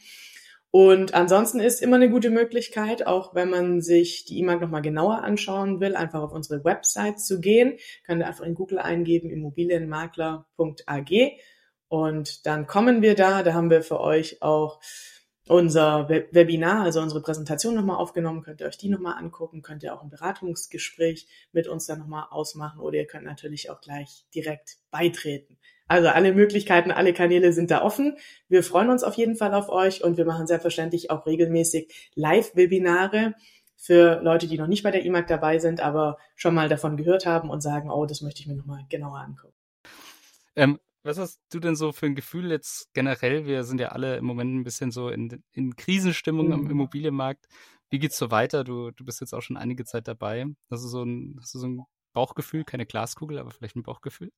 Und 0.73 1.15
ansonsten 1.15 1.59
ist 1.59 1.83
immer 1.83 1.97
eine 1.97 2.11
gute 2.11 2.31
Möglichkeit, 2.31 3.05
auch 3.05 3.35
wenn 3.35 3.51
man 3.51 3.81
sich 3.81 4.25
die 4.25 4.39
E-Mail 4.39 4.61
nochmal 4.61 4.83
genauer 4.83 5.25
anschauen 5.25 5.81
will, 5.81 5.97
einfach 5.97 6.23
auf 6.23 6.33
unsere 6.33 6.65
Website 6.65 7.19
zu 7.21 7.41
gehen. 7.41 7.77
Könnt 8.07 8.23
ihr 8.23 8.29
einfach 8.29 8.45
in 8.45 8.55
Google 8.55 8.79
eingeben, 8.79 9.31
immobilienmakler.ag. 9.31 11.11
Und 11.89 12.47
dann 12.47 12.69
kommen 12.69 13.03
wir 13.03 13.17
da. 13.17 13.43
Da 13.43 13.53
haben 13.53 13.69
wir 13.69 13.83
für 13.83 13.99
euch 13.99 14.43
auch 14.43 14.81
unser 15.49 16.09
Webinar, 16.09 16.85
also 16.85 17.01
unsere 17.01 17.21
Präsentation 17.21 17.75
nochmal 17.75 17.97
aufgenommen. 17.97 18.43
Könnt 18.43 18.61
ihr 18.61 18.69
euch 18.69 18.79
die 18.79 18.91
nochmal 18.91 19.19
angucken. 19.19 19.63
Könnt 19.63 19.83
ihr 19.83 19.93
auch 19.93 20.05
ein 20.05 20.11
Beratungsgespräch 20.11 21.27
mit 21.51 21.67
uns 21.67 21.87
dann 21.87 21.99
nochmal 21.99 22.29
ausmachen. 22.31 22.79
Oder 22.79 22.99
ihr 22.99 23.07
könnt 23.09 23.25
natürlich 23.25 23.71
auch 23.71 23.81
gleich 23.81 24.25
direkt 24.33 24.77
beitreten. 24.93 25.59
Also 25.91 26.07
alle 26.07 26.33
Möglichkeiten, 26.33 26.93
alle 26.93 27.13
Kanäle 27.13 27.53
sind 27.53 27.73
da 27.73 27.83
offen. 27.83 28.17
Wir 28.49 28.63
freuen 28.63 28.91
uns 28.91 29.03
auf 29.03 29.15
jeden 29.15 29.35
Fall 29.35 29.53
auf 29.55 29.69
euch 29.69 30.05
und 30.05 30.17
wir 30.17 30.25
machen 30.25 30.47
selbstverständlich 30.47 31.11
auch 31.11 31.27
regelmäßig 31.27 32.13
Live-Webinare 32.15 33.35
für 33.75 34.21
Leute, 34.23 34.47
die 34.47 34.57
noch 34.57 34.69
nicht 34.69 34.85
bei 34.85 34.93
der 34.93 35.05
IMAG 35.05 35.27
dabei 35.27 35.59
sind, 35.59 35.81
aber 35.81 36.17
schon 36.37 36.55
mal 36.55 36.69
davon 36.69 36.97
gehört 36.97 37.27
haben 37.27 37.51
und 37.51 37.61
sagen, 37.61 37.91
oh, 37.91 38.07
das 38.07 38.21
möchte 38.21 38.41
ich 38.41 38.47
mir 38.47 38.55
nochmal 38.55 38.85
genauer 38.89 39.19
angucken. 39.19 39.57
Ähm, 40.55 40.79
was 41.03 41.19
hast 41.19 41.41
du 41.51 41.59
denn 41.59 41.75
so 41.75 41.91
für 41.91 42.07
ein 42.07 42.15
Gefühl 42.15 42.53
jetzt 42.53 42.95
generell? 42.95 43.47
Wir 43.47 43.65
sind 43.65 43.81
ja 43.81 43.89
alle 43.89 44.17
im 44.17 44.27
Moment 44.27 44.55
ein 44.55 44.63
bisschen 44.63 44.93
so 44.93 45.09
in, 45.09 45.43
in 45.51 45.75
Krisenstimmung 45.75 46.47
mhm. 46.47 46.53
am 46.53 46.71
Immobilienmarkt. 46.71 47.49
Wie 47.89 47.99
geht's 47.99 48.17
so 48.17 48.31
weiter? 48.31 48.63
Du, 48.63 48.93
du 48.93 49.05
bist 49.05 49.21
jetzt 49.21 49.35
auch 49.35 49.43
schon 49.43 49.57
einige 49.57 49.85
Zeit 49.85 50.07
dabei. 50.07 50.47
Hast 50.71 50.85
du 50.85 50.89
so 50.89 51.03
ein, 51.03 51.37
hast 51.41 51.53
du 51.57 51.59
so 51.59 51.67
ein 51.67 51.83
Bauchgefühl, 52.13 52.63
keine 52.63 52.87
Glaskugel, 52.87 53.41
aber 53.41 53.51
vielleicht 53.51 53.75
ein 53.75 53.83
Bauchgefühl? 53.83 54.31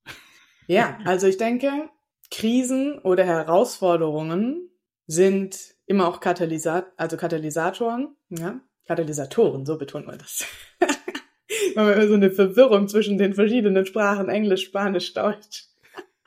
Ja, 0.67 0.99
also 1.05 1.27
ich 1.27 1.37
denke, 1.37 1.89
Krisen 2.31 2.99
oder 2.99 3.25
Herausforderungen 3.25 4.71
sind 5.07 5.59
immer 5.87 6.09
auch 6.09 6.21
Katalysat 6.21 6.87
also 6.97 7.17
Katalysatoren, 7.17 8.17
ja, 8.31 8.61
Katalysatoren, 8.87 9.67
so 9.67 9.77
betont 9.77 10.07
man 10.07 10.19
das. 10.19 10.45
man 11.75 11.87
hat 11.87 11.97
immer 11.97 12.09
so 12.09 12.15
eine 12.15 12.31
Verwirrung 12.31 12.89
zwischen 12.89 13.19
den 13.19 13.35
verschiedenen 13.35 13.85
Sprachen, 13.87 14.29
Englisch, 14.29 14.65
Spanisch, 14.65 15.13
Deutsch. 15.13 15.67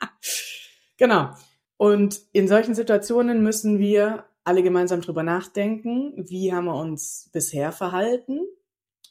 genau. 0.96 1.30
Und 1.76 2.20
in 2.32 2.48
solchen 2.48 2.74
Situationen 2.74 3.42
müssen 3.42 3.78
wir 3.78 4.24
alle 4.44 4.62
gemeinsam 4.62 5.00
drüber 5.00 5.22
nachdenken, 5.22 6.12
wie 6.16 6.52
haben 6.52 6.66
wir 6.66 6.76
uns 6.76 7.28
bisher 7.32 7.72
verhalten 7.72 8.40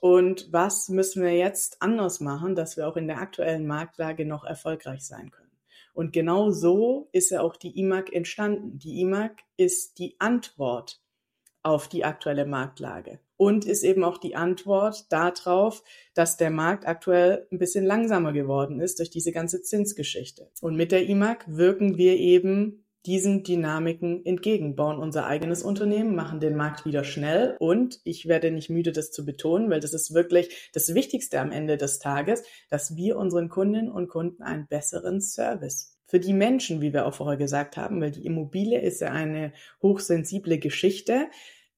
und 0.02 0.52
was 0.52 0.90
müssen 0.90 1.24
wir 1.24 1.34
jetzt 1.34 1.82
anders 1.82 2.20
machen, 2.20 2.56
dass 2.56 2.78
wir 2.78 2.88
auch 2.88 2.98
in 2.98 3.08
der 3.08 3.20
aktuellen 3.20 3.68
Marktlage 3.68 4.26
noch 4.26 4.44
erfolgreich 4.44 5.06
sein 5.06 5.32
können? 5.32 5.46
Und 5.94 6.12
genau 6.12 6.52
so 6.52 7.08
ist 7.14 7.32
ja 7.32 7.42
auch 7.42 7.56
die 7.56 7.80
IMAG 7.80 8.12
entstanden. 8.12 8.78
Die 8.78 9.00
IMAG 9.00 9.38
ist 9.56 9.98
die 9.98 10.16
Antwort 10.20 11.02
auf 11.64 11.88
die 11.88 12.04
aktuelle 12.06 12.46
Marktlage 12.46 13.20
und 13.38 13.66
ist 13.66 13.84
eben 13.84 14.04
auch 14.04 14.18
die 14.18 14.36
Antwort 14.36 15.12
darauf, 15.12 15.84
dass 16.14 16.38
der 16.38 16.52
Markt 16.52 16.86
aktuell 16.86 17.48
ein 17.52 17.58
bisschen 17.58 17.86
langsamer 17.86 18.34
geworden 18.34 18.80
ist 18.80 19.00
durch 19.00 19.10
diese 19.10 19.32
ganze 19.32 19.62
Zinsgeschichte. 19.62 20.52
Und 20.62 20.76
mit 20.76 20.92
der 20.92 21.08
IMAG 21.08 21.46
wirken 21.48 21.98
wir 21.98 22.18
eben 22.18 22.85
diesen 23.06 23.44
Dynamiken 23.44 24.26
entgegen, 24.26 24.76
bauen 24.76 24.98
unser 24.98 25.28
eigenes 25.28 25.64
Unternehmen, 25.64 26.16
machen 26.16 26.40
den 26.40 26.56
Markt 26.56 26.86
wieder 26.86 27.04
schnell 27.04 27.56
und 27.60 28.00
ich 28.04 28.28
werde 28.28 28.52
nicht 28.52 28.70
müde, 28.70 28.92
das 28.92 29.12
zu 29.12 29.26
betonen, 29.26 29.70
weil 29.70 29.80
das 29.80 29.94
ist 29.94 30.14
wirklich 30.14 30.72
das 30.74 30.94
Wichtigste 30.94 31.40
am 31.40 31.52
Ende 31.52 31.78
des 31.78 32.00
Tages, 32.00 32.44
dass 32.70 32.96
wir 32.96 33.18
unseren 33.18 33.50
Kundinnen 33.50 33.92
und 33.92 34.10
Kunden 34.10 34.44
einen 34.44 34.68
besseren 34.68 35.22
Service 35.22 35.96
für 36.06 36.20
die 36.20 36.34
Menschen, 36.34 36.82
wie 36.82 36.94
wir 36.94 37.06
auch 37.06 37.16
vorher 37.16 37.38
gesagt 37.38 37.78
haben, 37.78 38.00
weil 38.02 38.12
die 38.12 38.26
Immobilie 38.26 38.80
ist 38.80 39.02
ja 39.02 39.12
eine 39.12 39.54
hochsensible 39.82 40.60
Geschichte. 40.60 41.28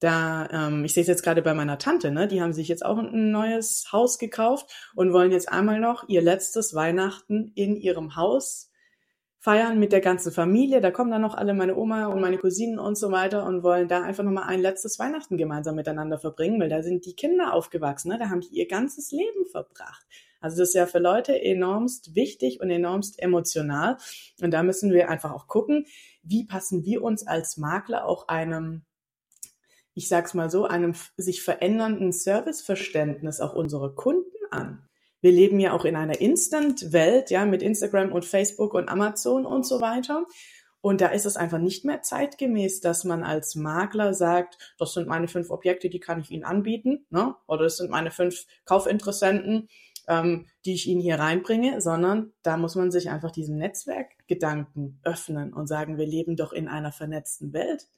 Da, 0.00 0.48
ähm, 0.52 0.84
ich 0.84 0.94
sehe 0.94 1.00
es 1.00 1.08
jetzt 1.08 1.24
gerade 1.24 1.42
bei 1.42 1.54
meiner 1.54 1.78
Tante, 1.78 2.12
ne? 2.12 2.28
Die 2.28 2.40
haben 2.40 2.52
sich 2.52 2.68
jetzt 2.68 2.84
auch 2.84 2.98
ein 2.98 3.32
neues 3.32 3.88
Haus 3.90 4.18
gekauft 4.18 4.70
und 4.94 5.12
wollen 5.12 5.32
jetzt 5.32 5.50
einmal 5.50 5.80
noch 5.80 6.08
ihr 6.08 6.22
letztes 6.22 6.74
Weihnachten 6.74 7.50
in 7.54 7.74
ihrem 7.74 8.14
Haus 8.14 8.70
feiern 9.38 9.78
mit 9.78 9.92
der 9.92 10.00
ganzen 10.00 10.32
Familie. 10.32 10.80
Da 10.80 10.90
kommen 10.90 11.10
dann 11.10 11.22
noch 11.22 11.34
alle 11.34 11.54
meine 11.54 11.76
Oma 11.76 12.06
und 12.06 12.20
meine 12.20 12.38
Cousinen 12.38 12.78
und 12.78 12.96
so 12.96 13.10
weiter 13.12 13.44
und 13.46 13.62
wollen 13.62 13.88
da 13.88 14.02
einfach 14.02 14.24
nochmal 14.24 14.44
ein 14.44 14.60
letztes 14.60 14.98
Weihnachten 14.98 15.36
gemeinsam 15.36 15.76
miteinander 15.76 16.18
verbringen, 16.18 16.60
weil 16.60 16.68
da 16.68 16.82
sind 16.82 17.06
die 17.06 17.14
Kinder 17.14 17.54
aufgewachsen, 17.54 18.08
ne? 18.10 18.18
da 18.18 18.30
haben 18.30 18.40
die 18.40 18.56
ihr 18.56 18.66
ganzes 18.66 19.10
Leben 19.12 19.46
verbracht. 19.50 20.04
Also 20.40 20.58
das 20.58 20.68
ist 20.68 20.74
ja 20.74 20.86
für 20.86 20.98
Leute 20.98 21.40
enormst 21.40 22.14
wichtig 22.14 22.60
und 22.60 22.70
enormst 22.70 23.20
emotional. 23.20 23.96
Und 24.40 24.52
da 24.52 24.62
müssen 24.62 24.92
wir 24.92 25.08
einfach 25.08 25.32
auch 25.32 25.48
gucken, 25.48 25.86
wie 26.22 26.46
passen 26.46 26.84
wir 26.84 27.02
uns 27.02 27.26
als 27.26 27.56
Makler 27.56 28.06
auch 28.06 28.28
einem 28.28 28.82
ich 29.94 30.06
sag's 30.06 30.32
mal 30.32 30.48
so, 30.48 30.64
einem 30.64 30.94
sich 31.16 31.42
verändernden 31.42 32.12
Serviceverständnis 32.12 33.40
auch 33.40 33.52
unserer 33.52 33.96
Kunden 33.96 34.36
an 34.52 34.87
wir 35.20 35.32
leben 35.32 35.60
ja 35.60 35.72
auch 35.72 35.84
in 35.84 35.96
einer 35.96 36.20
Instant-Welt, 36.20 37.30
ja, 37.30 37.44
mit 37.44 37.62
Instagram 37.62 38.12
und 38.12 38.24
Facebook 38.24 38.74
und 38.74 38.88
Amazon 38.88 39.46
und 39.46 39.66
so 39.66 39.80
weiter. 39.80 40.24
Und 40.80 41.00
da 41.00 41.08
ist 41.08 41.26
es 41.26 41.36
einfach 41.36 41.58
nicht 41.58 41.84
mehr 41.84 42.02
zeitgemäß, 42.02 42.80
dass 42.80 43.04
man 43.04 43.24
als 43.24 43.56
Makler 43.56 44.14
sagt, 44.14 44.74
das 44.78 44.92
sind 44.94 45.08
meine 45.08 45.26
fünf 45.26 45.50
Objekte, 45.50 45.90
die 45.90 45.98
kann 45.98 46.20
ich 46.20 46.30
Ihnen 46.30 46.44
anbieten, 46.44 47.04
ne? 47.10 47.34
oder 47.48 47.64
das 47.64 47.78
sind 47.78 47.90
meine 47.90 48.12
fünf 48.12 48.46
Kaufinteressenten, 48.64 49.68
ähm, 50.06 50.46
die 50.64 50.74
ich 50.74 50.86
Ihnen 50.86 51.00
hier 51.00 51.18
reinbringe, 51.18 51.80
sondern 51.80 52.32
da 52.42 52.56
muss 52.56 52.76
man 52.76 52.92
sich 52.92 53.10
einfach 53.10 53.32
diesem 53.32 53.56
Netzwerkgedanken 53.58 55.00
öffnen 55.02 55.52
und 55.52 55.66
sagen, 55.66 55.98
wir 55.98 56.06
leben 56.06 56.36
doch 56.36 56.52
in 56.52 56.68
einer 56.68 56.92
vernetzten 56.92 57.52
Welt. 57.52 57.88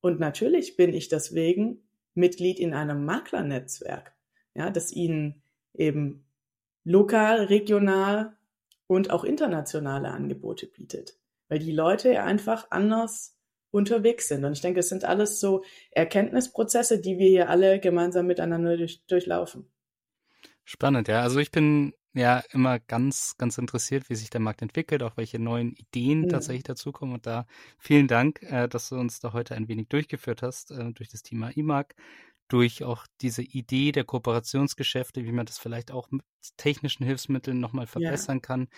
Und 0.00 0.18
natürlich 0.18 0.76
bin 0.76 0.92
ich 0.92 1.08
deswegen 1.08 1.88
Mitglied 2.14 2.58
in 2.58 2.74
einem 2.74 3.04
Maklernetzwerk, 3.04 4.14
ja, 4.54 4.70
das 4.70 4.90
Ihnen 4.90 5.42
eben 5.74 6.26
lokal, 6.84 7.44
regional 7.44 8.36
und 8.86 9.10
auch 9.10 9.24
internationale 9.24 10.08
Angebote 10.08 10.66
bietet, 10.66 11.16
weil 11.48 11.58
die 11.58 11.72
Leute 11.72 12.22
einfach 12.22 12.66
anders 12.70 13.36
unterwegs 13.70 14.28
sind. 14.28 14.44
Und 14.44 14.52
ich 14.52 14.60
denke, 14.60 14.80
es 14.80 14.88
sind 14.88 15.04
alles 15.04 15.40
so 15.40 15.62
Erkenntnisprozesse, 15.92 17.00
die 17.00 17.18
wir 17.18 17.28
hier 17.28 17.50
alle 17.50 17.78
gemeinsam 17.80 18.26
miteinander 18.26 18.76
durch, 18.76 19.04
durchlaufen. 19.06 19.70
Spannend, 20.64 21.08
ja. 21.08 21.22
Also 21.22 21.38
ich 21.38 21.50
bin 21.50 21.94
ja 22.12 22.42
immer 22.50 22.80
ganz, 22.80 23.36
ganz 23.38 23.58
interessiert, 23.58 24.10
wie 24.10 24.16
sich 24.16 24.30
der 24.30 24.40
Markt 24.40 24.62
entwickelt, 24.62 25.02
auch 25.02 25.16
welche 25.16 25.38
neuen 25.38 25.72
Ideen 25.72 26.24
ja. 26.24 26.30
tatsächlich 26.30 26.64
dazukommen. 26.64 27.14
Und 27.14 27.26
da 27.26 27.46
vielen 27.78 28.08
Dank, 28.08 28.42
äh, 28.42 28.68
dass 28.68 28.88
du 28.88 28.96
uns 28.96 29.20
da 29.20 29.32
heute 29.32 29.54
ein 29.54 29.68
wenig 29.68 29.88
durchgeführt 29.88 30.42
hast 30.42 30.72
äh, 30.72 30.92
durch 30.92 31.08
das 31.08 31.22
Thema 31.22 31.50
IMAG 31.56 31.94
durch 32.50 32.84
auch 32.84 33.06
diese 33.20 33.42
Idee 33.42 33.92
der 33.92 34.04
Kooperationsgeschäfte, 34.04 35.24
wie 35.24 35.32
man 35.32 35.46
das 35.46 35.58
vielleicht 35.58 35.90
auch 35.92 36.10
mit 36.10 36.22
technischen 36.56 37.04
Hilfsmitteln 37.04 37.60
nochmal 37.60 37.86
verbessern 37.86 38.36
ja. 38.36 38.40
kann 38.40 38.68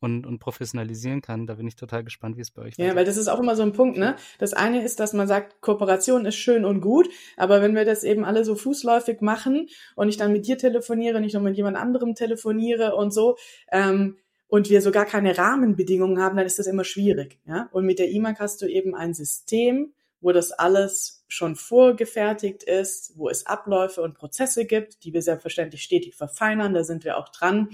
und, 0.00 0.26
und 0.26 0.38
professionalisieren 0.40 1.20
kann. 1.20 1.46
Da 1.46 1.54
bin 1.54 1.66
ich 1.66 1.76
total 1.76 2.02
gespannt, 2.02 2.36
wie 2.36 2.40
es 2.40 2.50
bei 2.50 2.62
euch 2.62 2.74
Ja, 2.76 2.94
weil 2.96 3.04
das 3.04 3.16
ist 3.16 3.28
auch 3.28 3.38
immer 3.38 3.54
so 3.54 3.62
ein 3.62 3.72
Punkt, 3.72 3.98
ne? 3.98 4.16
Das 4.38 4.52
eine 4.52 4.82
ist, 4.82 4.98
dass 4.98 5.12
man 5.12 5.28
sagt, 5.28 5.60
Kooperation 5.60 6.26
ist 6.26 6.36
schön 6.36 6.64
und 6.64 6.80
gut, 6.80 7.08
aber 7.36 7.62
wenn 7.62 7.74
wir 7.74 7.84
das 7.84 8.02
eben 8.02 8.24
alle 8.24 8.44
so 8.44 8.54
fußläufig 8.54 9.20
machen 9.20 9.68
und 9.94 10.08
ich 10.08 10.16
dann 10.16 10.32
mit 10.32 10.46
dir 10.46 10.58
telefoniere, 10.58 11.20
nicht 11.20 11.34
nur 11.34 11.42
mit 11.42 11.56
jemand 11.56 11.76
anderem 11.76 12.14
telefoniere 12.14 12.96
und 12.96 13.12
so, 13.12 13.36
ähm, 13.70 14.16
und 14.48 14.68
wir 14.68 14.82
so 14.82 14.90
gar 14.90 15.06
keine 15.06 15.38
Rahmenbedingungen 15.38 16.20
haben, 16.20 16.36
dann 16.36 16.44
ist 16.44 16.58
das 16.58 16.66
immer 16.66 16.82
schwierig. 16.82 17.38
Ja? 17.46 17.68
Und 17.70 17.86
mit 17.86 18.00
der 18.00 18.10
IMAG 18.10 18.40
hast 18.40 18.60
du 18.60 18.66
eben 18.66 18.96
ein 18.96 19.14
System, 19.14 19.92
wo 20.20 20.32
das 20.32 20.52
alles 20.52 21.24
schon 21.28 21.56
vorgefertigt 21.56 22.62
ist, 22.62 23.16
wo 23.16 23.28
es 23.28 23.46
Abläufe 23.46 24.02
und 24.02 24.14
Prozesse 24.14 24.64
gibt, 24.66 25.04
die 25.04 25.12
wir 25.12 25.22
selbstverständlich 25.22 25.82
stetig 25.82 26.16
verfeinern. 26.16 26.74
Da 26.74 26.84
sind 26.84 27.04
wir 27.04 27.16
auch 27.18 27.28
dran. 27.28 27.70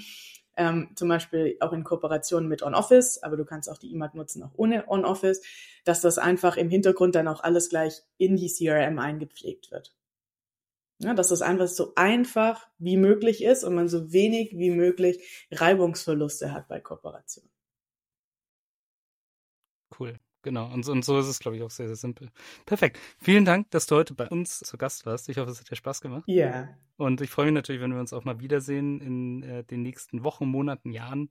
ähm, 0.57 0.91
zum 0.95 1.09
Beispiel 1.09 1.57
auch 1.61 1.73
in 1.73 1.85
Kooperation 1.85 2.49
mit 2.49 2.63
OnOffice, 2.63 3.23
aber 3.23 3.37
du 3.37 3.45
kannst 3.45 3.71
auch 3.71 3.77
die 3.79 3.93
IMAG 3.93 4.15
nutzen, 4.15 4.43
auch 4.43 4.53
ohne 4.57 4.89
OnOffice, 4.89 5.43
dass 5.85 6.01
das 6.01 6.19
einfach 6.19 6.57
im 6.57 6.71
Hintergrund 6.71 7.15
dann 7.15 7.29
auch 7.29 7.43
alles 7.43 7.69
gleich 7.69 8.03
in 8.17 8.37
die 8.37 8.49
CRM 8.49 8.99
eingepflegt 8.99 9.71
wird. 9.71 9.95
Ja, 10.99 11.13
dass 11.13 11.29
das 11.29 11.43
einfach 11.43 11.69
so 11.69 11.93
einfach 11.95 12.67
wie 12.79 12.97
möglich 12.97 13.45
ist 13.45 13.65
und 13.65 13.75
man 13.75 13.89
so 13.89 14.13
wenig 14.13 14.53
wie 14.57 14.71
möglich 14.71 15.47
Reibungsverluste 15.51 16.53
hat 16.53 16.69
bei 16.69 16.81
Kooperation. 16.81 17.51
Cool. 19.99 20.19
Genau, 20.47 20.73
und, 20.73 20.87
und 20.89 21.05
so 21.05 21.19
ist 21.19 21.27
es, 21.27 21.41
glaube 21.41 21.57
ich, 21.57 21.63
auch 21.65 21.73
sehr, 21.73 21.89
sehr 21.89 21.97
simpel. 21.97 22.31
Perfekt. 22.67 23.01
Vielen 23.19 23.45
Dank, 23.45 23.69
dass 23.73 23.87
du 23.87 23.97
heute 23.97 24.15
bei 24.15 24.29
uns 24.29 24.61
zu 24.61 24.79
Gast 24.79 25.05
warst. 25.05 25.29
Ich 25.29 25.39
hoffe, 25.39 25.51
es 25.51 25.59
hat 25.59 25.69
dir 25.69 25.75
Spaß 25.75 26.01
gemacht. 26.01 26.23
Ja. 26.29 26.47
Yeah. 26.47 26.79
Und 26.99 27.21
ich 27.21 27.31
freue 27.31 27.47
mich 27.47 27.55
natürlich, 27.55 27.83
wenn 27.83 27.93
wir 27.93 27.99
uns 27.99 28.13
auch 28.13 28.25
mal 28.25 28.39
wiedersehen 28.39 29.01
in 29.01 29.43
äh, 29.43 29.65
den 29.65 29.83
nächsten 29.83 30.23
Wochen, 30.23 30.47
Monaten, 30.47 30.93
Jahren. 30.93 31.31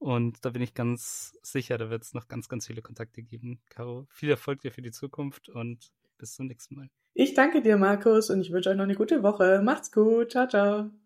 Und 0.00 0.44
da 0.44 0.50
bin 0.50 0.62
ich 0.62 0.74
ganz 0.74 1.38
sicher, 1.42 1.78
da 1.78 1.90
wird 1.90 2.02
es 2.02 2.12
noch 2.12 2.26
ganz, 2.26 2.48
ganz 2.48 2.66
viele 2.66 2.82
Kontakte 2.82 3.22
geben. 3.22 3.60
Caro, 3.68 4.08
viel 4.10 4.30
Erfolg 4.30 4.62
dir 4.62 4.72
für 4.72 4.82
die 4.82 4.90
Zukunft 4.90 5.48
und 5.48 5.92
bis 6.18 6.34
zum 6.34 6.46
nächsten 6.46 6.74
Mal. 6.74 6.90
Ich 7.14 7.34
danke 7.34 7.62
dir, 7.62 7.76
Markus, 7.76 8.30
und 8.30 8.40
ich 8.40 8.50
wünsche 8.50 8.70
euch 8.70 8.76
noch 8.76 8.82
eine 8.82 8.96
gute 8.96 9.22
Woche. 9.22 9.62
Macht's 9.62 9.92
gut. 9.92 10.32
Ciao, 10.32 10.48
ciao. 10.48 10.90
Ciao. 10.90 11.05